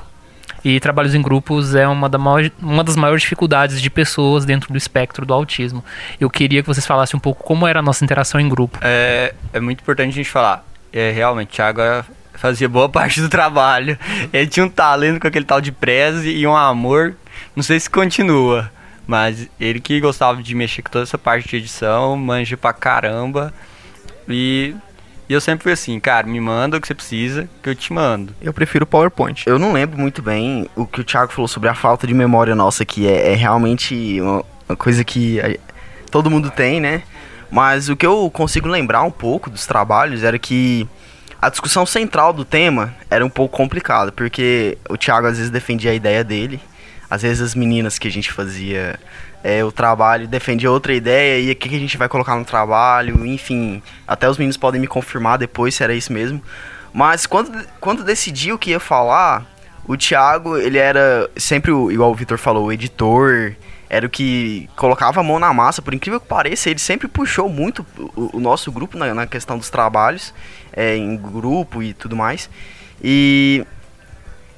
E 0.63 0.79
trabalhos 0.79 1.15
em 1.15 1.21
grupos 1.21 1.73
é 1.73 1.87
uma, 1.87 2.07
da 2.07 2.19
maior- 2.19 2.51
uma 2.61 2.83
das 2.83 2.95
maiores 2.95 3.23
dificuldades 3.23 3.81
de 3.81 3.89
pessoas 3.89 4.45
dentro 4.45 4.71
do 4.71 4.77
espectro 4.77 5.25
do 5.25 5.33
autismo. 5.33 5.83
Eu 6.19 6.29
queria 6.29 6.61
que 6.61 6.67
vocês 6.67 6.85
falassem 6.85 7.17
um 7.17 7.21
pouco 7.21 7.43
como 7.43 7.65
era 7.65 7.79
a 7.79 7.81
nossa 7.81 8.05
interação 8.05 8.39
em 8.39 8.47
grupo. 8.47 8.77
É, 8.83 9.33
é 9.51 9.59
muito 9.59 9.81
importante 9.81 10.09
a 10.09 10.13
gente 10.15 10.29
falar. 10.29 10.63
É, 10.93 11.09
realmente, 11.11 11.49
o 11.49 11.51
Thiago 11.53 11.81
é- 11.81 12.03
fazia 12.37 12.69
boa 12.69 12.87
parte 12.89 13.19
do 13.21 13.27
trabalho. 13.29 13.97
Ele 14.31 14.47
tinha 14.47 14.65
um 14.65 14.69
talento 14.69 15.19
com 15.19 15.27
aquele 15.27 15.45
tal 15.45 15.59
de 15.59 15.71
preze 15.71 16.29
e 16.29 16.47
um 16.47 16.55
amor. 16.55 17.15
Não 17.55 17.63
sei 17.63 17.79
se 17.79 17.89
continua, 17.89 18.71
mas 19.05 19.47
ele 19.59 19.79
que 19.79 19.99
gostava 19.99 20.41
de 20.41 20.55
mexer 20.55 20.81
com 20.81 20.89
toda 20.91 21.03
essa 21.03 21.17
parte 21.17 21.47
de 21.49 21.55
edição, 21.57 22.15
manja 22.15 22.55
pra 22.55 22.71
caramba. 22.73 23.53
E, 24.29 24.75
e 25.29 25.33
eu 25.33 25.39
sempre 25.41 25.63
fui 25.63 25.71
assim, 25.71 25.99
cara, 25.99 26.27
me 26.27 26.39
manda 26.39 26.77
o 26.77 26.81
que 26.81 26.87
você 26.87 26.93
precisa, 26.95 27.49
que 27.63 27.69
eu 27.69 27.75
te 27.75 27.91
mando. 27.93 28.33
Eu 28.41 28.53
prefiro 28.53 28.85
PowerPoint. 28.85 29.43
Eu 29.47 29.57
não 29.59 29.71
lembro 29.73 29.97
muito 29.99 30.21
bem 30.21 30.67
o 30.75 30.85
que 30.85 31.01
o 31.01 31.03
Thiago 31.03 31.31
falou 31.31 31.47
sobre 31.47 31.69
a 31.69 31.73
falta 31.75 32.05
de 32.07 32.13
memória 32.13 32.55
nossa, 32.55 32.83
que 32.85 33.07
é, 33.07 33.31
é 33.33 33.35
realmente 33.35 34.19
uma, 34.21 34.43
uma 34.69 34.75
coisa 34.75 35.03
que 35.03 35.39
a- 35.39 35.55
todo 36.11 36.29
mundo 36.31 36.49
tem, 36.51 36.79
né? 36.81 37.01
Mas 37.49 37.87
o 37.87 37.95
que 37.95 38.05
eu 38.05 38.29
consigo 38.29 38.67
lembrar 38.67 39.03
um 39.03 39.11
pouco 39.11 39.49
dos 39.49 39.65
trabalhos 39.65 40.23
era 40.23 40.37
que 40.37 40.87
a 41.41 41.49
discussão 41.49 41.85
central 41.85 42.33
do 42.33 42.43
tema 42.43 42.95
era 43.09 43.25
um 43.25 43.29
pouco 43.29 43.55
complicada, 43.55 44.11
porque 44.11 44.77
o 44.89 44.97
Thiago 44.97 45.27
às 45.27 45.37
vezes 45.37 45.51
defendia 45.51 45.91
a 45.91 45.93
ideia 45.93 46.23
dele, 46.23 46.59
às 47.09 47.21
vezes 47.21 47.41
as 47.41 47.55
meninas 47.55 47.99
que 47.99 48.07
a 48.07 48.11
gente 48.11 48.31
fazia 48.31 48.99
é, 49.43 49.63
o 49.63 49.71
trabalho 49.71 50.27
defendia 50.27 50.71
outra 50.71 50.93
ideia 50.93 51.39
e 51.39 51.51
o 51.51 51.55
que, 51.55 51.73
a 51.73 51.79
gente 51.79 51.97
vai 51.97 52.09
colocar 52.09 52.35
no 52.35 52.43
trabalho, 52.43 53.25
enfim, 53.25 53.81
até 54.07 54.27
os 54.29 54.37
meninos 54.37 54.57
podem 54.57 54.81
me 54.81 54.87
confirmar 54.87 55.37
depois 55.37 55.75
se 55.75 55.83
era 55.83 55.93
isso 55.93 56.11
mesmo. 56.11 56.41
Mas 56.93 57.25
quando, 57.25 57.65
quando 57.79 58.03
decidi 58.03 58.51
o 58.51 58.57
que 58.57 58.71
ia 58.71 58.79
falar, 58.79 59.45
o 59.87 59.95
Thiago, 59.95 60.57
ele 60.57 60.77
era 60.77 61.29
sempre, 61.37 61.71
o, 61.71 61.91
igual 61.91 62.11
o 62.11 62.15
Vitor 62.15 62.37
falou, 62.37 62.65
o 62.65 62.71
editor, 62.71 63.53
era 63.89 64.05
o 64.05 64.09
que 64.09 64.69
colocava 64.75 65.19
a 65.19 65.23
mão 65.23 65.39
na 65.39 65.53
massa, 65.53 65.81
por 65.81 65.93
incrível 65.93 66.19
que 66.19 66.27
pareça, 66.27 66.69
ele 66.69 66.79
sempre 66.79 67.07
puxou 67.07 67.47
muito 67.49 67.85
o, 68.15 68.37
o 68.37 68.39
nosso 68.39 68.71
grupo 68.71 68.97
na, 68.97 69.13
na 69.13 69.25
questão 69.27 69.57
dos 69.57 69.69
trabalhos, 69.69 70.33
é, 70.73 70.95
em 70.97 71.15
grupo 71.15 71.81
e 71.81 71.93
tudo 71.93 72.15
mais. 72.15 72.49
E, 73.01 73.65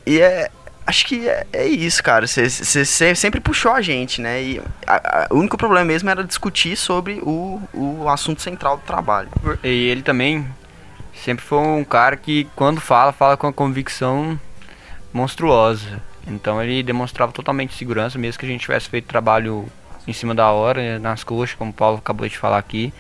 e 0.06 0.20
é, 0.20 0.50
acho 0.88 1.06
que 1.06 1.28
é, 1.30 1.46
é 1.54 1.66
isso, 1.68 2.02
cara, 2.04 2.26
você 2.26 2.86
sempre 3.16 3.40
puxou 3.40 3.72
a 3.72 3.82
gente, 3.82 4.20
né? 4.22 4.42
E 4.42 4.62
a- 4.88 4.96
a- 4.96 5.28
o 5.30 5.38
único 5.38 5.58
problema 5.58 5.86
mesmo 5.86 6.10
era 6.10 6.24
discutir 6.24 6.76
sobre 6.76 7.20
o, 7.22 7.62
o 7.74 8.10
assunto 8.10 8.42
central 8.42 8.78
do 8.78 8.84
trabalho. 8.84 9.30
E 9.64 9.68
ele 9.90 10.02
também 10.02 10.48
sempre 11.24 11.46
foi 11.46 11.60
um 11.60 11.84
cara 11.84 12.16
que, 12.18 12.48
quando 12.56 12.82
fala, 12.82 13.12
fala 13.12 13.38
com 13.38 13.46
a 13.48 13.54
convicção 13.54 14.40
monstruosa. 15.14 16.02
Então 16.30 16.62
ele 16.62 16.84
demonstrava 16.84 17.32
totalmente 17.32 17.74
segurança, 17.74 18.18
mesmo 18.18 18.40
que 18.40 18.46
a 18.46 18.50
gente 18.50 18.62
tivesse 18.62 18.90
feito 18.90 19.06
trabalho 19.06 19.66
em 20.08 20.14
cima 20.14 20.34
da 20.34 20.50
hora, 20.52 20.82
né, 20.82 21.00
nas 21.00 21.24
coxas, 21.24 21.56
como 21.56 21.72
o 21.72 21.74
Paulo 21.74 21.98
acabou 21.98 22.28
de 22.28 22.38
falar 22.38 22.58
aqui. 22.58 22.94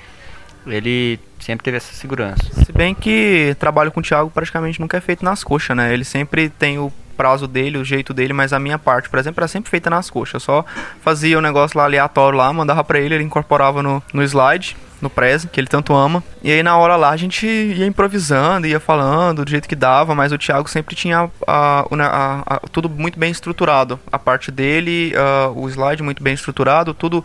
Ele 0.67 1.19
sempre 1.39 1.63
teve 1.63 1.77
essa 1.77 1.93
segurança. 1.93 2.43
Se 2.65 2.71
bem 2.71 2.93
que 2.93 3.55
trabalho 3.59 3.91
com 3.91 3.99
o 3.99 4.03
Thiago 4.03 4.29
praticamente 4.29 4.79
nunca 4.79 4.97
é 4.97 5.01
feito 5.01 5.23
nas 5.23 5.43
coxas, 5.43 5.75
né? 5.75 5.93
Ele 5.93 6.03
sempre 6.03 6.49
tem 6.49 6.77
o 6.77 6.91
prazo 7.15 7.47
dele, 7.47 7.77
o 7.77 7.83
jeito 7.83 8.13
dele, 8.13 8.33
mas 8.33 8.53
a 8.53 8.59
minha 8.59 8.77
parte, 8.77 9.09
por 9.09 9.19
exemplo, 9.19 9.41
era 9.41 9.47
sempre 9.47 9.69
feita 9.69 9.89
nas 9.89 10.09
coxas. 10.09 10.35
Eu 10.35 10.39
só 10.39 10.65
fazia 11.01 11.37
o 11.37 11.41
negócio 11.41 11.77
lá 11.77 11.85
aleatório 11.85 12.37
lá, 12.37 12.51
mandava 12.53 12.83
pra 12.83 12.99
ele, 12.99 13.15
ele 13.15 13.23
incorporava 13.23 13.81
no, 13.81 14.01
no 14.13 14.23
slide, 14.23 14.77
no 15.01 15.09
preze, 15.09 15.47
que 15.47 15.59
ele 15.59 15.67
tanto 15.67 15.93
ama. 15.93 16.23
E 16.43 16.51
aí 16.51 16.61
na 16.63 16.77
hora 16.77 16.95
lá 16.95 17.09
a 17.09 17.17
gente 17.17 17.45
ia 17.47 17.85
improvisando, 17.85 18.67
ia 18.67 18.79
falando 18.79 19.45
do 19.45 19.49
jeito 19.51 19.67
que 19.67 19.75
dava, 19.75 20.13
mas 20.15 20.31
o 20.31 20.37
Thiago 20.37 20.69
sempre 20.69 20.95
tinha 20.95 21.29
a- 21.47 21.85
a- 21.89 22.43
a- 22.55 22.59
tudo 22.71 22.89
muito 22.89 23.17
bem 23.19 23.31
estruturado. 23.31 23.99
A 24.11 24.19
parte 24.19 24.51
dele, 24.51 25.13
ah, 25.15 25.51
o 25.55 25.67
slide 25.69 26.03
muito 26.03 26.21
bem 26.23 26.33
estruturado, 26.33 26.93
tudo, 26.93 27.23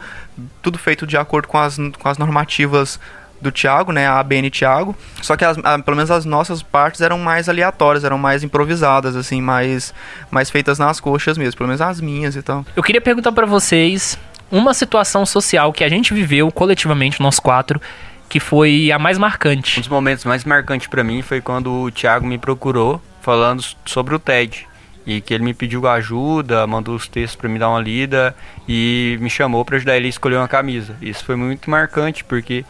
tudo 0.63 0.79
feito 0.79 1.07
de 1.07 1.17
acordo 1.17 1.49
com 1.49 1.59
as, 1.59 1.77
com 1.99 2.09
as 2.09 2.19
normativas 2.19 2.99
do 3.41 3.53
Thiago, 3.53 3.93
né, 3.93 4.07
a 4.07 4.21
ABN 4.21 4.49
Thiago. 4.51 4.97
Só 5.21 5.37
que 5.37 5.45
as, 5.45 5.59
a- 5.63 5.79
pelo 5.79 5.97
menos 5.97 6.11
as 6.11 6.25
nossas 6.25 6.63
partes 6.63 7.01
eram 7.03 7.19
mais 7.19 7.47
aleatórias, 7.49 8.03
eram 8.05 8.17
mais 8.17 8.43
improvisadas, 8.43 9.17
assim, 9.17 9.43
mais, 9.43 9.93
mais 10.31 10.49
feitas 10.49 10.79
nas 10.79 10.99
coxas 10.99 11.37
mesmo, 11.37 11.59
pelo 11.59 11.67
menos 11.69 11.81
as 11.83 12.01
minhas 12.01 12.37
e 12.37 12.43
tal. 12.43 12.65
Eu 12.75 12.83
queria 12.83 13.01
perguntar 13.03 13.33
pra 13.33 13.45
vocês 13.45 14.19
uma 14.55 14.73
situação 14.73 15.27
social 15.27 15.73
que 15.73 15.83
a 15.83 15.89
gente 15.89 16.15
viveu 16.15 16.51
coletivamente, 16.51 17.21
nós 17.21 17.41
quatro, 17.41 17.81
que 18.29 18.39
foi 18.39 18.93
a 18.93 18.99
mais 18.99 19.19
Um 19.19 19.21
marcante. 19.21 19.81
dos 19.81 19.89
momentos 19.89 20.25
mais 20.25 20.45
marcantes 20.45 20.87
pra 20.87 21.03
mim 21.03 21.23
foi 21.23 21.41
quando 21.41 21.71
o 21.73 21.91
Thiago 21.91 22.27
me 22.27 22.39
procurou 22.39 23.03
falando 23.21 23.65
sobre 23.85 24.15
o 24.15 24.19
TED. 24.19 24.67
E 25.07 25.21
que 25.21 25.35
ele 25.35 25.45
me 25.45 25.53
pediu 25.53 25.87
ajuda, 25.87 26.67
mandou 26.67 26.95
os 26.95 27.07
textos 27.07 27.37
pra 27.37 27.49
me 27.49 27.59
dar 27.59 27.69
uma 27.69 27.81
lida 27.81 28.35
e 28.67 29.19
me 29.21 29.29
chamou 29.29 29.63
pra 29.63 29.77
ajudar 29.77 29.97
ele 29.97 30.07
a 30.07 30.09
escolher 30.09 30.37
uma 30.37 30.49
camisa. 30.49 30.97
Isso 31.03 31.23
foi 31.25 31.37
muito 31.37 31.69
marcante 31.69 32.25
porque 32.25 32.65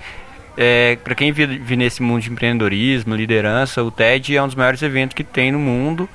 é, 0.57 0.97
para 1.05 1.15
quem 1.15 1.31
vive 1.31 1.77
nesse 1.77 2.03
mundo 2.03 2.23
de 2.23 2.31
empreendedorismo, 2.31 3.15
liderança, 3.15 3.85
o 3.85 3.91
TED 3.91 4.37
é 4.37 4.43
um 4.43 4.47
dos 4.47 4.57
maiores 4.57 4.83
eventos 4.83 5.15
que 5.15 5.23
tem 5.23 5.53
no 5.53 5.61
mundo 5.61 6.09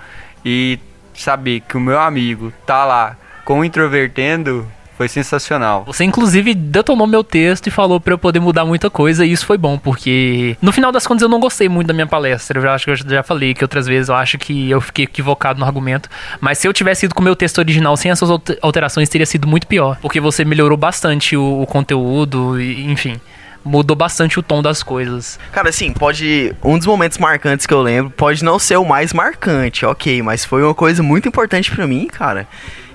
e 0.44 0.78
saber 1.14 1.62
que 1.62 1.78
o 1.78 1.80
meu 1.80 2.00
amigo 2.00 2.52
tá 2.66 2.84
lá 2.84 3.16
com 3.46 3.60
o 3.60 3.66
introvertendo 3.66 4.68
foi 5.00 5.08
sensacional. 5.08 5.86
Você, 5.86 6.04
inclusive, 6.04 6.54
detonou 6.54 7.08
meu 7.08 7.24
texto 7.24 7.68
e 7.68 7.72
falou 7.72 8.02
pra 8.02 8.14
eu 8.14 8.18
poder 8.18 8.42
mudar 8.42 8.66
muita 8.66 8.90
coisa, 8.90 9.26
e 9.26 9.32
isso 9.32 9.46
foi 9.46 9.58
bom, 9.58 9.78
porque 9.78 10.58
no 10.62 10.74
final 10.74 10.92
das 10.92 11.08
contas 11.08 11.22
eu 11.22 11.30
não 11.30 11.40
gostei 11.40 11.70
muito 11.70 11.88
da 11.88 11.94
minha 11.94 12.06
palestra. 12.06 12.60
Eu 12.60 12.64
já 12.64 12.74
acho 12.74 12.84
que 12.84 12.92
eu 12.92 12.98
já 12.98 13.24
falei 13.24 13.54
que 13.54 13.64
outras 13.64 13.88
vezes 13.88 14.10
eu 14.10 14.16
acho 14.16 14.38
que 14.38 14.70
eu 14.70 14.82
fiquei 14.82 15.06
equivocado 15.06 15.58
no 15.58 15.66
argumento. 15.66 16.10
Mas 16.42 16.58
se 16.58 16.68
eu 16.68 16.74
tivesse 16.74 17.06
ido 17.06 17.16
com 17.16 17.22
o 17.22 17.24
meu 17.24 17.34
texto 17.34 17.60
original 17.60 17.96
sem 17.96 18.12
essas 18.12 18.30
alter- 18.30 18.60
alterações, 18.62 19.08
teria 19.08 19.26
sido 19.26 19.48
muito 19.48 19.68
pior. 19.68 19.98
Porque 20.02 20.20
você 20.20 20.44
melhorou 20.44 20.78
bastante 20.78 21.38
o, 21.38 21.62
o 21.62 21.66
conteúdo, 21.66 22.60
e, 22.60 22.92
enfim. 22.92 23.22
Mudou 23.64 23.96
bastante 23.96 24.38
o 24.38 24.44
tom 24.44 24.62
das 24.62 24.84
coisas. 24.84 25.40
Cara, 25.54 25.70
assim, 25.70 25.94
pode. 25.94 26.54
Um 26.62 26.78
dos 26.78 26.88
momentos 26.88 27.18
marcantes 27.18 27.66
que 27.66 27.74
eu 27.74 27.82
lembro 27.82 28.10
pode 28.12 28.44
não 28.44 28.60
ser 28.60 28.78
o 28.78 28.86
mais 28.86 29.14
marcante, 29.14 29.86
ok, 29.86 30.22
mas 30.22 30.44
foi 30.44 30.62
uma 30.64 30.74
coisa 30.74 31.02
muito 31.04 31.28
importante 31.28 31.70
pra 31.70 31.86
mim, 31.88 32.08
cara. 32.08 32.48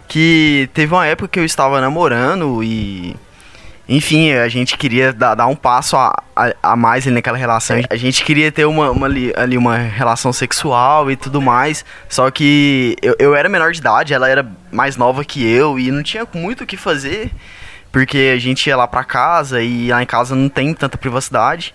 Que 0.08 0.68
teve 0.74 0.92
uma 0.92 1.06
época 1.06 1.28
que 1.28 1.40
eu 1.40 1.44
estava 1.44 1.80
namorando 1.80 2.62
e. 2.62 3.16
Enfim, 3.86 4.32
a 4.32 4.48
gente 4.48 4.78
queria 4.78 5.12
dar, 5.12 5.34
dar 5.34 5.46
um 5.46 5.54
passo 5.54 5.94
a, 5.94 6.22
a, 6.34 6.54
a 6.62 6.76
mais 6.76 7.06
ali 7.06 7.14
naquela 7.14 7.36
relação. 7.36 7.76
A 7.90 7.96
gente 7.96 8.24
queria 8.24 8.50
ter 8.50 8.64
uma, 8.64 8.90
uma 8.90 9.06
ali, 9.06 9.58
uma 9.58 9.76
relação 9.76 10.32
sexual 10.32 11.10
e 11.10 11.16
tudo 11.16 11.42
mais. 11.42 11.84
Só 12.08 12.30
que 12.30 12.96
eu, 13.02 13.14
eu 13.18 13.34
era 13.34 13.46
menor 13.46 13.72
de 13.72 13.80
idade, 13.80 14.14
ela 14.14 14.26
era 14.26 14.46
mais 14.72 14.96
nova 14.96 15.22
que 15.22 15.46
eu 15.46 15.78
e 15.78 15.90
não 15.90 16.02
tinha 16.02 16.26
muito 16.32 16.64
o 16.64 16.66
que 16.66 16.78
fazer. 16.78 17.30
Porque 17.92 18.32
a 18.34 18.38
gente 18.38 18.66
ia 18.66 18.76
lá 18.76 18.88
pra 18.88 19.04
casa 19.04 19.62
e 19.62 19.88
lá 19.88 20.02
em 20.02 20.06
casa 20.06 20.34
não 20.34 20.48
tem 20.48 20.72
tanta 20.72 20.96
privacidade. 20.96 21.74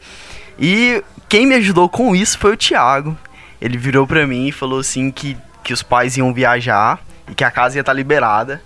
E 0.58 1.04
quem 1.30 1.46
me 1.46 1.56
ajudou 1.56 1.88
com 1.88 2.16
isso 2.16 2.40
foi 2.40 2.54
o 2.54 2.58
Thiago. 2.58 3.16
Ele 3.62 3.78
virou 3.78 4.08
pra 4.08 4.26
mim 4.26 4.48
e 4.48 4.52
falou 4.52 4.80
assim 4.80 5.12
que, 5.12 5.38
que 5.64 5.72
os 5.72 5.84
pais 5.84 6.18
iam 6.18 6.34
viajar 6.34 7.00
que 7.36 7.44
a 7.44 7.52
casa 7.52 7.78
ia 7.78 7.82
estar 7.82 7.94
liberada. 7.94 8.62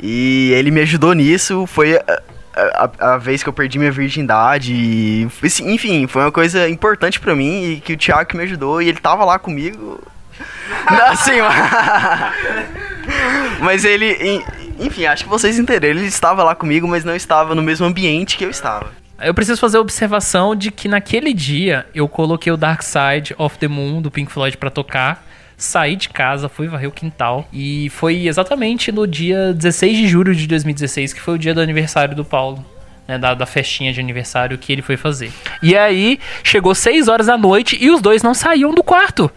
E 0.00 0.52
ele 0.54 0.70
me 0.70 0.80
ajudou 0.82 1.12
nisso. 1.12 1.66
Foi 1.66 1.96
a, 1.96 2.22
a, 2.54 2.90
a- 3.00 3.14
a 3.14 3.18
vez 3.18 3.42
que 3.42 3.48
eu 3.48 3.52
perdi 3.52 3.78
minha 3.78 3.90
virgindade. 3.92 4.72
E, 4.72 5.28
enfim, 5.64 6.06
foi 6.06 6.22
uma 6.22 6.32
coisa 6.32 6.68
importante 6.68 7.18
pra 7.20 7.34
mim 7.34 7.72
e 7.72 7.80
que 7.80 7.94
o 7.94 7.96
Thiago 7.96 8.28
que 8.30 8.36
me 8.36 8.44
ajudou 8.44 8.80
e 8.82 8.88
ele 8.88 8.98
tava 9.00 9.24
lá 9.24 9.38
comigo. 9.38 10.00
Assim, 11.10 11.32
mas 13.60 13.84
ele, 13.84 14.12
en- 14.20 14.44
enfim, 14.78 15.06
acho 15.06 15.24
que 15.24 15.30
vocês 15.30 15.58
entenderam. 15.58 15.98
Ele 15.98 16.06
estava 16.06 16.44
lá 16.44 16.54
comigo, 16.54 16.86
mas 16.86 17.04
não 17.04 17.16
estava 17.16 17.54
no 17.54 17.62
mesmo 17.62 17.86
ambiente 17.86 18.36
que 18.36 18.44
eu 18.44 18.50
estava. 18.50 18.92
Eu 19.20 19.34
preciso 19.34 19.60
fazer 19.60 19.78
a 19.78 19.80
observação 19.80 20.54
de 20.54 20.70
que 20.70 20.86
naquele 20.86 21.34
dia 21.34 21.86
eu 21.92 22.08
coloquei 22.08 22.52
o 22.52 22.56
Dark 22.56 22.82
Side 22.82 23.34
of 23.36 23.58
the 23.58 23.66
Moon 23.66 24.00
do 24.00 24.12
Pink 24.12 24.30
Floyd 24.30 24.56
pra 24.56 24.70
tocar. 24.70 25.26
Saí 25.58 25.96
de 25.96 26.08
casa, 26.08 26.48
fui 26.48 26.68
varrer 26.68 26.88
o 26.88 26.92
quintal. 26.92 27.46
E 27.52 27.90
foi 27.90 28.28
exatamente 28.28 28.92
no 28.92 29.06
dia 29.06 29.52
16 29.52 29.96
de 29.96 30.06
julho 30.08 30.34
de 30.34 30.46
2016, 30.46 31.12
que 31.12 31.20
foi 31.20 31.34
o 31.34 31.38
dia 31.38 31.52
do 31.52 31.60
aniversário 31.60 32.14
do 32.14 32.24
Paulo. 32.24 32.64
né, 33.08 33.18
da, 33.18 33.32
da 33.34 33.46
festinha 33.46 33.92
de 33.92 33.98
aniversário 34.00 34.56
que 34.58 34.70
ele 34.70 34.82
foi 34.82 34.96
fazer. 34.96 35.32
E 35.62 35.74
aí, 35.76 36.20
chegou 36.44 36.74
6 36.74 37.08
horas 37.08 37.26
da 37.26 37.38
noite 37.38 37.76
e 37.80 37.90
os 37.90 38.02
dois 38.02 38.22
não 38.22 38.34
saíam 38.34 38.72
do 38.74 38.82
quarto. 38.82 39.30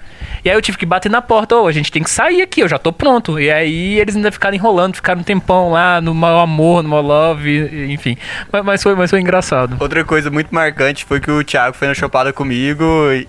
E 0.44 0.50
aí 0.50 0.56
eu 0.56 0.62
tive 0.62 0.78
que 0.78 0.86
bater 0.86 1.10
na 1.10 1.22
porta, 1.22 1.56
ô, 1.56 1.68
a 1.68 1.72
gente 1.72 1.92
tem 1.92 2.02
que 2.04 2.10
sair 2.10 2.42
aqui, 2.42 2.62
eu 2.62 2.68
já 2.68 2.80
tô 2.80 2.92
pronto. 2.92 3.40
E 3.40 3.52
aí 3.52 4.00
eles 4.00 4.16
ainda 4.16 4.32
ficaram 4.32 4.56
enrolando, 4.56 4.96
ficaram 4.96 5.22
um 5.22 5.24
tempão 5.24 5.72
lá 5.72 6.02
no 6.02 6.14
mau 6.14 6.40
amor, 6.40 6.82
no 6.82 6.90
mau 6.90 7.02
love, 7.02 7.92
enfim. 7.94 8.18
Mas, 8.52 8.64
mas 8.66 8.84
foi, 8.84 8.96
mas 8.96 9.10
foi 9.10 9.22
engraçado. 9.22 9.78
Outra 9.80 10.04
coisa 10.04 10.32
muito 10.32 10.54
marcante 10.54 11.06
foi 11.06 11.20
que 11.20 11.30
o 11.30 11.44
Thiago 11.44 11.76
foi 11.76 11.88
na 11.88 11.94
chopada 11.94 12.34
comigo 12.34 12.84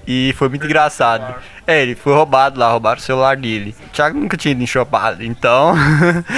e 0.06 0.34
foi 0.36 0.48
muito 0.48 0.64
engraçado. 0.64 1.34
É, 1.66 1.82
ele 1.82 1.94
foi 1.94 2.14
roubado 2.14 2.58
lá, 2.58 2.70
roubaram 2.70 2.98
o 2.98 3.02
celular 3.02 3.36
dele. 3.36 3.74
O 3.86 3.90
Thiago 3.90 4.18
nunca 4.18 4.36
tinha 4.36 4.52
ido 4.52 4.62
em 4.62 4.66
chopada, 4.66 5.24
então. 5.24 5.74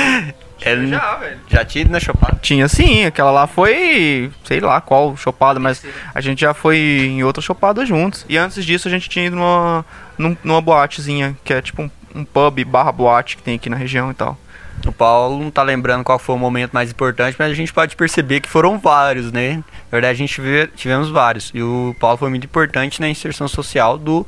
ele 0.60 0.88
Já, 0.88 1.16
velho. 1.16 1.38
já 1.48 1.64
tinha 1.64 1.82
ido 1.82 1.90
na 1.92 2.00
chopada. 2.00 2.38
Tinha 2.42 2.68
sim, 2.68 3.04
aquela 3.04 3.30
lá 3.30 3.46
foi, 3.46 4.30
sei 4.44 4.60
lá 4.60 4.80
qual 4.80 5.16
chopada, 5.16 5.60
mas 5.60 5.84
a 6.14 6.20
gente 6.20 6.40
já 6.40 6.52
foi 6.52 6.78
em 6.78 7.22
outra 7.22 7.42
chopada 7.42 7.86
juntos. 7.86 8.24
E 8.28 8.36
antes 8.36 8.64
disso 8.64 8.88
a 8.88 8.90
gente 8.90 9.08
tinha 9.08 9.26
ido 9.26 9.36
numa, 9.36 9.84
num- 10.18 10.36
numa 10.44 10.60
boatezinha, 10.60 11.36
que 11.44 11.52
é 11.52 11.60
tipo 11.62 11.82
um, 11.82 11.90
um 12.14 12.24
pub 12.24 12.64
barra 12.64 12.92
boate 12.92 13.36
que 13.36 13.42
tem 13.42 13.56
aqui 13.56 13.68
na 13.68 13.76
região 13.76 14.10
e 14.10 14.14
tal. 14.14 14.38
O 14.86 14.92
Paulo 14.92 15.42
não 15.42 15.50
tá 15.50 15.62
lembrando 15.62 16.04
qual 16.04 16.18
foi 16.18 16.34
o 16.34 16.38
momento 16.38 16.72
mais 16.72 16.90
importante, 16.90 17.36
mas 17.38 17.50
a 17.50 17.54
gente 17.54 17.72
pode 17.72 17.96
perceber 17.96 18.40
que 18.40 18.48
foram 18.48 18.78
vários, 18.78 19.30
né? 19.32 19.56
Na 19.56 19.62
verdade, 19.92 20.12
a 20.12 20.18
gente 20.26 20.40
vê- 20.40 20.66
tivemos 20.66 21.08
vários. 21.10 21.50
E 21.54 21.62
o 21.62 21.94
Paulo 21.98 22.16
foi 22.18 22.28
muito 22.28 22.44
importante 22.44 23.00
na 23.00 23.08
inserção 23.08 23.46
social 23.48 23.96
do, 23.96 24.26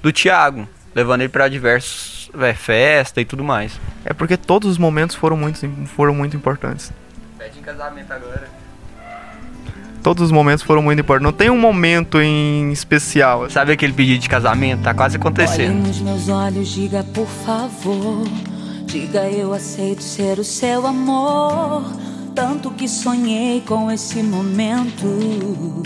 do 0.00 0.12
Thiago, 0.12 0.66
levando 0.94 1.20
ele 1.22 1.28
pra 1.28 1.48
diversos 1.48 2.30
é, 2.40 2.54
festas 2.54 3.20
e 3.20 3.24
tudo 3.24 3.42
mais. 3.44 3.78
É 4.04 4.14
porque 4.14 4.36
todos 4.36 4.70
os 4.70 4.78
momentos 4.78 5.16
foram 5.16 5.36
muito, 5.36 5.68
foram 5.88 6.14
muito 6.14 6.36
importantes. 6.36 6.92
Pede 7.36 7.58
em 7.58 7.62
casamento 7.62 8.12
agora. 8.12 8.48
Todos 10.02 10.24
os 10.24 10.32
momentos 10.32 10.62
foram 10.64 10.82
muito 10.82 11.00
importantes. 11.00 11.24
Não 11.32 11.36
tem 11.36 11.50
um 11.50 11.58
momento 11.58 12.20
em 12.20 12.72
especial. 12.72 13.44
assim. 13.44 13.54
Sabe 13.54 13.72
aquele 13.72 13.92
pedido 13.92 14.20
de 14.20 14.28
casamento? 14.28 14.82
Tá 14.82 14.94
quase 14.94 15.16
Olhe 15.16 15.20
acontecendo. 15.22 15.86
nos 15.86 16.00
meus 16.00 16.28
olhos, 16.28 16.68
diga 16.68 17.04
por 17.14 17.26
favor. 17.26 18.26
Diga 18.86 19.20
eu 19.28 19.52
aceito 19.52 20.02
ser 20.02 20.38
o 20.38 20.44
seu 20.44 20.86
amor. 20.86 21.84
Tanto 22.34 22.70
que 22.70 22.88
sonhei 22.88 23.60
com 23.66 23.90
esse 23.90 24.22
momento. 24.22 25.82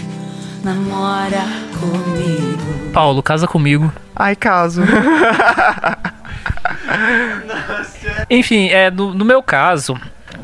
Namora 0.63 1.43
comigo. 1.81 2.91
Paulo, 2.93 3.23
casa 3.23 3.47
comigo. 3.47 3.93
Ai, 4.15 4.37
caso. 4.37 4.83
Enfim, 8.31 8.69
é, 8.69 8.91
no, 8.91 9.13
no 9.13 9.25
meu 9.25 9.43
caso, 9.43 9.99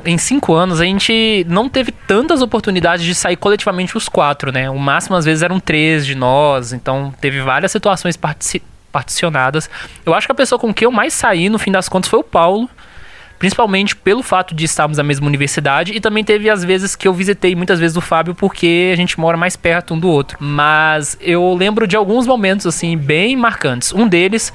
em 0.04 0.18
cinco 0.18 0.54
anos, 0.54 0.80
a 0.80 0.84
gente 0.84 1.44
não 1.48 1.68
teve 1.68 1.92
tantas 1.92 2.42
oportunidades 2.42 3.04
de 3.04 3.14
sair 3.14 3.36
coletivamente 3.36 3.96
os 3.96 4.08
quatro, 4.08 4.52
né? 4.52 4.70
O 4.70 4.78
máximo, 4.78 5.16
às 5.16 5.24
vezes, 5.24 5.42
eram 5.42 5.60
três 5.60 6.06
de 6.06 6.14
nós, 6.14 6.72
então 6.72 7.12
teve 7.20 7.40
várias 7.40 7.72
situações 7.72 8.16
partici- 8.16 8.62
particionadas. 8.92 9.68
Eu 10.04 10.14
acho 10.14 10.26
que 10.26 10.32
a 10.32 10.34
pessoa 10.34 10.58
com 10.58 10.72
quem 10.72 10.86
eu 10.86 10.92
mais 10.92 11.12
saí, 11.12 11.48
no 11.48 11.58
fim 11.58 11.70
das 11.70 11.88
contas, 11.88 12.10
foi 12.10 12.20
o 12.20 12.24
Paulo. 12.24 12.68
Principalmente 13.38 13.96
pelo 13.96 14.22
fato 14.22 14.54
de 14.54 14.66
estarmos 14.66 14.98
na 14.98 15.02
mesma 15.02 15.26
universidade 15.26 15.94
e 15.94 16.00
também 16.00 16.22
teve 16.22 16.50
as 16.50 16.62
vezes 16.62 16.94
que 16.94 17.08
eu 17.08 17.14
visitei 17.14 17.56
muitas 17.56 17.80
vezes 17.80 17.96
o 17.96 18.00
Fábio 18.02 18.34
porque 18.34 18.90
a 18.92 18.96
gente 18.96 19.18
mora 19.18 19.34
mais 19.34 19.56
perto 19.56 19.94
um 19.94 19.98
do 19.98 20.10
outro. 20.10 20.36
Mas 20.38 21.16
eu 21.22 21.54
lembro 21.54 21.86
de 21.86 21.96
alguns 21.96 22.26
momentos 22.26 22.66
assim 22.66 22.98
bem 22.98 23.36
marcantes. 23.36 23.94
Um 23.94 24.06
deles 24.06 24.52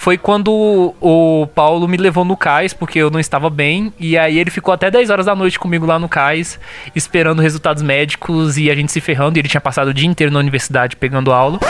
foi 0.00 0.16
quando 0.16 0.94
o 0.98 1.46
Paulo 1.54 1.86
me 1.86 1.98
levou 1.98 2.24
no 2.24 2.34
cais, 2.34 2.72
porque 2.72 2.98
eu 2.98 3.10
não 3.10 3.20
estava 3.20 3.50
bem, 3.50 3.92
e 4.00 4.16
aí 4.16 4.38
ele 4.38 4.50
ficou 4.50 4.72
até 4.72 4.90
10 4.90 5.10
horas 5.10 5.26
da 5.26 5.36
noite 5.36 5.58
comigo 5.58 5.84
lá 5.84 5.98
no 5.98 6.08
cais, 6.08 6.58
esperando 6.96 7.42
resultados 7.42 7.82
médicos 7.82 8.56
e 8.56 8.70
a 8.70 8.74
gente 8.74 8.90
se 8.90 8.98
ferrando, 8.98 9.36
e 9.36 9.40
ele 9.40 9.48
tinha 9.48 9.60
passado 9.60 9.88
o 9.88 9.94
dia 9.94 10.08
inteiro 10.08 10.32
na 10.32 10.38
universidade 10.38 10.96
pegando 10.96 11.30
aula. 11.30 11.60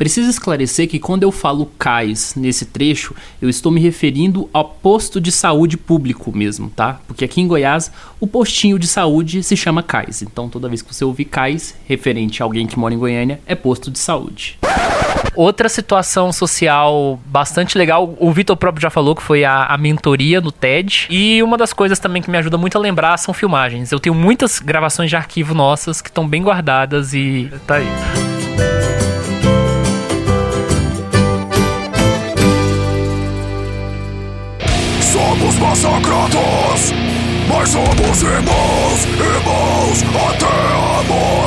Preciso 0.00 0.30
esclarecer 0.30 0.88
que 0.88 0.98
quando 0.98 1.24
eu 1.24 1.30
falo 1.30 1.66
cais 1.78 2.34
nesse 2.34 2.64
trecho, 2.64 3.14
eu 3.38 3.50
estou 3.50 3.70
me 3.70 3.78
referindo 3.78 4.48
ao 4.50 4.64
posto 4.64 5.20
de 5.20 5.30
saúde 5.30 5.76
público 5.76 6.34
mesmo, 6.34 6.70
tá? 6.70 6.98
Porque 7.06 7.22
aqui 7.22 7.42
em 7.42 7.46
Goiás, 7.46 7.92
o 8.18 8.26
postinho 8.26 8.78
de 8.78 8.86
saúde 8.86 9.42
se 9.42 9.54
chama 9.54 9.82
cais. 9.82 10.22
Então 10.22 10.48
toda 10.48 10.70
vez 10.70 10.80
que 10.80 10.94
você 10.94 11.04
ouvir 11.04 11.26
cais, 11.26 11.74
referente 11.86 12.42
a 12.42 12.46
alguém 12.46 12.66
que 12.66 12.78
mora 12.78 12.94
em 12.94 12.98
Goiânia, 12.98 13.42
é 13.44 13.54
posto 13.54 13.90
de 13.90 13.98
saúde. 13.98 14.58
Outra 15.36 15.68
situação 15.68 16.32
social 16.32 17.20
bastante 17.26 17.76
legal, 17.76 18.16
o 18.18 18.32
Vitor 18.32 18.56
próprio 18.56 18.80
já 18.80 18.88
falou 18.88 19.14
que 19.14 19.22
foi 19.22 19.44
a, 19.44 19.66
a 19.66 19.76
mentoria 19.76 20.40
no 20.40 20.50
TED. 20.50 21.08
E 21.10 21.42
uma 21.42 21.58
das 21.58 21.74
coisas 21.74 21.98
também 21.98 22.22
que 22.22 22.30
me 22.30 22.38
ajuda 22.38 22.56
muito 22.56 22.78
a 22.78 22.80
lembrar 22.80 23.18
são 23.18 23.34
filmagens. 23.34 23.92
Eu 23.92 24.00
tenho 24.00 24.14
muitas 24.14 24.60
gravações 24.60 25.10
de 25.10 25.16
arquivo 25.16 25.52
nossas 25.52 26.00
que 26.00 26.08
estão 26.08 26.26
bem 26.26 26.42
guardadas 26.42 27.12
e 27.12 27.52
tá 27.66 27.74
aí. 27.74 28.29
Massacrados, 35.60 36.92
mas 37.48 37.68
somos 37.68 38.22
irmãos, 38.22 39.04
irmãos 39.04 40.02
até 40.32 40.46
a 40.46 41.02
morte. 41.06 41.40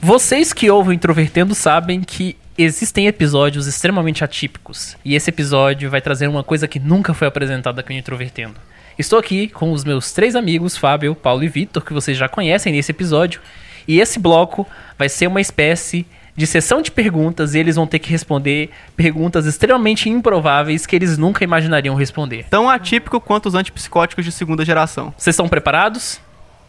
Vocês 0.00 0.52
que 0.52 0.70
ouvem 0.70 0.96
Introvertendo 0.96 1.54
sabem 1.54 2.02
que 2.02 2.36
existem 2.58 3.06
episódios 3.06 3.66
extremamente 3.66 4.22
atípicos. 4.22 4.96
E 5.04 5.14
esse 5.14 5.30
episódio 5.30 5.88
vai 5.88 6.00
trazer 6.00 6.26
uma 6.26 6.44
coisa 6.44 6.68
que 6.68 6.78
nunca 6.78 7.14
foi 7.14 7.28
apresentada 7.28 7.80
aqui 7.80 7.92
no 7.92 7.98
Introvertendo. 7.98 8.56
Estou 8.98 9.18
aqui 9.18 9.48
com 9.48 9.72
os 9.72 9.84
meus 9.84 10.12
três 10.12 10.36
amigos, 10.36 10.76
Fábio, 10.76 11.14
Paulo 11.14 11.42
e 11.44 11.48
Vitor, 11.48 11.82
que 11.82 11.92
vocês 11.94 12.18
já 12.18 12.28
conhecem 12.28 12.72
nesse 12.72 12.90
episódio. 12.90 13.40
E 13.88 14.00
esse 14.00 14.18
bloco 14.18 14.66
vai 14.98 15.08
ser 15.08 15.28
uma 15.28 15.40
espécie 15.40 16.04
de 16.34 16.46
sessão 16.46 16.80
de 16.80 16.90
perguntas 16.90 17.54
e 17.54 17.58
eles 17.58 17.76
vão 17.76 17.86
ter 17.86 17.98
que 17.98 18.10
responder 18.10 18.70
perguntas 18.96 19.44
extremamente 19.46 20.08
improváveis 20.08 20.86
que 20.86 20.96
eles 20.96 21.18
nunca 21.18 21.44
imaginariam 21.44 21.94
responder. 21.94 22.46
Tão 22.48 22.68
atípico 22.68 23.20
quanto 23.20 23.46
os 23.46 23.54
antipsicóticos 23.54 24.24
de 24.24 24.32
segunda 24.32 24.64
geração. 24.64 25.12
Vocês 25.16 25.34
estão 25.34 25.48
preparados? 25.48 26.20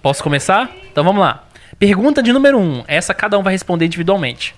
Posso 0.01 0.22
começar? 0.22 0.70
Então 0.91 1.03
vamos 1.03 1.22
lá. 1.22 1.45
Pergunta 1.80 2.22
de 2.22 2.34
número 2.34 2.57
1. 2.57 2.61
Um. 2.61 2.84
Essa 2.88 3.14
cada 3.14 3.38
um 3.39 3.43
vai 3.43 3.53
responder 3.53 3.86
individualmente. 3.86 4.53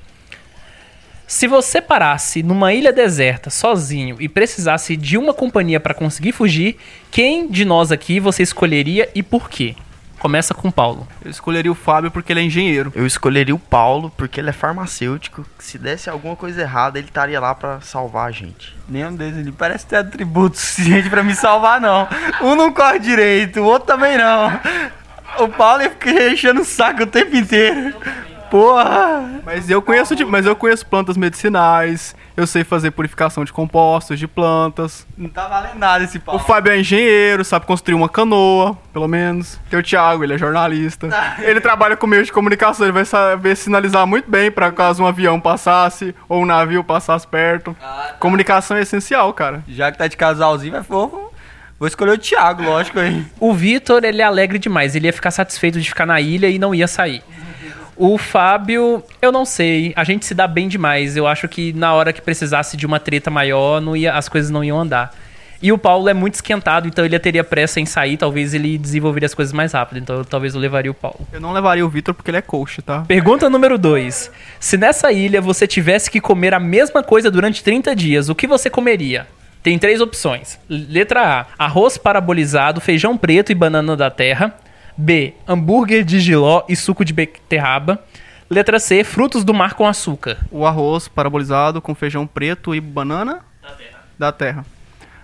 Se 1.28 1.48
você 1.48 1.82
parasse 1.82 2.44
numa 2.44 2.72
ilha 2.72 2.94
deserta 2.94 3.50
sozinho 3.50 4.18
e 4.20 4.30
precisasse 4.30 4.96
de 4.96 5.18
uma 5.18 5.34
companhia 5.34 5.80
para 5.80 5.94
conseguir 5.94 6.32
fugir, 6.32 6.78
quem 7.10 7.48
de 7.48 7.66
nós 7.66 7.92
aqui 7.92 8.20
você 8.20 8.44
escolheria 8.44 9.10
e 9.16 9.24
por 9.24 9.50
quê? 9.50 9.76
Começa 10.20 10.54
com 10.54 10.70
o 10.70 10.72
Paulo. 10.72 11.08
Eu 11.24 11.30
escolheria 11.30 11.72
o 11.72 11.76
Fábio 11.76 12.10
porque 12.10 12.34
ele 12.34 12.40
é 12.40 12.44
engenheiro. 12.44 12.92
Eu 12.96 13.06
escolheria 13.06 13.54
o 13.54 13.60
Paulo 13.60 14.12
porque 14.16 14.40
ele 14.40 14.50
é 14.50 14.54
farmacêutico. 14.54 15.46
Se 15.60 15.78
desse 15.78 16.10
alguma 16.10 16.36
coisa 16.36 16.62
errada, 16.62 16.98
ele 16.98 17.08
estaria 17.08 17.40
lá 17.40 17.54
pra 17.54 17.82
salvar 17.82 18.28
a 18.28 18.32
gente. 18.32 18.76
Nenhum 18.88 19.16
deles 19.16 19.38
ali 19.38 19.52
parece 19.52 19.86
ter 19.86 19.98
atributo 19.98 20.58
suficiente 20.60 21.10
pra 21.10 21.24
me 21.24 21.36
salvar, 21.36 21.80
não. 21.80 22.08
Um 22.42 22.56
não 22.56 22.72
corre 22.72 23.00
direito, 23.00 23.60
o 23.60 23.66
outro 23.66 23.88
também 23.88 24.18
não. 24.18 24.60
O 25.40 25.50
Paulo 25.50 25.84
ia 25.84 25.90
ficar 25.90 26.12
enchendo 26.32 26.62
o 26.62 26.66
saco 26.66 27.04
o 27.04 27.08
tempo 27.08 27.36
inteiro. 27.36 27.94
Porra! 28.50 29.42
Mas 29.46 29.70
eu 29.70 29.82
conheço, 29.82 30.16
de, 30.16 30.24
mas 30.26 30.46
eu 30.46 30.56
conheço 30.56 30.86
plantas 30.86 31.18
medicinais. 31.18 32.16
Eu 32.36 32.46
sei 32.46 32.64
fazer 32.64 32.92
purificação 32.92 33.46
de 33.46 33.54
compostos 33.54 34.20
de 34.20 34.28
plantas. 34.28 35.08
Não 35.18 35.30
tá 35.30 35.48
valendo 35.48 35.78
nada 35.80 36.04
esse 36.04 36.18
O 36.18 36.22
Paulo. 36.22 36.42
Fábio 36.42 36.72
é 36.74 36.80
engenheiro, 36.80 37.46
sabe 37.46 37.66
construir 37.66 37.96
uma 37.96 38.10
canoa, 38.10 38.78
pelo 38.92 39.08
menos. 39.08 39.60
Tem 39.70 39.80
o 39.80 39.84
Thiago, 39.84 40.24
ele 40.24 40.34
é 40.34 40.38
jornalista. 40.38 41.08
Ele 41.40 41.62
trabalha 41.62 41.96
com 41.96 42.08
meio 42.08 42.24
de 42.24 42.32
comunicação, 42.32 42.86
ele 42.86 42.94
vai 42.94 43.06
saber 43.06 43.56
sinalizar 43.56 44.06
muito 44.06 44.30
bem 44.30 44.52
pra 44.52 44.72
caso 44.72 45.04
um 45.04 45.08
avião 45.08 45.40
passasse 45.40 46.14
ou 46.28 46.42
um 46.42 46.46
navio 46.46 46.84
passasse 46.84 47.28
perto. 47.28 47.76
Comunicação 48.20 48.78
é 48.78 48.82
essencial, 48.82 49.34
cara. 49.34 49.64
Já 49.68 49.92
que 49.92 49.98
tá 49.98 50.08
de 50.08 50.18
casalzinho, 50.18 50.74
vai 50.74 50.84
fofo. 50.84 51.34
Vou 51.78 51.88
escolher 51.90 52.12
o 52.12 52.18
Thiago, 52.18 52.64
lógico 52.64 53.00
aí. 53.00 53.26
O 53.38 53.54
Vitor, 53.54 54.06
ele 54.06 54.22
é 54.22 54.26
alegre 54.26 54.58
demais. 54.58 54.96
Ele 54.96 55.08
ia 55.08 55.14
ficar 55.14 55.30
satisfeito 55.30 55.80
de 55.80 55.90
ficar 55.90 56.06
na 56.06 56.22
ilha 56.22 56.48
e 56.48 56.58
não 56.58 56.74
ia 56.74 56.88
sair. 56.88 57.22
O 57.98 58.18
Fábio, 58.18 59.04
eu 59.22 59.32
não 59.32 59.46
sei. 59.46 59.94
A 59.96 60.04
gente 60.04 60.26
se 60.26 60.34
dá 60.34 60.48
bem 60.48 60.68
demais. 60.68 61.16
Eu 61.16 61.26
acho 61.28 61.48
que 61.48 61.72
na 61.74 61.94
hora 61.94 62.12
que 62.12 62.22
precisasse 62.22 62.76
de 62.76 62.86
uma 62.86 63.00
treta 63.00 63.30
maior, 63.32 63.80
não 63.80 63.96
ia, 63.96 64.14
as 64.14 64.28
coisas 64.28 64.50
não 64.52 64.64
iam 64.64 64.80
andar. 64.80 65.14
E 65.62 65.72
o 65.72 65.78
Paulo 65.78 66.10
é 66.10 66.14
muito 66.14 66.36
esquentado, 66.36 66.88
então 66.88 67.04
ele 67.06 67.18
teria 67.18 67.44
pressa 67.44 67.80
em 67.80 67.86
sair, 67.86 68.18
talvez 68.18 68.54
ele 68.54 68.78
desenvolveria 68.78 69.26
as 69.26 69.34
coisas 69.34 69.54
mais 69.54 69.72
rápido, 69.72 69.98
então 70.00 70.18
eu- 70.18 70.26
talvez 70.26 70.54
eu 70.54 70.60
levaria 70.60 70.92
o 70.92 70.94
Paulo. 70.94 71.26
Eu 71.32 71.40
não 71.40 71.54
levaria 71.54 71.84
o 71.84 71.90
Vitor 71.90 72.14
porque 72.14 72.30
ele 72.30 72.38
é 72.38 72.42
coach, 72.42 72.82
tá? 72.82 73.02
Pergunta 73.08 73.50
número 73.50 73.78
2. 73.78 74.30
Se 74.60 74.78
nessa 74.78 75.12
ilha 75.14 75.42
você 75.42 75.66
tivesse 75.66 76.12
que 76.12 76.20
comer 76.20 76.54
a 76.54 76.60
mesma 76.60 77.02
coisa 77.02 77.32
durante 77.32 77.64
30 77.64 77.96
dias, 77.96 78.28
o 78.28 78.36
que 78.36 78.46
você 78.46 78.70
comeria? 78.70 79.26
Tem 79.64 79.80
três 79.80 80.02
opções. 80.02 80.60
Letra 80.70 81.40
A: 81.58 81.66
arroz 81.66 81.98
parabolizado, 81.98 82.80
feijão 82.82 83.18
preto 83.18 83.52
e 83.52 83.56
banana 83.56 83.96
da 83.96 84.12
terra. 84.12 84.54
B: 84.98 85.34
hambúrguer 85.48 86.04
de 86.04 86.20
giló 86.20 86.64
e 86.70 86.76
suco 86.76 87.04
de 87.06 87.14
beterraba. 87.14 88.04
Letra 88.50 88.80
C: 88.80 89.04
frutos 89.04 89.44
do 89.44 89.54
mar 89.54 89.74
com 89.74 89.88
açúcar. 89.88 90.38
O 90.52 90.66
arroz 90.66 91.08
parabolizado 91.08 91.82
com 91.82 91.96
feijão 91.96 92.26
preto 92.28 92.74
e 92.76 92.80
banana 92.82 93.40
da 94.18 94.32
terra. 94.32 94.66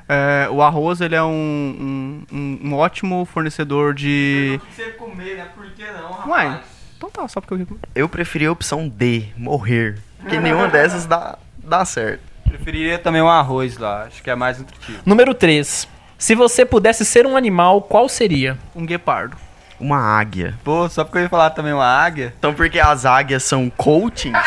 É, 0.10 0.50
o 0.52 0.62
arroz 0.62 1.00
ele 1.00 1.16
é 1.16 1.24
um, 1.24 2.26
um, 2.32 2.58
um- 2.68 2.74
ótimo 2.74 3.24
fornecedor 3.26 3.94
de. 3.94 4.60
Você 4.76 4.90
comer, 4.92 5.38
né? 5.38 5.48
Por 5.56 5.66
que 5.72 5.84
não, 5.86 6.30
Ué, 6.32 6.60
então 6.98 7.10
tá, 7.10 7.26
só 7.30 7.40
porque 7.40 7.54
eu. 7.54 7.80
Eu 7.96 8.10
preferi 8.10 8.46
a 8.46 8.52
opção 8.52 8.90
D, 8.90 9.28
morrer. 9.38 10.00
Porque 10.20 10.38
nenhuma 10.40 10.68
dessas 10.68 11.06
dá, 11.06 11.38
dá 11.64 11.86
certo. 11.86 12.22
Preferiria 12.44 13.00
também 13.00 13.22
um 13.22 13.30
arroz 13.30 13.78
lá, 13.78 14.04
acho 14.04 14.22
que 14.22 14.30
é 14.30 14.36
mais 14.36 14.60
nutritivo. 14.60 15.00
Número 15.06 15.34
3. 15.34 15.88
Se 16.18 16.36
você 16.36 16.66
pudesse 16.66 17.06
ser 17.06 17.26
um 17.26 17.38
animal, 17.38 17.82
qual 17.82 18.10
seria? 18.10 18.58
Um 18.76 18.86
guepardo. 18.86 19.38
Uma 19.82 19.98
águia. 19.98 20.58
Pô, 20.64 20.88
só 20.88 21.04
porque 21.04 21.18
eu 21.18 21.24
ia 21.24 21.30
falar 21.30 21.50
também 21.50 21.74
uma 21.74 21.86
águia. 21.86 22.34
Então, 22.38 22.54
porque 22.54 22.80
as 22.80 23.06
águias 23.06 23.44
são 23.44 23.70
coachings, 23.70 24.38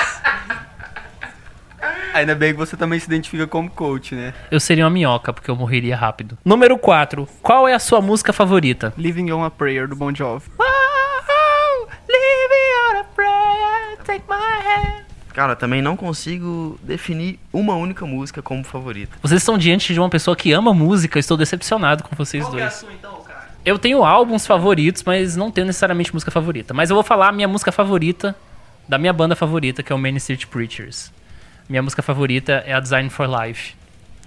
Ainda 2.15 2.37
bem 2.37 2.53
que 2.53 2.59
você 2.59 2.77
também 2.77 3.01
se 3.01 3.07
identifica 3.07 3.45
como 3.45 3.69
coach, 3.69 4.15
né? 4.15 4.33
Eu 4.49 4.61
seria 4.61 4.85
uma 4.85 4.91
minhoca, 4.91 5.33
porque 5.33 5.51
eu 5.51 5.57
morreria 5.57 5.97
rápido. 5.97 6.39
Número 6.45 6.79
4. 6.79 7.29
Qual 7.43 7.67
é 7.67 7.75
a 7.75 7.79
sua 7.81 8.01
música 8.01 8.33
favorita? 8.33 8.95
Living 8.97 9.33
on 9.33 9.43
a 9.43 9.51
Prayer 9.51 9.89
do 9.89 9.97
Bon 9.97 10.15
Jovi. 10.15 10.49
cara, 15.35 15.57
também 15.57 15.83
não 15.83 15.97
consigo 15.97 16.79
definir 16.81 17.41
uma 17.53 17.75
única 17.75 18.07
música 18.07 18.41
como 18.41 18.63
favorita. 18.63 19.19
Vocês 19.21 19.43
estão 19.43 19.59
diante 19.59 19.93
de 19.93 19.99
uma 19.99 20.09
pessoa 20.09 20.37
que 20.37 20.53
ama 20.53 20.73
música, 20.73 21.19
estou 21.19 21.37
decepcionado 21.37 22.05
com 22.05 22.15
vocês 22.15 22.49
dois. 22.49 22.87
Eu 23.65 23.79
tenho 23.79 24.05
álbuns 24.05 24.47
favoritos, 24.47 25.03
mas 25.03 25.37
não 25.37 25.51
tenho 25.51 25.67
necessariamente 25.67 26.13
música 26.13 26.31
favorita. 26.31 26.75
Mas 26.75 26.91
eu 26.91 26.95
vou 26.95 27.03
falar 27.03 27.29
a 27.29 27.33
minha 27.33 27.49
música 27.49 27.73
favorita 27.73 28.37
da 28.87 28.99
minha 28.99 29.13
banda 29.13 29.35
favorita, 29.35 29.83
que 29.83 29.91
é 29.91 29.97
o 29.97 29.99
Main 29.99 30.17
Street 30.17 30.45
Preachers. 30.47 31.11
Minha 31.67 31.83
música 31.83 32.03
favorita 32.03 32.63
é 32.67 32.75
a 32.75 32.81
Design 32.81 33.09
for 33.09 33.27
Life, 33.27 33.75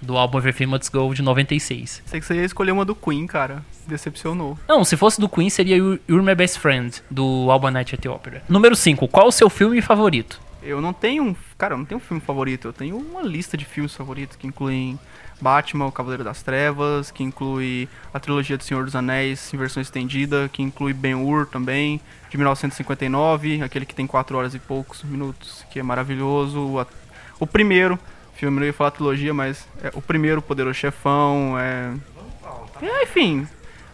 do 0.02 0.16
álbum 0.16 0.38
Everything 0.38 0.66
Must 0.66 0.90
Go 0.90 1.14
de 1.14 1.22
96. 1.22 2.02
Sei 2.04 2.18
que 2.18 2.26
você 2.26 2.34
ia 2.34 2.44
escolher 2.44 2.72
uma 2.72 2.84
do 2.84 2.96
Queen, 2.96 3.28
cara. 3.28 3.62
Decepcionou. 3.86 4.58
Não, 4.66 4.84
se 4.84 4.96
fosse 4.96 5.20
do 5.20 5.28
Queen 5.28 5.48
seria 5.48 5.76
You're 5.76 6.22
My 6.22 6.34
Best 6.34 6.58
Friend, 6.58 7.00
do 7.08 7.48
álbum 7.48 7.70
Night 7.70 7.94
at 7.94 8.00
the 8.00 8.10
Opera. 8.10 8.42
Número 8.48 8.74
5. 8.74 9.06
Qual 9.06 9.28
o 9.28 9.32
seu 9.32 9.48
filme 9.48 9.80
favorito? 9.80 10.40
Eu 10.60 10.80
não 10.80 10.92
tenho 10.92 11.22
um. 11.22 11.36
Cara, 11.56 11.74
eu 11.74 11.78
não 11.78 11.84
tenho 11.84 11.98
um 11.98 12.02
filme 12.02 12.20
favorito. 12.20 12.66
Eu 12.66 12.72
tenho 12.72 12.96
uma 12.96 13.22
lista 13.22 13.56
de 13.56 13.64
filmes 13.64 13.94
favoritos 13.94 14.36
que 14.36 14.48
incluem 14.48 14.98
Batman, 15.40 15.86
o 15.86 15.92
Cavaleiro 15.92 16.24
das 16.24 16.42
Trevas, 16.42 17.10
que 17.10 17.22
inclui 17.22 17.88
a 18.12 18.18
trilogia 18.18 18.56
do 18.56 18.64
Senhor 18.64 18.84
dos 18.84 18.96
Anéis 18.96 19.52
em 19.52 19.56
versão 19.56 19.80
estendida, 19.80 20.48
que 20.52 20.62
inclui 20.62 20.92
Ben-Hur 20.92 21.46
também, 21.46 22.00
de 22.30 22.36
1959, 22.36 23.62
aquele 23.62 23.86
que 23.86 23.94
tem 23.94 24.06
4 24.06 24.36
horas 24.36 24.54
e 24.54 24.58
poucos 24.58 25.02
minutos, 25.02 25.64
que 25.70 25.78
é 25.78 25.82
maravilhoso. 25.82 26.84
O, 27.38 27.46
primeiro 27.46 27.98
filme, 28.34 28.60
não 28.60 28.66
ia 28.66 28.72
falar 28.72 28.90
trilogia, 28.90 29.32
mas 29.32 29.66
é 29.82 29.90
o 29.94 30.02
primeiro 30.02 30.42
Poderoso 30.42 30.74
Chefão, 30.74 31.58
é. 31.58 31.92
é, 32.82 33.02
enfim. 33.02 33.46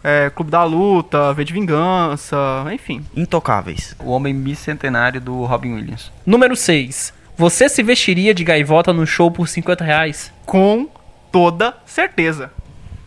É, 0.03 0.29
Clube 0.29 0.51
da 0.51 0.63
Luta, 0.65 1.33
V 1.33 1.45
de 1.45 1.53
Vingança, 1.55 2.37
enfim. 2.73 3.07
Intocáveis. 3.17 3.97
O 3.99 4.11
Homem 4.11 4.35
Bicentenário 4.35 5.19
do 5.19 5.45
Robin 5.45 5.73
Williams. 5.73 6.13
Número 6.27 6.55
6. 6.55 7.15
Você 7.37 7.69
se 7.69 7.83
vestiria 7.83 8.35
de 8.35 8.45
gaivota 8.45 8.93
no 8.93 9.07
show 9.07 9.31
por 9.31 9.49
50 9.49 9.83
reais? 9.83 10.31
Com 10.47 10.89
toda 11.35 11.75
certeza. 11.85 12.53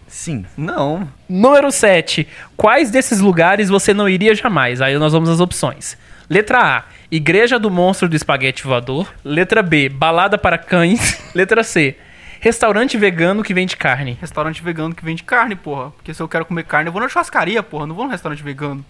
Sim. 0.06 0.46
Não. 0.58 1.08
Número 1.30 1.72
7. 1.72 2.28
Quais 2.58 2.92
desses 2.92 3.22
lugares 3.22 3.70
você 3.70 3.94
não 3.94 4.10
iria 4.10 4.36
jamais? 4.36 4.82
Aí 4.82 4.98
nós 5.00 5.14
vamos 5.14 5.30
às 5.30 5.40
opções. 5.40 5.98
Letra 6.30 6.80
A. 6.80 6.84
Igreja 7.10 7.58
do 7.58 7.72
Monstro 7.72 8.10
do 8.10 8.18
Espaguete 8.18 8.66
Voador. 8.66 9.08
Letra 9.24 9.64
B. 9.64 9.88
Balada 9.88 10.38
para 10.38 10.58
cães. 10.58 11.24
Letra 11.34 11.64
C. 11.64 11.96
Restaurante 12.42 12.98
vegano 12.98 13.42
que 13.42 13.54
vende 13.54 13.78
carne. 13.78 14.18
Restaurante 14.20 14.62
vegano 14.62 14.94
que 14.94 15.06
vende 15.06 15.24
carne, 15.24 15.56
porra. 15.56 15.92
Porque 15.92 16.14
se 16.14 16.22
eu 16.22 16.28
quero 16.28 16.46
comer 16.46 16.66
carne, 16.66 16.90
eu 16.90 16.92
vou 16.92 17.02
na 17.02 17.08
churrascaria, 17.08 17.64
porra. 17.64 17.88
Não 17.88 17.96
vou 17.96 18.04
no 18.04 18.12
restaurante 18.12 18.44
vegano. 18.44 18.84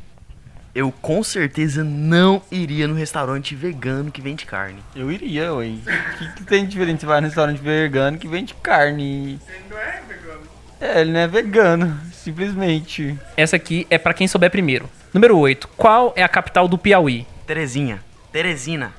Eu 0.74 0.91
com 0.91 1.24
certeza 1.24 1.84
não 1.84 2.41
iria 2.51 2.88
no 2.88 2.93
restaurante 2.93 3.55
vegano 3.55 4.11
que 4.11 4.22
vende 4.22 4.45
carne. 4.45 4.80
Eu 4.95 5.11
iria, 5.11 5.53
ué. 5.53 5.65
O 5.68 6.18
que, 6.18 6.34
que 6.36 6.43
tem 6.43 6.63
de 6.63 6.72
diferente? 6.72 7.01
Você 7.01 7.05
vai 7.05 7.20
no 7.20 7.28
restaurante 7.28 7.59
vegano 7.59 8.18
que 8.18 8.28
vende 8.28 8.53
carne. 8.55 9.39
Ele 9.47 9.63
não 9.70 9.78
é 9.80 10.01
vegano. 10.07 10.41
É, 10.80 11.01
ele 11.01 11.11
não 11.11 11.20
é 11.20 11.28
vegano, 11.28 11.99
simplesmente. 12.13 13.18
Essa 13.36 13.55
aqui 13.55 13.88
é 13.89 13.97
pra 13.97 14.13
quem 14.13 14.28
souber 14.28 14.51
primeiro. 14.51 14.88
Número 15.13 15.38
8. 15.38 15.68
Qual 15.70 16.13
é 16.15 16.22
a 16.22 16.30
capital 16.30 16.68
do 16.68 16.78
Piauí? 16.78 17.26
Terezinha. 17.47 17.99
Teresina. 18.32 18.93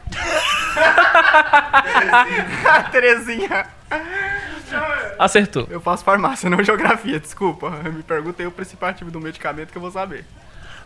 Terezinha. 2.91 3.67
Acertou. 5.19 5.67
Eu 5.71 5.81
faço 5.81 6.05
farmácia, 6.05 6.49
não 6.49 6.63
geografia, 6.63 7.19
desculpa. 7.19 7.71
Me 7.71 8.03
pergunta 8.03 8.43
aí 8.43 8.47
o 8.47 8.53
principal 8.53 8.91
ativo 8.91 9.11
do 9.11 9.21
medicamento 9.21 9.71
que 9.71 9.79
eu 9.79 9.83
vou 9.83 9.91
saber. 9.91 10.25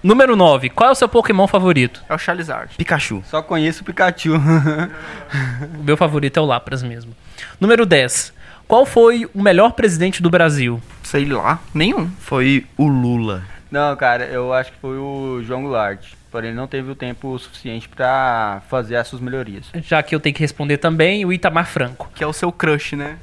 Número 0.02 0.34
9. 0.34 0.70
Qual 0.70 0.88
é 0.88 0.92
o 0.92 0.96
seu 0.96 1.08
Pokémon 1.08 1.46
favorito? 1.46 2.02
É 2.08 2.14
o 2.14 2.18
Charizard. 2.18 2.74
Pikachu. 2.76 3.22
Só 3.26 3.40
conheço 3.42 3.82
o 3.82 3.84
Pikachu. 3.84 4.34
O 4.36 4.40
meu 5.84 5.96
favorito 5.96 6.38
é 6.38 6.40
o 6.40 6.44
Lapras 6.44 6.82
mesmo. 6.82 7.14
Número 7.60 7.86
10. 7.86 8.32
Qual 8.66 8.84
foi 8.84 9.28
o 9.34 9.40
melhor 9.42 9.72
presidente 9.72 10.20
do 10.22 10.28
Brasil? 10.30 10.80
Sei 11.02 11.24
lá, 11.26 11.60
nenhum. 11.74 12.10
Foi 12.18 12.66
o 12.76 12.88
Lula. 12.88 13.44
não, 13.70 13.94
cara, 13.96 14.24
eu 14.24 14.52
acho 14.52 14.72
que 14.72 14.78
foi 14.78 14.96
o 14.98 15.40
João 15.44 15.62
Goulart. 15.62 16.00
Porém, 16.30 16.48
ele 16.50 16.56
não 16.56 16.66
teve 16.66 16.90
o 16.90 16.94
tempo 16.94 17.38
suficiente 17.38 17.86
pra 17.88 18.62
fazer 18.70 18.96
as 18.96 19.06
suas 19.06 19.20
melhorias. 19.20 19.66
Já 19.74 20.02
que 20.02 20.14
eu 20.14 20.20
tenho 20.20 20.34
que 20.34 20.40
responder 20.40 20.78
também, 20.78 21.24
o 21.26 21.32
Itamar 21.32 21.66
Franco. 21.66 22.10
Que 22.14 22.24
é 22.24 22.26
o 22.26 22.32
seu 22.32 22.50
crush, 22.50 22.96
né? 22.96 23.18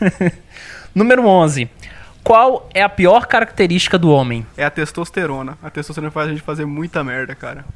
Número 0.94 1.26
11. 1.26 1.68
Qual 2.24 2.66
é 2.72 2.82
a 2.82 2.88
pior 2.88 3.26
característica 3.26 3.98
do 3.98 4.10
homem? 4.10 4.46
É 4.56 4.64
a 4.64 4.70
testosterona. 4.70 5.58
A 5.62 5.68
testosterona 5.68 6.10
faz 6.10 6.28
a 6.28 6.30
gente 6.30 6.40
fazer 6.40 6.64
muita 6.64 7.04
merda, 7.04 7.34
cara. 7.34 7.66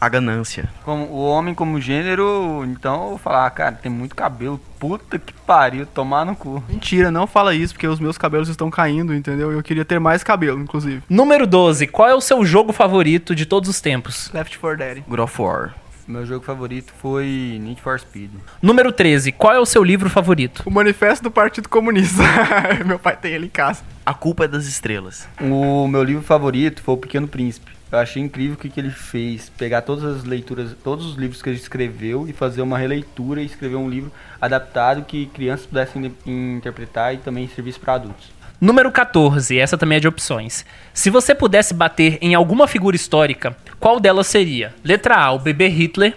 A 0.00 0.08
ganância. 0.08 0.68
Como 0.84 1.06
o 1.06 1.26
homem 1.26 1.52
como 1.52 1.80
gênero, 1.80 2.62
então 2.66 3.02
eu 3.02 3.08
vou 3.08 3.18
falar, 3.18 3.50
cara, 3.50 3.74
tem 3.74 3.90
muito 3.90 4.14
cabelo. 4.14 4.60
Puta 4.78 5.18
que 5.18 5.32
pariu, 5.32 5.84
tomar 5.86 6.24
no 6.24 6.36
cu. 6.36 6.62
Mentira, 6.68 7.10
não 7.10 7.26
fala 7.26 7.52
isso, 7.52 7.74
porque 7.74 7.88
os 7.88 7.98
meus 7.98 8.16
cabelos 8.16 8.48
estão 8.48 8.70
caindo, 8.70 9.12
entendeu? 9.12 9.50
Eu 9.50 9.62
queria 9.62 9.84
ter 9.84 9.98
mais 9.98 10.22
cabelo, 10.22 10.60
inclusive. 10.60 11.02
Número 11.08 11.44
12. 11.44 11.88
Qual 11.88 12.08
é 12.08 12.14
o 12.14 12.20
seu 12.20 12.44
jogo 12.44 12.72
favorito 12.72 13.34
de 13.34 13.44
todos 13.44 13.68
os 13.68 13.80
tempos? 13.80 14.30
Left 14.32 14.56
4 14.56 14.78
Dead. 14.78 15.02
God 15.08 15.18
of 15.18 15.42
War. 15.42 15.74
Meu 16.06 16.24
jogo 16.24 16.44
favorito 16.44 16.92
foi 17.00 17.58
Need 17.60 17.80
for 17.80 17.98
Speed. 17.98 18.30
Número 18.62 18.92
13. 18.92 19.32
Qual 19.32 19.52
é 19.52 19.58
o 19.58 19.66
seu 19.66 19.82
livro 19.82 20.08
favorito? 20.08 20.62
O 20.64 20.70
manifesto 20.70 21.24
do 21.24 21.30
Partido 21.32 21.68
Comunista. 21.68 22.22
Meu 22.86 22.98
pai 22.98 23.16
tem 23.16 23.32
ele 23.32 23.46
em 23.46 23.50
casa. 23.50 23.82
A 24.04 24.14
culpa 24.14 24.44
é 24.44 24.48
das 24.48 24.66
estrelas. 24.66 25.28
O 25.40 25.88
meu 25.88 26.04
livro 26.04 26.22
favorito 26.22 26.80
foi 26.80 26.94
O 26.94 26.98
Pequeno 26.98 27.26
Príncipe. 27.26 27.72
Eu 27.90 27.98
achei 27.98 28.22
incrível 28.22 28.54
o 28.54 28.56
que, 28.56 28.68
que 28.68 28.78
ele 28.78 28.90
fez. 28.90 29.50
Pegar 29.58 29.82
todas 29.82 30.04
as 30.04 30.22
leituras, 30.24 30.76
todos 30.84 31.04
os 31.06 31.16
livros 31.16 31.42
que 31.42 31.48
ele 31.48 31.56
escreveu 31.56 32.28
e 32.28 32.32
fazer 32.32 32.62
uma 32.62 32.78
releitura 32.78 33.42
e 33.42 33.46
escrever 33.46 33.74
um 33.76 33.88
livro 33.90 34.12
adaptado 34.40 35.02
que 35.04 35.26
crianças 35.26 35.66
pudessem 35.66 36.14
in- 36.24 36.56
interpretar 36.58 37.14
e 37.14 37.18
também 37.18 37.48
servisse 37.48 37.80
para 37.80 37.94
adultos. 37.94 38.30
Número 38.60 38.90
14. 38.92 39.58
Essa 39.58 39.76
também 39.76 39.96
é 39.96 40.00
de 40.00 40.08
opções. 40.08 40.64
Se 40.94 41.10
você 41.10 41.34
pudesse 41.34 41.74
bater 41.74 42.16
em 42.22 42.34
alguma 42.34 42.66
figura 42.68 42.94
histórica, 42.96 43.56
qual 43.78 44.00
delas 44.00 44.26
seria? 44.26 44.74
Letra 44.84 45.16
A, 45.16 45.32
o 45.32 45.38
bebê 45.38 45.68
Hitler. 45.68 46.14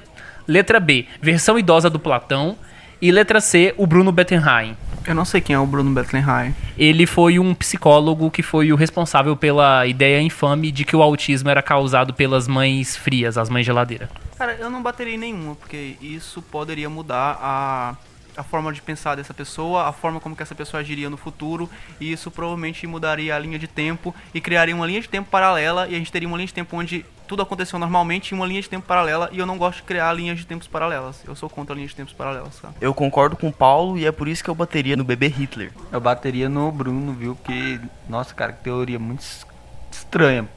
Letra 0.48 0.80
B, 0.80 1.06
versão 1.22 1.60
idosa 1.60 1.90
do 1.90 2.00
Platão. 2.00 2.58
E 3.02 3.12
letra 3.12 3.40
C, 3.40 3.74
o 3.78 3.88
Bruno 3.88 4.12
Bettenheim. 4.12 4.76
Eu 5.06 5.16
não 5.16 5.24
sei 5.24 5.40
quem 5.40 5.56
é 5.56 5.60
o 5.60 5.66
Bruno 5.66 5.92
Bettenheim. 5.92 6.54
Ele 6.78 7.06
foi 7.06 7.40
um 7.40 7.54
psicólogo 7.54 8.30
que 8.30 8.44
foi 8.44 8.74
o 8.74 8.76
responsável 8.76 9.36
pela 9.36 9.88
ideia 9.88 10.22
infame 10.22 10.72
de 10.72 10.84
que 10.84 10.96
o 10.96 11.02
autismo 11.02 11.50
era 11.50 11.62
causado 11.62 12.14
pelas 12.14 12.48
mães 12.48 12.98
frias, 12.98 13.38
as 13.38 13.50
mães 13.50 13.66
geladeira. 13.66 14.10
Cara, 14.38 14.54
eu 14.60 14.70
não 14.70 14.84
bateria 14.84 15.16
em 15.16 15.18
nenhuma, 15.18 15.56
porque 15.56 15.96
isso 16.02 16.42
poderia 16.42 16.90
mudar 16.90 17.38
a 17.42 17.96
a 18.38 18.44
forma 18.44 18.72
de 18.72 18.82
pensar 18.82 19.16
dessa 19.16 19.34
pessoa, 19.34 19.90
a 19.90 19.92
forma 19.92 20.20
como 20.20 20.34
que 20.34 20.42
essa 20.42 20.56
pessoa 20.56 20.80
agiria 20.80 21.10
no 21.10 21.18
futuro, 21.18 21.70
e 22.00 22.10
isso 22.10 22.32
provavelmente 22.32 22.88
mudaria 22.88 23.36
a 23.36 23.40
linha 23.40 23.60
de 23.60 23.68
tempo 23.68 24.16
e 24.34 24.40
criaria 24.40 24.74
uma 24.74 24.88
linha 24.88 25.02
de 25.02 25.10
tempo 25.10 25.30
paralela, 25.30 25.90
e 25.90 25.96
a 25.96 25.98
gente 25.98 26.10
teria 26.10 26.26
uma 26.26 26.38
linha 26.38 26.48
de 26.48 26.54
tempo 26.54 26.78
onde 26.78 27.06
tudo 27.30 27.44
aconteceu 27.44 27.78
normalmente 27.78 28.30
e 28.32 28.34
uma 28.34 28.44
linha 28.48 28.60
de 28.60 28.68
tempo 28.68 28.88
paralela, 28.88 29.30
e 29.32 29.38
eu 29.38 29.46
não 29.46 29.56
gosto 29.56 29.78
de 29.78 29.84
criar 29.84 30.12
linhas 30.14 30.40
de 30.40 30.48
tempos 30.48 30.68
paralelas. 30.68 31.22
Eu 31.28 31.36
sou 31.36 31.48
contra 31.48 31.76
linhas 31.76 31.92
de 31.92 31.96
tempos 31.98 32.12
paralelas, 32.12 32.58
tá? 32.60 32.72
Eu 32.82 32.92
concordo 32.92 33.38
com 33.38 33.50
o 33.50 33.54
Paulo 33.54 34.00
e 34.00 34.06
é 34.08 34.12
por 34.12 34.28
isso 34.28 34.44
que 34.44 34.50
eu 34.50 34.56
bateria 34.56 34.98
no 34.98 35.04
bebê 35.04 35.28
Hitler. 35.28 35.72
Eu 35.92 36.02
bateria 36.02 36.50
no 36.50 36.72
Bruno, 36.72 37.14
viu? 37.14 37.36
Porque, 37.36 37.80
nossa, 38.10 38.34
cara, 38.34 38.52
que 38.52 38.64
teoria 38.64 38.98
muito 38.98 39.20
es- 39.20 39.46
estranha. 39.92 40.50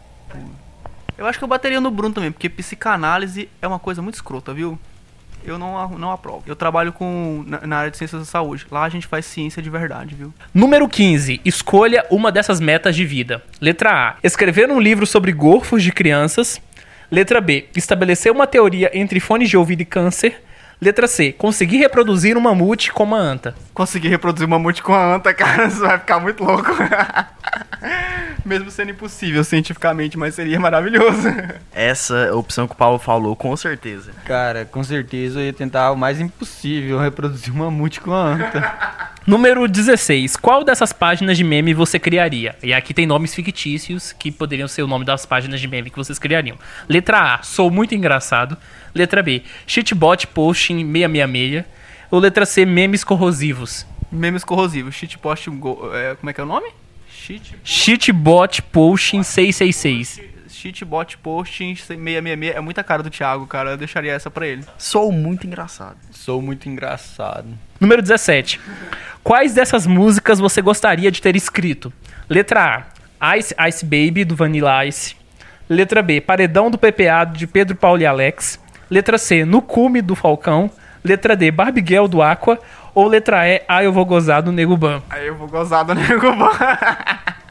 Eu 1.18 1.26
acho 1.26 1.36
que 1.38 1.44
eu 1.44 1.48
bateria 1.48 1.78
no 1.78 1.90
Bruno 1.90 2.14
também, 2.14 2.32
porque 2.32 2.48
psicanálise 2.48 3.50
é 3.60 3.68
uma 3.68 3.78
coisa 3.78 4.00
muito 4.00 4.14
escrota, 4.14 4.54
viu? 4.54 4.78
Eu 5.44 5.58
não, 5.58 5.88
não 5.90 6.10
aprovo. 6.10 6.42
Eu 6.46 6.56
trabalho 6.56 6.92
com 6.92 7.44
na, 7.46 7.66
na 7.66 7.76
área 7.78 7.90
de 7.90 7.96
ciências 7.96 8.20
da 8.20 8.26
saúde. 8.26 8.66
Lá 8.70 8.84
a 8.84 8.88
gente 8.88 9.06
faz 9.06 9.26
ciência 9.26 9.62
de 9.62 9.70
verdade, 9.70 10.14
viu? 10.14 10.32
Número 10.54 10.88
15. 10.88 11.40
Escolha 11.44 12.04
uma 12.10 12.30
dessas 12.30 12.60
metas 12.60 12.94
de 12.94 13.04
vida. 13.04 13.42
Letra 13.60 13.90
A. 13.90 14.16
Escrever 14.22 14.70
um 14.70 14.80
livro 14.80 15.06
sobre 15.06 15.32
gorfos 15.32 15.82
de 15.82 15.92
crianças. 15.92 16.60
Letra 17.10 17.40
B. 17.40 17.68
Estabelecer 17.76 18.32
uma 18.32 18.46
teoria 18.46 18.90
entre 18.94 19.20
fones 19.20 19.50
de 19.50 19.56
ouvido 19.56 19.82
e 19.82 19.84
câncer. 19.84 20.42
Letra 20.80 21.06
C. 21.06 21.32
Conseguir 21.32 21.76
reproduzir 21.76 22.36
um 22.36 22.40
mamute 22.40 22.92
com 22.92 23.04
uma 23.04 23.18
anta. 23.18 23.54
Conseguir 23.72 24.08
reproduzir 24.08 24.48
uma 24.48 24.58
mamute 24.58 24.82
com 24.82 24.92
a 24.92 25.14
anta, 25.14 25.32
cara, 25.34 25.70
você 25.70 25.78
vai 25.78 25.98
ficar 25.98 26.18
muito 26.18 26.42
louco. 26.42 26.70
Mesmo 28.44 28.70
sendo 28.70 28.90
impossível 28.90 29.42
cientificamente, 29.44 30.18
mas 30.18 30.34
seria 30.34 30.58
maravilhoso. 30.58 31.28
Essa 31.72 32.34
opção 32.34 32.66
que 32.66 32.74
o 32.74 32.76
Paulo 32.76 32.98
falou, 32.98 33.36
com 33.36 33.56
certeza. 33.56 34.12
Cara, 34.24 34.64
com 34.64 34.82
certeza 34.82 35.40
eu 35.40 35.46
ia 35.46 35.52
tentar 35.52 35.90
o 35.92 35.96
mais 35.96 36.20
impossível 36.20 36.98
reproduzir 36.98 37.52
uma 37.54 37.66
mamute 37.66 38.00
com 38.00 38.12
a 38.12 38.18
anta. 38.34 39.12
Número 39.24 39.68
16. 39.68 40.34
Qual 40.36 40.64
dessas 40.64 40.92
páginas 40.92 41.36
de 41.36 41.44
meme 41.44 41.72
você 41.72 41.98
criaria? 41.98 42.56
E 42.62 42.74
aqui 42.74 42.92
tem 42.92 43.06
nomes 43.06 43.32
fictícios 43.32 44.12
que 44.12 44.32
poderiam 44.32 44.66
ser 44.66 44.82
o 44.82 44.88
nome 44.88 45.04
das 45.04 45.24
páginas 45.24 45.60
de 45.60 45.68
meme 45.68 45.90
que 45.90 45.96
vocês 45.96 46.18
criariam. 46.18 46.58
Letra 46.88 47.34
A. 47.36 47.42
Sou 47.42 47.70
muito 47.70 47.94
engraçado. 47.94 48.56
Letra 48.92 49.22
B. 49.22 49.42
Shitbot 49.66 50.26
posting 50.26 50.78
666. 50.92 51.64
Ou 52.10 52.18
letra 52.18 52.44
C. 52.44 52.66
Memes 52.66 53.04
corrosivos. 53.04 53.86
Memes 54.10 54.44
corrosivos, 54.44 54.94
shitpost, 54.94 55.48
go- 55.50 55.90
é, 55.94 56.14
como 56.16 56.28
é 56.28 56.32
que 56.34 56.40
é 56.40 56.44
o 56.44 56.46
nome? 56.46 56.66
Shit, 57.22 57.54
Shitbot 57.62 58.62
posting 58.72 59.22
666. 59.22 60.20
shitbot 60.48 61.16
posting 61.18 61.76
666, 61.76 62.56
é 62.56 62.60
muita 62.60 62.82
cara 62.82 63.00
do 63.00 63.10
Thiago, 63.10 63.46
cara, 63.46 63.70
eu 63.70 63.76
deixaria 63.76 64.12
essa 64.12 64.28
pra 64.28 64.44
ele. 64.44 64.64
Sou 64.76 65.12
muito 65.12 65.46
engraçado. 65.46 65.96
Sou 66.10 66.42
muito 66.42 66.68
engraçado. 66.68 67.46
Número 67.78 68.02
17. 68.02 68.58
Quais 69.22 69.54
dessas 69.54 69.86
músicas 69.86 70.40
você 70.40 70.60
gostaria 70.60 71.12
de 71.12 71.22
ter 71.22 71.36
escrito? 71.36 71.92
Letra 72.28 72.88
A. 73.20 73.36
Ice 73.36 73.54
Ice 73.68 73.84
Baby, 73.84 74.24
do 74.24 74.34
Vanilla 74.34 74.84
Ice. 74.84 75.14
Letra 75.68 76.02
B. 76.02 76.20
Paredão 76.20 76.72
do 76.72 76.76
PPA, 76.76 77.24
de 77.24 77.46
Pedro 77.46 77.76
Paulo 77.76 78.02
e 78.02 78.06
Alex. 78.06 78.58
Letra 78.90 79.16
C. 79.16 79.44
No 79.44 79.62
Cume, 79.62 80.02
do 80.02 80.16
Falcão. 80.16 80.68
Letra 81.04 81.36
D. 81.36 81.50
Barbiguel, 81.50 82.08
do 82.08 82.22
Aqua. 82.22 82.58
Ou 82.94 83.08
letra 83.08 83.48
E. 83.48 83.62
Ah, 83.66 83.82
eu 83.82 83.92
vou 83.92 84.04
gozar, 84.04 84.42
do 84.42 84.52
Nego 84.52 84.76
Ban. 84.76 85.02
Aí 85.08 85.26
eu 85.26 85.34
vou 85.34 85.48
gozar 85.48 85.84
do 85.84 85.94
Nego 85.94 86.34
Ban. 86.36 86.50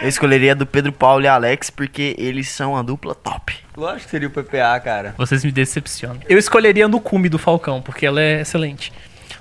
Eu 0.00 0.08
escolheria 0.08 0.54
do 0.54 0.64
Pedro 0.64 0.92
Paulo 0.92 1.24
e 1.24 1.26
Alex 1.26 1.70
porque 1.70 2.14
eles 2.16 2.48
são 2.48 2.76
a 2.76 2.82
dupla 2.82 3.16
top. 3.16 3.56
Lógico 3.76 4.04
que 4.04 4.10
seria 4.10 4.28
o 4.28 4.30
PPA, 4.30 4.78
cara. 4.78 5.12
Vocês 5.18 5.44
me 5.44 5.50
decepcionam. 5.50 6.20
Eu 6.28 6.38
escolheria 6.38 6.86
no 6.86 7.00
Cume, 7.00 7.28
do 7.28 7.36
Falcão, 7.36 7.82
porque 7.82 8.06
ela 8.06 8.20
é 8.20 8.42
excelente. 8.42 8.92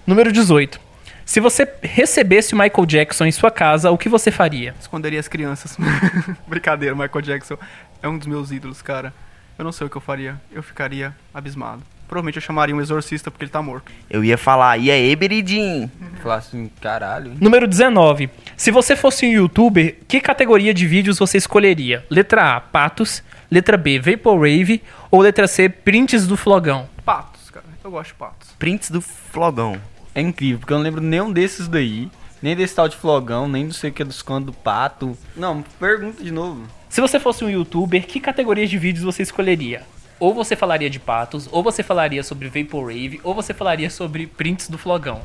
Número 0.05 0.31
18. 0.31 0.79
Se 1.23 1.39
você 1.39 1.71
recebesse 1.83 2.55
o 2.55 2.57
Michael 2.57 2.85
Jackson 2.87 3.25
em 3.25 3.31
sua 3.31 3.51
casa, 3.51 3.91
o 3.91 3.97
que 3.99 4.09
você 4.09 4.31
faria? 4.31 4.73
Esconderia 4.79 5.19
as 5.19 5.27
crianças. 5.27 5.77
Brincadeira, 6.47 6.95
Michael 6.95 7.21
Jackson 7.21 7.57
é 8.01 8.07
um 8.07 8.17
dos 8.17 8.25
meus 8.25 8.51
ídolos, 8.51 8.81
cara. 8.81 9.13
Eu 9.59 9.63
não 9.63 9.71
sei 9.71 9.85
o 9.85 9.89
que 9.91 9.97
eu 9.97 10.01
faria. 10.01 10.41
Eu 10.51 10.63
ficaria 10.63 11.15
abismado. 11.31 11.83
Provavelmente 12.07 12.37
eu 12.37 12.41
chamaria 12.41 12.75
um 12.75 12.79
exorcista 12.81 13.29
porque 13.29 13.43
ele 13.43 13.51
tá 13.51 13.61
morto. 13.61 13.91
Eu 14.09 14.23
ia 14.23 14.37
falar, 14.37 14.77
e 14.77 14.89
aí, 14.89 15.15
Beridinho? 15.15 15.91
Falar 16.23 16.35
assim, 16.35 16.71
caralho. 16.81 17.31
hein? 17.31 17.37
Número 17.41 17.67
19. 17.67 18.29
Se 18.55 18.71
você 18.71 18.95
fosse 18.95 19.25
um 19.25 19.31
youtuber, 19.31 19.97
que 20.07 20.21
categoria 20.21 20.73
de 20.73 20.87
vídeos 20.87 21.19
você 21.19 21.37
escolheria? 21.37 22.05
Letra 22.09 22.55
A, 22.55 22.61
patos. 22.61 23.21
Letra 23.51 23.77
B, 23.77 23.99
Vaporwave. 23.99 24.81
Ou 25.11 25.21
letra 25.21 25.47
C, 25.47 25.69
prints 25.69 26.25
do 26.27 26.35
flogão? 26.37 26.87
Patos, 27.05 27.49
cara. 27.49 27.65
Eu 27.83 27.91
gosto 27.91 28.09
de 28.09 28.15
patos. 28.15 28.49
Prints 28.57 28.89
do 28.89 29.01
Flogão. 29.01 29.79
É 30.15 30.21
incrível, 30.21 30.59
porque 30.59 30.73
eu 30.73 30.77
não 30.77 30.83
lembro 30.83 31.01
nenhum 31.01 31.31
desses 31.31 31.67
daí. 31.67 32.09
Nem 32.41 32.55
desse 32.55 32.75
tal 32.75 32.87
de 32.87 32.95
flogão, 32.95 33.47
nem 33.47 33.67
do 33.67 33.73
sei 33.73 33.89
o 33.89 33.93
que 33.93 34.03
dos 34.03 34.21
cantos 34.21 34.45
do 34.47 34.53
pato. 34.53 35.17
Não, 35.35 35.63
pergunta 35.79 36.23
de 36.23 36.31
novo. 36.31 36.63
Se 36.89 37.01
você 37.01 37.19
fosse 37.19 37.43
um 37.43 37.49
youtuber, 37.49 38.05
que 38.05 38.19
categorias 38.19 38.69
de 38.69 38.77
vídeos 38.77 39.03
você 39.03 39.23
escolheria? 39.23 39.81
Ou 40.19 40.33
você 40.33 40.55
falaria 40.55 40.89
de 40.89 40.99
patos, 40.99 41.47
ou 41.51 41.61
você 41.63 41.83
falaria 41.83 42.23
sobre 42.23 42.49
Vaporwave, 42.49 43.19
ou 43.23 43.33
você 43.35 43.53
falaria 43.53 43.89
sobre 43.89 44.25
prints 44.27 44.67
do 44.69 44.77
flogão. 44.77 45.21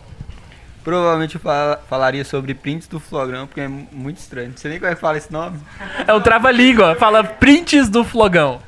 Provavelmente 0.84 1.36
eu 1.36 1.40
fala- 1.40 1.80
falaria 1.88 2.24
sobre 2.24 2.55
prints 2.55 2.88
do 2.88 2.99
flogão, 2.99 3.47
porque 3.47 3.61
é 3.61 3.68
mu- 3.68 3.86
muito 3.93 4.18
estranho. 4.18 4.51
Não 4.51 4.57
sei 4.57 4.72
nem 4.72 4.80
como 4.80 4.90
é 4.90 4.95
que 4.95 5.01
fala 5.01 5.16
esse 5.16 5.32
nome. 5.32 5.59
É 6.07 6.12
o 6.12 6.20
trava-língua, 6.20 6.95
fala 6.97 7.22
prints 7.22 7.88
do 7.88 8.05
flogão. 8.05 8.61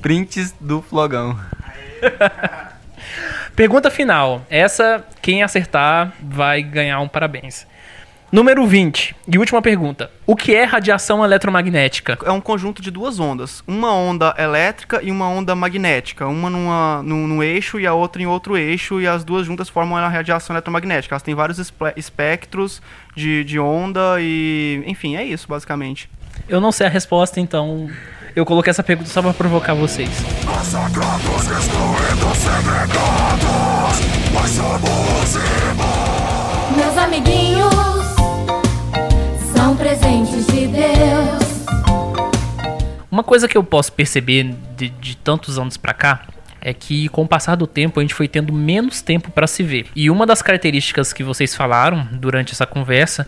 Prints 0.00 0.54
do 0.60 0.80
flogão. 0.82 1.38
Pergunta 3.54 3.90
final. 3.90 4.42
Essa, 4.48 5.04
quem 5.20 5.42
acertar, 5.42 6.12
vai 6.22 6.62
ganhar 6.62 7.00
um 7.00 7.08
parabéns. 7.08 7.66
Número 8.30 8.66
20. 8.66 9.16
E 9.26 9.38
última 9.38 9.62
pergunta. 9.62 10.10
O 10.26 10.36
que 10.36 10.54
é 10.54 10.64
radiação 10.64 11.24
eletromagnética? 11.24 12.18
É 12.22 12.30
um 12.30 12.42
conjunto 12.42 12.82
de 12.82 12.90
duas 12.90 13.18
ondas. 13.18 13.62
Uma 13.66 13.94
onda 13.94 14.34
elétrica 14.36 15.00
e 15.02 15.10
uma 15.10 15.26
onda 15.26 15.54
magnética. 15.54 16.26
Uma 16.26 16.50
numa, 16.50 17.02
num, 17.02 17.26
num 17.26 17.42
eixo 17.42 17.80
e 17.80 17.86
a 17.86 17.94
outra 17.94 18.20
em 18.20 18.26
outro 18.26 18.54
eixo. 18.54 19.00
E 19.00 19.06
as 19.06 19.24
duas 19.24 19.46
juntas 19.46 19.70
formam 19.70 19.96
a 19.96 20.06
radiação 20.08 20.54
eletromagnética. 20.54 21.14
Elas 21.14 21.22
têm 21.22 21.34
vários 21.34 21.58
espectros 21.96 22.82
de, 23.16 23.44
de 23.44 23.58
onda 23.58 24.16
e... 24.20 24.82
Enfim, 24.86 25.16
é 25.16 25.24
isso, 25.24 25.48
basicamente. 25.48 26.10
Eu 26.46 26.60
não 26.60 26.70
sei 26.70 26.86
a 26.86 26.90
resposta, 26.90 27.40
então 27.40 27.88
eu 28.36 28.44
coloquei 28.44 28.70
essa 28.70 28.82
pergunta 28.82 29.08
só 29.08 29.22
pra 29.22 29.32
provocar 29.32 29.72
vocês. 29.72 30.10
Massacrados, 30.44 31.46
excluídos, 31.46 32.36
segregados, 32.36 34.00
mas 34.34 34.50
somos 34.50 35.34
irmãos. 35.34 36.76
Meus 36.76 36.98
amiguinhos 36.98 37.97
Uma 43.18 43.24
coisa 43.24 43.48
que 43.48 43.58
eu 43.58 43.64
posso 43.64 43.92
perceber 43.94 44.54
de, 44.76 44.90
de 44.90 45.16
tantos 45.16 45.58
anos 45.58 45.76
pra 45.76 45.92
cá 45.92 46.22
é 46.60 46.72
que 46.72 47.08
com 47.08 47.22
o 47.22 47.26
passar 47.26 47.56
do 47.56 47.66
tempo 47.66 47.98
a 47.98 48.02
gente 48.02 48.14
foi 48.14 48.28
tendo 48.28 48.52
menos 48.52 49.02
tempo 49.02 49.32
pra 49.32 49.44
se 49.48 49.60
ver. 49.64 49.88
E 49.96 50.08
uma 50.08 50.24
das 50.24 50.40
características 50.40 51.12
que 51.12 51.24
vocês 51.24 51.52
falaram 51.52 52.06
durante 52.12 52.52
essa 52.52 52.64
conversa 52.64 53.26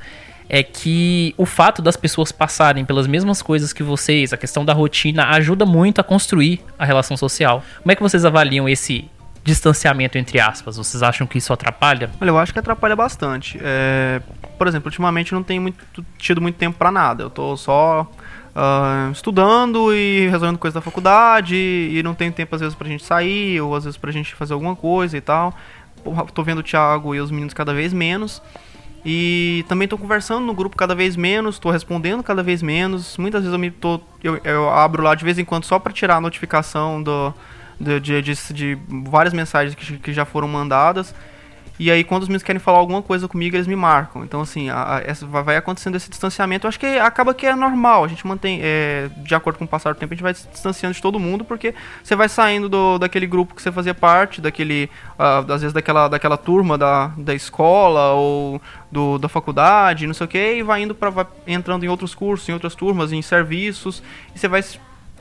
é 0.49 0.62
que 0.62 1.34
o 1.36 1.45
fato 1.45 1.82
das 1.82 1.97
pessoas 1.97 2.30
passarem 2.30 2.84
pelas 2.84 3.09
mesmas 3.09 3.43
coisas 3.43 3.72
que 3.72 3.82
vocês, 3.82 4.32
a 4.32 4.36
questão 4.36 4.64
da 4.64 4.72
rotina, 4.72 5.26
ajuda 5.30 5.66
muito 5.66 6.01
a 6.01 6.05
construir 6.05 6.61
a 6.78 6.84
relação 6.84 7.16
social. 7.16 7.64
Como 7.82 7.91
é 7.91 7.97
que 7.97 8.03
vocês 8.03 8.24
avaliam 8.24 8.68
esse 8.68 9.11
distanciamento 9.43 10.18
entre 10.18 10.38
aspas? 10.38 10.76
Vocês 10.76 11.03
acham 11.03 11.26
que 11.26 11.38
isso 11.38 11.53
atrapalha? 11.53 12.11
Olha, 12.20 12.30
eu 12.30 12.38
acho 12.38 12.53
que 12.53 12.61
atrapalha 12.61 12.95
bastante. 12.95 13.59
É, 13.61 14.20
por 14.61 14.68
exemplo, 14.68 14.88
ultimamente 14.88 15.32
não 15.32 15.42
tenho 15.42 15.62
muito- 15.62 16.04
tido 16.18 16.38
muito 16.38 16.56
tempo 16.56 16.76
pra 16.76 16.92
nada. 16.92 17.22
Eu 17.22 17.30
tô 17.30 17.56
só 17.56 18.06
ah, 18.54 19.08
estudando 19.11 19.94
e 19.94 20.28
resolvendo 20.28 20.58
coisas 20.58 20.74
da 20.74 20.82
faculdade 20.82 21.56
e 21.56 22.02
não 22.04 22.14
tenho 22.14 22.30
tempo 22.30 22.54
às 22.54 22.61
vezes 22.61 22.74
pra 22.74 22.86
gente 22.86 23.02
sair 23.02 23.58
ou 23.62 23.74
às 23.74 23.84
vezes 23.84 23.96
pra 23.96 24.12
gente 24.12 24.34
fazer 24.34 24.52
alguma 24.52 24.76
coisa 24.76 25.16
e 25.16 25.20
tal. 25.22 25.54
Tô 26.34 26.42
vendo 26.42 26.58
o 26.58 26.62
Thiago 26.62 27.14
e 27.14 27.20
os 27.20 27.30
meninos 27.30 27.54
cada 27.54 27.72
vez 27.72 27.90
menos. 27.94 28.42
E 29.02 29.64
também 29.66 29.88
tô 29.88 29.96
conversando 29.96 30.44
no 30.44 30.52
grupo 30.52 30.76
cada 30.76 30.94
vez 30.94 31.16
menos, 31.16 31.58
tô 31.58 31.70
respondendo 31.70 32.22
cada 32.22 32.42
vez 32.42 32.61
menos. 32.62 33.16
Muitas 33.16 33.40
vezes 33.40 33.54
eu 33.54 33.58
me 33.58 33.70
tô, 33.70 33.98
eu, 34.22 34.38
eu 34.44 34.68
abro 34.68 35.02
lá 35.02 35.14
de 35.14 35.24
vez 35.24 35.38
em 35.38 35.44
quando 35.46 35.64
só 35.64 35.78
pra 35.78 35.90
tirar 35.90 36.16
a 36.16 36.20
notificação 36.20 37.02
do, 37.02 37.32
do- 37.80 37.98
de, 37.98 38.20
de, 38.20 38.34
de 38.52 38.78
várias 39.08 39.32
mensagens 39.32 39.74
que, 39.74 39.96
que 39.96 40.12
já 40.12 40.26
foram 40.26 40.46
mandadas. 40.48 41.14
E 41.83 41.91
aí, 41.91 42.05
quando 42.05 42.24
os 42.24 42.28
meninos 42.28 42.43
querem 42.43 42.61
falar 42.61 42.76
alguma 42.76 43.01
coisa 43.01 43.26
comigo, 43.26 43.57
eles 43.57 43.66
me 43.66 43.74
marcam. 43.74 44.22
Então, 44.22 44.43
assim, 44.43 44.68
a- 44.68 44.97
a- 44.97 45.01
essa, 45.01 45.24
vai 45.26 45.57
acontecendo 45.57 45.97
esse 45.97 46.11
distanciamento. 46.11 46.66
Eu 46.66 46.68
acho 46.68 46.78
que 46.78 46.85
acaba 46.99 47.33
que 47.33 47.47
é 47.47 47.57
normal. 47.57 48.05
A 48.05 48.09
gente 48.09 48.26
mantém, 48.26 48.61
é, 48.62 49.09
de 49.16 49.35
acordo 49.35 49.59
com 49.59 49.64
o 49.64 49.68
passar 49.68 49.95
do 49.95 49.99
tempo, 49.99 50.12
a 50.12 50.14
gente 50.14 50.22
vai 50.22 50.35
se 50.35 50.47
distanciando 50.49 50.95
de 50.95 51.01
todo 51.01 51.18
mundo, 51.18 51.43
porque 51.43 51.74
você 52.05 52.14
vai 52.14 52.28
saindo 52.28 52.68
do, 52.68 52.99
daquele 52.99 53.26
grupo 53.26 53.55
que 53.55 53.62
você 53.62 53.72
fazia 53.72 53.95
parte, 53.95 54.43
daquele, 54.43 54.91
ah, 55.18 55.39
às 55.39 55.62
vezes 55.62 55.72
daquela, 55.72 56.07
daquela 56.07 56.37
turma 56.37 56.76
da, 56.76 57.07
da 57.16 57.35
escola 57.35 58.12
ou 58.12 58.61
do, 58.93 59.16
da 59.16 59.31
faculdade, 59.31 60.07
não 60.07 60.12
sei 60.12 60.26
o 60.26 60.28
que, 60.28 60.57
e 60.57 60.62
vai 60.62 60.83
indo 60.83 60.95
para 60.95 61.26
entrando 61.47 61.83
em 61.83 61.89
outros 61.89 62.14
cursos, 62.14 62.47
em 62.47 62.53
outras 62.53 62.74
turmas, 62.74 63.11
em 63.11 63.22
serviços, 63.22 64.03
e 64.35 64.39
você 64.39 64.49
vai 64.49 64.62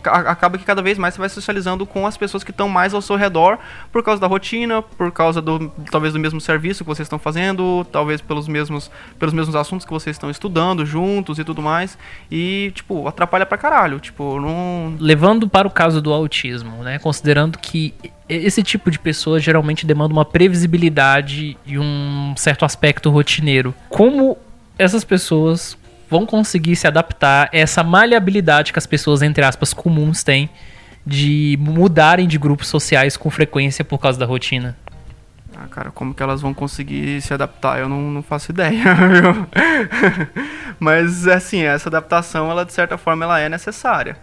acaba 0.04 0.58
que 0.58 0.64
cada 0.64 0.82
vez 0.82 0.98
mais 0.98 1.14
você 1.14 1.20
vai 1.20 1.30
socializando 1.30 1.86
com 1.86 2.06
as 2.06 2.18
pessoas 2.18 2.44
que 2.44 2.52
estão 2.52 2.70
mais 2.70 2.94
ao 2.94 3.02
seu 3.02 3.16
redor 3.16 3.58
por 3.92 4.04
causa 4.04 4.22
da 4.22 4.28
rotina, 4.28 4.82
por 4.82 5.12
causa 5.12 5.42
do 5.42 5.70
talvez 5.92 6.14
do 6.14 6.20
mesmo 6.20 6.40
serviço 6.40 6.84
que 6.84 6.88
vocês 6.88 7.06
estão 7.06 7.20
fazendo, 7.20 7.86
talvez 7.92 8.22
pelos 8.22 8.48
mesmos 8.48 8.90
pelos 9.18 9.34
mesmos 9.34 9.56
assuntos 9.56 9.86
que 9.86 9.92
vocês 9.92 10.16
estão 10.16 10.30
estudando 10.30 10.86
juntos 10.86 11.40
e 11.40 11.44
tudo 11.44 11.62
mais. 11.62 11.98
E 12.32 12.72
tipo, 12.76 13.08
atrapalha 13.08 13.46
pra 13.46 13.58
caralho, 13.58 14.00
tipo, 14.00 14.40
não 14.40 14.96
Levando 15.00 15.48
para 15.48 15.68
o 15.68 15.72
caso 15.72 16.02
do 16.02 16.14
autismo, 16.14 16.84
né? 16.84 17.00
Considerando 17.00 17.58
que 17.58 17.94
esse 18.28 18.62
tipo 18.62 18.92
de 18.92 19.00
pessoa 19.00 19.40
geralmente 19.40 19.86
demanda 19.86 20.14
uma 20.14 20.26
previsibilidade 20.26 21.58
e 21.66 21.80
um 21.80 22.34
certo 22.38 22.64
aspecto 22.64 23.10
rotineiro. 23.10 23.74
Como 23.90 24.38
essas 24.78 25.04
pessoas 25.04 25.78
vão 26.10 26.26
conseguir 26.26 26.76
se 26.76 26.88
adaptar 26.88 27.50
a 27.54 27.58
essa 27.58 27.84
maleabilidade 27.84 28.74
que 28.74 28.80
as 28.80 28.88
pessoas, 28.88 29.22
entre 29.22 29.44
aspas, 29.44 29.74
comuns 29.74 30.24
têm 30.24 30.50
de 31.06 31.58
mudarem 31.60 32.28
de 32.28 32.38
grupos 32.38 32.68
sociais 32.68 33.16
com 33.16 33.30
frequência 33.30 33.86
por 33.86 34.00
causa 34.00 34.20
da 34.20 34.26
rotina? 34.26 34.78
Ah, 35.56 35.68
cara, 35.68 35.92
como 35.92 36.14
que 36.14 36.24
elas 36.24 36.42
vão 36.42 36.54
conseguir 36.54 37.22
se 37.22 37.34
adaptar? 37.34 37.80
Eu 37.80 37.90
não, 37.90 38.00
não 38.00 38.24
faço 38.24 38.52
ideia. 38.52 38.82
Mas, 40.80 41.28
assim, 41.28 41.64
essa 41.64 41.90
adaptação, 41.90 42.50
ela 42.50 42.64
de 42.64 42.72
certa 42.72 42.98
forma, 42.98 43.26
ela 43.26 43.40
é 43.40 43.50
necessária. 43.50 44.18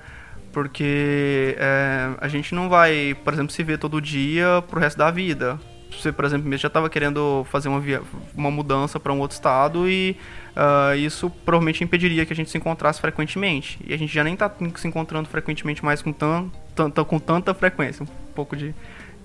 Porque 0.52 1.54
é, 1.58 2.08
a 2.20 2.28
gente 2.28 2.54
não 2.54 2.70
vai, 2.70 3.14
por 3.22 3.34
exemplo, 3.34 3.52
se 3.52 3.62
ver 3.62 3.78
todo 3.78 4.00
dia 4.00 4.64
pro 4.68 4.80
resto 4.80 4.96
da 4.96 5.10
vida. 5.10 5.58
Você, 6.00 6.12
por 6.12 6.24
exemplo, 6.24 6.48
mesmo 6.48 6.62
já 6.62 6.68
estava 6.68 6.88
querendo 6.90 7.46
fazer 7.50 7.68
uma, 7.68 7.80
via- 7.80 8.02
uma 8.34 8.50
mudança 8.50 8.98
para 9.00 9.12
um 9.12 9.18
outro 9.20 9.34
estado 9.34 9.88
e 9.88 10.16
ah, 10.54 10.94
isso 10.96 11.30
provavelmente 11.44 11.82
impediria 11.84 12.24
que 12.26 12.32
a 12.32 12.36
gente 12.36 12.50
se 12.50 12.58
encontrasse 12.58 13.00
frequentemente. 13.00 13.78
E 13.86 13.92
a 13.92 13.96
gente 13.96 14.12
já 14.12 14.22
nem 14.24 14.34
está 14.34 14.50
se 14.76 14.86
encontrando 14.88 15.28
frequentemente 15.28 15.84
mais 15.84 16.02
com, 16.02 16.12
tan, 16.12 16.48
tan- 16.74 16.90
com 16.90 17.18
tanta 17.18 17.52
frequência. 17.54 18.02
Um 18.04 18.32
pouco 18.34 18.56
de, 18.56 18.74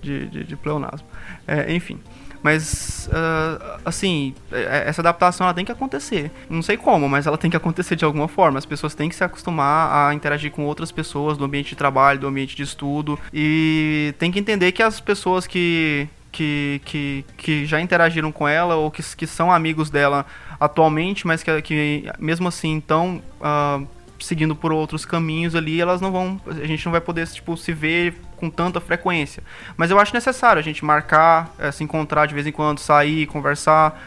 de, 0.01 0.27
de, 0.27 0.43
de 0.43 0.55
pleonasmo. 0.55 1.07
É, 1.47 1.73
enfim. 1.73 1.99
Mas, 2.43 3.07
ah, 3.13 3.79
assim, 3.85 4.33
é- 4.51 4.85
essa 4.87 4.99
adaptação 5.01 5.45
ela 5.45 5.53
tem 5.53 5.63
que 5.63 5.71
acontecer. 5.71 6.31
Não 6.49 6.63
sei 6.63 6.75
como, 6.75 7.07
mas 7.07 7.27
ela 7.27 7.37
tem 7.37 7.51
que 7.51 7.55
acontecer 7.57 7.95
de 7.95 8.03
alguma 8.03 8.27
forma. 8.27 8.57
As 8.57 8.65
pessoas 8.65 8.95
têm 8.95 9.09
que 9.09 9.15
se 9.15 9.23
acostumar 9.23 10.09
a 10.09 10.13
interagir 10.15 10.49
com 10.51 10.65
outras 10.65 10.91
pessoas 10.91 11.37
do 11.37 11.45
ambiente 11.45 11.69
de 11.69 11.75
trabalho, 11.75 12.19
do 12.19 12.25
ambiente 12.27 12.55
de 12.55 12.63
estudo. 12.63 13.19
E 13.31 14.15
tem 14.17 14.31
que 14.31 14.39
entender 14.39 14.71
que 14.71 14.81
as 14.81 14.99
pessoas 14.99 15.45
que, 15.45 16.07
que, 16.31 16.81
que, 16.85 17.25
que 17.37 17.65
já 17.65 17.79
interagiram 17.81 18.31
com 18.31 18.47
ela 18.47 18.75
ou 18.75 18.89
que, 18.89 19.03
que 19.15 19.27
são 19.27 19.51
amigos 19.51 19.89
dela 19.89 20.25
atualmente, 20.59 21.25
mas 21.27 21.43
que, 21.43 21.61
que 21.61 22.11
mesmo 22.19 22.47
assim 22.47 22.77
estão 22.77 23.21
ah, 23.41 23.81
seguindo 24.19 24.55
por 24.55 24.71
outros 24.71 25.05
caminhos 25.05 25.55
ali, 25.55 25.81
elas 25.81 25.99
não 25.99 26.11
vão. 26.11 26.39
A 26.47 26.65
gente 26.65 26.85
não 26.85 26.91
vai 26.91 27.01
poder 27.01 27.27
tipo, 27.27 27.57
se 27.57 27.73
ver 27.73 28.15
com 28.37 28.49
tanta 28.49 28.79
frequência. 28.79 29.43
Mas 29.75 29.91
eu 29.91 29.99
acho 29.99 30.13
necessário 30.13 30.59
a 30.59 30.63
gente 30.63 30.83
marcar, 30.85 31.53
eh, 31.59 31.71
se 31.71 31.83
encontrar 31.83 32.25
de 32.25 32.33
vez 32.33 32.47
em 32.47 32.51
quando, 32.51 32.79
sair, 32.79 33.25
conversar, 33.27 34.01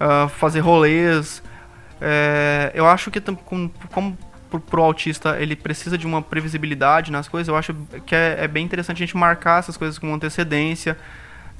ah, 0.00 0.28
fazer 0.28 0.60
rolês. 0.60 1.42
É, 2.00 2.70
eu 2.74 2.86
acho 2.86 3.10
que 3.10 3.20
tam- 3.20 3.34
com- 3.34 3.68
como 3.92 4.16
pro, 4.48 4.60
pro 4.60 4.82
autista 4.82 5.36
ele 5.40 5.56
precisa 5.56 5.98
de 5.98 6.06
uma 6.06 6.22
previsibilidade 6.22 7.10
nas 7.10 7.28
coisas, 7.28 7.48
eu 7.48 7.56
acho 7.56 7.74
que 8.06 8.14
é, 8.14 8.38
é 8.44 8.48
bem 8.48 8.64
interessante 8.64 8.98
a 9.02 9.06
gente 9.06 9.16
marcar 9.16 9.58
essas 9.58 9.76
coisas 9.76 9.98
com 9.98 10.12
antecedência, 10.14 10.96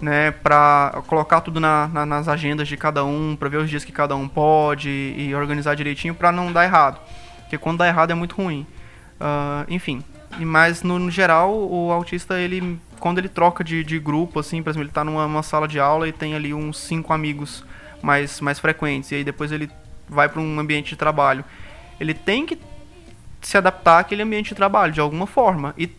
né, 0.01 0.31
para 0.31 1.03
colocar 1.07 1.41
tudo 1.41 1.59
na- 1.59 1.89
na- 1.89 2.07
nas 2.07 2.29
agendas 2.29 2.69
de 2.69 2.77
cada 2.77 3.05
um, 3.05 3.35
para 3.37 3.49
ver 3.49 3.57
os 3.59 3.69
dias 3.69 3.85
que 3.85 3.93
cada 3.93 4.15
um 4.15 4.29
pode 4.29 4.89
e, 4.89 5.35
organizar 5.35 5.75
direitinho 5.75 6.15
para 6.15 6.31
não 6.31 6.53
dar 6.53 6.65
errado, 6.65 7.01
porque 7.41 7.59
quando 7.59 7.79
dá 7.79 7.89
errado 7.89 8.11
é 8.11 8.15
muito 8.15 8.37
ruim. 8.37 8.67
Ah, 9.21 9.65
enfim, 9.69 10.03
mas 10.39 10.83
no, 10.85 10.99
no 10.99 11.11
geral 11.11 11.53
o 11.53 11.91
autista 11.91 12.39
ele 12.39 12.79
quando 13.01 13.19
ele 13.19 13.29
troca 13.29 13.63
de, 13.65 13.83
de 13.85 13.99
grupo 13.99 14.39
assim, 14.41 14.63
por 14.63 14.71
exemplo, 14.71 14.85
ele 14.85 14.93
tá 14.93 15.03
numa 15.05 15.27
uma 15.27 15.43
sala 15.43 15.67
de 15.67 15.81
aula 15.81 16.09
e 16.09 16.13
tem 16.13 16.35
ali 16.35 16.55
uns 16.55 16.79
cinco 16.79 17.13
amigos 17.13 17.65
mais 18.01 18.41
mais 18.41 18.59
frequentes 18.61 19.11
e 19.11 19.17
aí 19.17 19.25
depois 19.25 19.51
ele 19.51 19.69
vai 20.09 20.29
para 20.29 20.41
um 20.41 20.59
ambiente 20.61 20.91
de 20.91 20.97
trabalho. 20.97 21.45
Ele 21.99 22.15
tem 22.15 22.47
que 22.47 22.59
se 23.41 23.57
adaptar 23.57 23.99
àquele 24.01 24.23
ambiente 24.23 24.51
de 24.51 24.55
trabalho 24.55 24.93
de 24.93 25.01
alguma 25.01 25.27
forma 25.27 25.75
e 25.77 25.91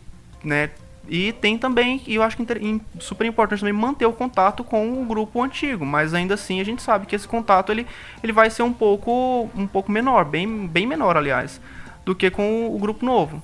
né 0.42 0.70
e 1.12 1.32
tem 1.32 1.58
também 1.58 2.00
e 2.06 2.14
eu 2.14 2.22
acho 2.22 2.36
que 2.36 2.80
super 3.00 3.26
importante 3.26 3.58
também 3.60 3.72
manter 3.74 4.06
o 4.06 4.12
contato 4.12 4.62
com 4.62 5.02
o 5.02 5.04
grupo 5.04 5.42
antigo 5.42 5.84
mas 5.84 6.14
ainda 6.14 6.34
assim 6.34 6.60
a 6.60 6.64
gente 6.64 6.80
sabe 6.80 7.04
que 7.04 7.16
esse 7.16 7.26
contato 7.26 7.72
ele, 7.72 7.84
ele 8.22 8.32
vai 8.32 8.48
ser 8.48 8.62
um 8.62 8.72
pouco 8.72 9.50
um 9.56 9.66
pouco 9.66 9.90
menor 9.90 10.24
bem 10.24 10.66
bem 10.68 10.86
menor 10.86 11.16
aliás 11.16 11.60
do 12.04 12.14
que 12.14 12.30
com 12.30 12.72
o 12.72 12.78
grupo 12.78 13.04
novo 13.04 13.42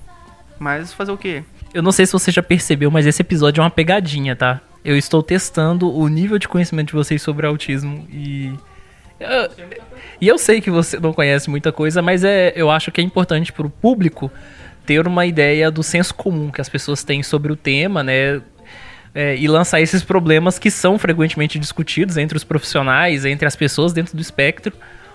mas 0.61 0.93
fazer 0.93 1.11
o 1.13 1.19
quê 1.19 1.43
Eu 1.75 1.83
não 1.83 1.93
sei 1.93 2.07
se 2.07 2.13
você 2.13 2.31
já 2.31 2.43
percebeu, 2.43 2.91
mas 2.91 3.05
esse 3.05 3.21
episódio 3.21 3.61
é 3.61 3.65
uma 3.65 3.69
pegadinha, 3.71 4.35
tá? 4.35 4.61
Eu 4.85 4.97
estou 4.97 5.23
testando 5.23 5.93
o 5.95 6.09
nível 6.09 6.39
de 6.39 6.47
conhecimento 6.49 6.87
de 6.89 6.95
vocês 6.95 7.21
sobre 7.21 7.45
autismo 7.47 8.07
e. 8.11 8.55
Eu- 9.21 9.51
e 10.21 10.29
eu 10.29 10.39
sei 10.39 10.61
que 10.63 10.71
você 10.71 10.99
não 10.99 11.13
conhece 11.13 11.51
muita 11.51 11.73
coisa, 11.73 12.01
mas 12.01 12.23
é, 12.25 12.53
eu 12.57 12.71
acho 12.71 12.91
que 12.93 13.01
é 13.01 13.05
importante 13.05 13.53
para 13.53 13.67
o 13.67 13.71
público 13.71 14.31
ter 14.87 15.07
uma 15.07 15.27
ideia 15.27 15.71
do 15.71 15.83
senso 15.83 16.15
comum 16.15 16.51
que 16.51 16.61
as 16.61 16.69
pessoas 16.69 17.03
têm 17.03 17.23
sobre 17.23 17.53
o 17.53 17.57
tema, 17.57 18.03
né? 18.03 18.41
É, 19.15 19.35
e 19.37 19.49
lançar 19.49 19.81
esses 19.81 20.05
problemas 20.05 20.59
que 20.59 20.71
são 20.71 20.99
frequentemente 20.99 21.59
discutidos 21.59 22.19
entre 22.19 22.37
os 22.37 22.45
profissionais, 22.45 23.25
entre 23.25 23.49
as 23.49 23.57
pessoas 23.57 23.93
dentro 23.93 24.15
do 24.15 24.21
espectro, 24.21 24.75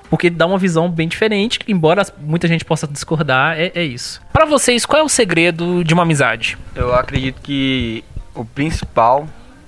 porque 0.10 0.30
dá 0.30 0.46
uma 0.48 0.58
visão 0.58 0.90
bem 0.90 1.08
diferente, 1.08 1.60
que 1.60 1.72
embora 1.72 2.06
muita 2.20 2.48
gente 2.48 2.66
possa 2.66 2.88
discordar, 2.88 3.60
é, 3.60 3.72
é 3.76 3.84
isso. 3.84 4.20
Para 4.34 4.46
vocês, 4.46 4.86
qual 4.86 5.02
é 5.02 5.06
o 5.06 5.10
segredo 5.10 5.84
de 5.84 5.94
uma 5.94 6.04
amizade? 6.04 6.58
Eu 6.76 6.94
acredito 6.96 7.42
que 7.42 8.04
o 8.34 8.44
principal 8.44 9.28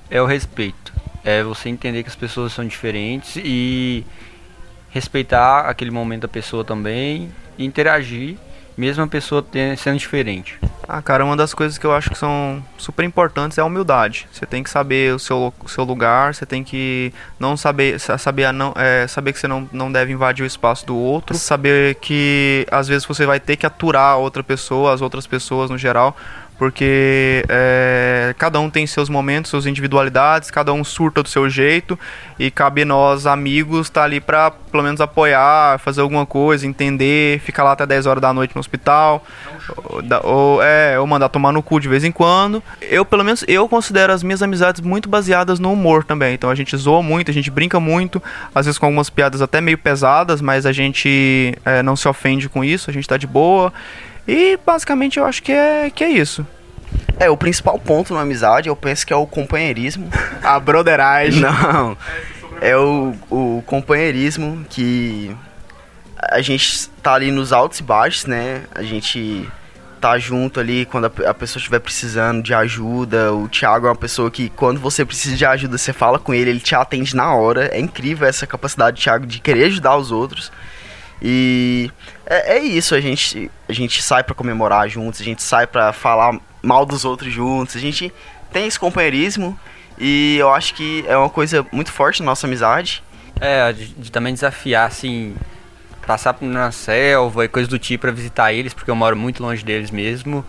é 0.09 0.21
o 0.21 0.25
respeito. 0.25 0.91
É 1.23 1.43
você 1.43 1.69
entender 1.69 2.03
que 2.03 2.09
as 2.09 2.15
pessoas 2.15 2.51
são 2.51 2.65
diferentes 2.65 3.37
e 3.37 4.03
respeitar 4.89 5.61
aquele 5.61 5.91
momento 5.91 6.23
da 6.23 6.27
pessoa 6.27 6.63
também 6.63 7.31
interagir, 7.57 8.37
mesmo 8.77 9.03
a 9.03 9.07
pessoa 9.07 9.45
sendo 9.77 9.97
diferente. 9.97 10.59
Ah, 10.87 11.01
cara, 11.01 11.23
uma 11.23 11.37
das 11.37 11.53
coisas 11.53 11.77
que 11.77 11.85
eu 11.85 11.93
acho 11.93 12.09
que 12.09 12.17
são 12.17 12.61
super 12.77 13.05
importantes 13.05 13.57
é 13.57 13.61
a 13.61 13.65
humildade. 13.65 14.27
Você 14.31 14.45
tem 14.45 14.61
que 14.61 14.69
saber 14.69 15.13
o 15.15 15.19
seu, 15.19 15.53
o 15.63 15.69
seu 15.69 15.83
lugar, 15.85 16.35
você 16.35 16.45
tem 16.45 16.63
que 16.63 17.13
não 17.39 17.55
saber 17.55 17.99
sa- 17.99 18.17
saber, 18.17 18.51
não, 18.51 18.73
é, 18.75 19.07
saber 19.07 19.31
que 19.31 19.39
você 19.39 19.47
não, 19.47 19.67
não 19.71 19.89
deve 19.91 20.11
invadir 20.11 20.43
o 20.43 20.45
espaço 20.45 20.85
do 20.85 20.95
outro, 20.97 21.37
saber 21.37 21.95
que 21.95 22.67
às 22.69 22.87
vezes 22.87 23.05
você 23.05 23.25
vai 23.25 23.39
ter 23.39 23.55
que 23.55 23.65
aturar 23.65 24.17
outra 24.17 24.43
pessoa, 24.43 24.93
as 24.93 25.01
outras 25.01 25.25
pessoas 25.25 25.69
no 25.69 25.77
geral, 25.77 26.17
porque 26.57 27.43
é, 27.49 28.33
cada 28.37 28.59
um 28.59 28.69
tem 28.69 28.85
seus 28.85 29.09
momentos, 29.09 29.49
suas 29.49 29.65
individualidades, 29.65 30.51
cada 30.51 30.71
um 30.71 30.83
surta 30.83 31.23
do 31.23 31.29
seu 31.29 31.49
jeito 31.49 31.97
e 32.39 32.51
cabe 32.51 32.85
nós, 32.85 33.25
amigos, 33.25 33.87
estar 33.87 34.03
ali 34.03 34.19
pra 34.19 34.51
pelo 34.51 34.83
menos 34.83 34.99
apoiar, 35.01 35.77
fazer 35.79 36.01
alguma 36.01 36.25
coisa, 36.25 36.65
entender, 36.65 37.39
ficar 37.39 37.63
lá 37.63 37.73
até 37.73 37.85
10 37.85 38.07
horas 38.07 38.21
da 38.21 38.33
noite 38.33 38.55
no 38.55 38.59
hospital, 38.59 39.23
ou, 39.75 40.01
ou, 40.23 40.63
é, 40.63 40.99
ou 40.99 41.05
mandar 41.05 41.29
tomar 41.29 41.51
no 41.51 41.61
cu 41.61 41.79
de 41.79 41.87
vez 41.87 42.03
em 42.03 42.11
quando. 42.11 42.61
Eu, 42.81 43.05
pelo 43.05 43.23
menos, 43.23 43.43
eu 43.47 43.69
considero 43.69 44.11
as 44.11 44.23
minhas 44.23 44.41
amizades 44.41 44.81
muito 44.81 45.07
baseadas 45.07 45.59
no 45.59 45.71
humor 45.71 46.03
também. 46.03 46.33
Então 46.33 46.49
a 46.49 46.55
gente 46.55 46.75
zoa 46.75 47.03
muito, 47.03 47.29
a 47.29 47.33
gente 47.33 47.51
brinca 47.51 47.79
muito, 47.79 48.21
às 48.53 48.65
vezes 48.65 48.79
com 48.79 48.87
algumas 48.87 49.09
piadas 49.09 49.41
até 49.41 49.61
meio 49.61 49.77
pesadas, 49.77 50.41
mas 50.41 50.65
a 50.65 50.71
gente 50.71 51.55
é, 51.63 51.83
não 51.83 51.95
se 51.95 52.07
ofende 52.07 52.49
com 52.49 52.63
isso, 52.63 52.89
a 52.89 52.93
gente 52.93 53.07
tá 53.07 53.17
de 53.17 53.27
boa. 53.27 53.71
E 54.27 54.57
basicamente 54.65 55.19
eu 55.19 55.25
acho 55.25 55.43
que 55.43 55.51
é, 55.51 55.89
que 55.89 56.03
é 56.03 56.09
isso. 56.09 56.45
É, 57.19 57.29
o 57.29 57.37
principal 57.37 57.77
ponto 57.79 58.13
na 58.13 58.21
amizade 58.21 58.69
eu 58.69 58.75
penso 58.75 59.05
que 59.05 59.13
é 59.13 59.15
o 59.15 59.27
companheirismo. 59.27 60.09
A 60.43 60.59
broderagem. 60.59 61.41
Não. 61.41 61.97
É 62.61 62.77
o, 62.77 63.13
o 63.29 63.63
companheirismo 63.65 64.65
que 64.69 65.35
a 66.17 66.41
gente 66.41 66.89
tá 67.01 67.13
ali 67.13 67.31
nos 67.31 67.51
altos 67.51 67.79
e 67.79 67.83
baixos, 67.83 68.25
né? 68.25 68.63
A 68.73 68.83
gente 68.83 69.49
tá 69.99 70.17
junto 70.17 70.59
ali 70.59 70.85
quando 70.85 71.05
a, 71.05 71.29
a 71.29 71.33
pessoa 71.33 71.59
estiver 71.59 71.79
precisando 71.79 72.43
de 72.43 72.53
ajuda. 72.53 73.33
O 73.33 73.47
Thiago 73.47 73.87
é 73.87 73.89
uma 73.89 73.95
pessoa 73.95 74.29
que 74.29 74.49
quando 74.49 74.79
você 74.79 75.05
precisa 75.05 75.35
de 75.35 75.45
ajuda, 75.45 75.77
você 75.77 75.93
fala 75.93 76.19
com 76.19 76.33
ele, 76.33 76.49
ele 76.49 76.59
te 76.59 76.75
atende 76.75 77.15
na 77.15 77.33
hora. 77.33 77.67
É 77.67 77.79
incrível 77.79 78.27
essa 78.27 78.45
capacidade 78.45 78.97
do 78.97 79.01
Thiago 79.01 79.25
de 79.25 79.39
querer 79.39 79.65
ajudar 79.65 79.95
os 79.95 80.11
outros. 80.11 80.51
E 81.23 81.89
é, 82.25 82.57
é 82.57 82.59
isso, 82.59 82.93
a 82.93 82.99
gente, 82.99 83.49
a 83.69 83.71
gente 83.71 84.01
sai 84.01 84.23
pra 84.23 84.35
comemorar 84.35 84.89
juntos, 84.89 85.21
a 85.21 85.23
gente 85.23 85.41
sai 85.41 85.65
pra 85.65 85.93
falar 85.93 86.37
mal 86.61 86.85
dos 86.85 87.05
outros 87.05 87.31
juntos, 87.31 87.77
a 87.77 87.79
gente 87.79 88.13
tem 88.51 88.67
esse 88.67 88.77
companheirismo 88.77 89.57
e 89.97 90.37
eu 90.37 90.53
acho 90.53 90.73
que 90.73 91.05
é 91.07 91.15
uma 91.15 91.29
coisa 91.29 91.65
muito 91.71 91.91
forte 91.91 92.19
na 92.21 92.25
nossa 92.25 92.45
amizade. 92.45 93.01
É, 93.39 93.73
de, 93.73 93.87
de 93.87 94.11
também 94.11 94.33
desafiar, 94.33 94.87
assim, 94.87 95.35
passar 96.05 96.35
na 96.41 96.71
selva 96.71 97.45
e 97.45 97.47
coisa 97.47 97.69
do 97.69 97.79
tipo 97.79 98.01
pra 98.01 98.11
visitar 98.11 98.53
eles, 98.53 98.73
porque 98.73 98.91
eu 98.91 98.95
moro 98.95 99.15
muito 99.15 99.41
longe 99.41 99.63
deles 99.63 99.91
mesmo. 99.91 100.45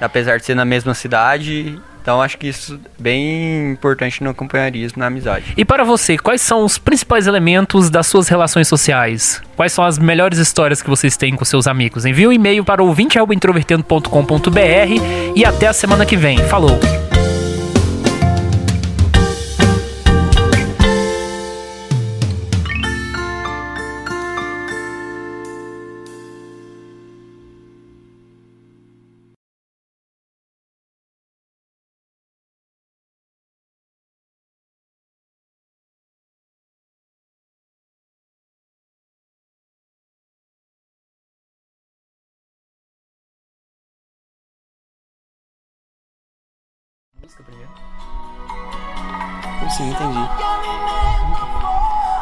Apesar 0.00 0.38
de 0.38 0.44
ser 0.44 0.54
na 0.54 0.64
mesma 0.64 0.94
cidade, 0.94 1.80
Então 2.00 2.22
acho 2.22 2.38
que 2.38 2.46
isso 2.48 2.80
é 2.98 3.02
bem 3.02 3.72
importante 3.72 4.22
no 4.22 4.32
companheirismo, 4.34 4.98
na 4.98 5.06
amizade. 5.06 5.52
E 5.56 5.64
para 5.64 5.82
você, 5.84 6.18
quais 6.18 6.40
são 6.40 6.64
os 6.64 6.78
principais 6.78 7.26
elementos 7.26 7.90
das 7.90 8.06
suas 8.06 8.28
relações 8.28 8.68
sociais? 8.68 9.42
Quais 9.56 9.72
são 9.72 9.84
as 9.84 9.98
melhores 9.98 10.38
histórias 10.38 10.80
que 10.80 10.88
vocês 10.88 11.16
têm 11.16 11.34
com 11.36 11.44
seus 11.44 11.66
amigos? 11.66 12.06
Envie 12.06 12.26
um 12.26 12.32
e-mail 12.32 12.64
para 12.64 12.82
ouvinte@introvertendo.com.br 12.82 15.36
e 15.36 15.44
até 15.44 15.66
a 15.66 15.72
semana 15.72 16.06
que 16.06 16.16
vem. 16.16 16.38
Falou. 16.38 16.78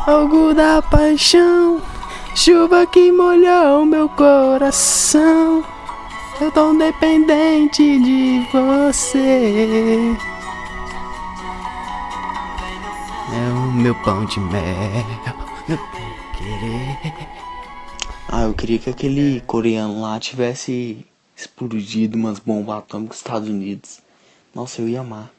Algo 0.08 0.54
da 0.54 0.80
paixão, 0.80 1.82
chuva 2.34 2.86
que 2.86 3.12
molhou 3.12 3.84
meu 3.84 4.08
coração. 4.08 5.62
Eu 6.40 6.50
tão 6.50 6.78
dependente 6.78 7.82
de 8.00 8.40
você. 8.50 10.16
É 13.34 13.52
o 13.52 13.70
meu 13.70 13.94
pão 13.96 14.24
de 14.24 14.40
mel, 14.40 15.04
querer. 16.38 17.28
Ah, 18.28 18.44
eu 18.44 18.54
queria 18.54 18.78
que 18.78 18.88
aquele 18.88 19.42
coreano 19.42 20.00
lá 20.00 20.18
tivesse 20.18 21.04
explodido 21.36 22.16
umas 22.16 22.38
bombas 22.38 22.78
atômicas 22.78 23.18
nos 23.18 23.18
Estados 23.18 23.48
Unidos. 23.50 24.00
Nossa, 24.54 24.80
eu 24.80 24.88
ia 24.88 25.00
amar. 25.02 25.37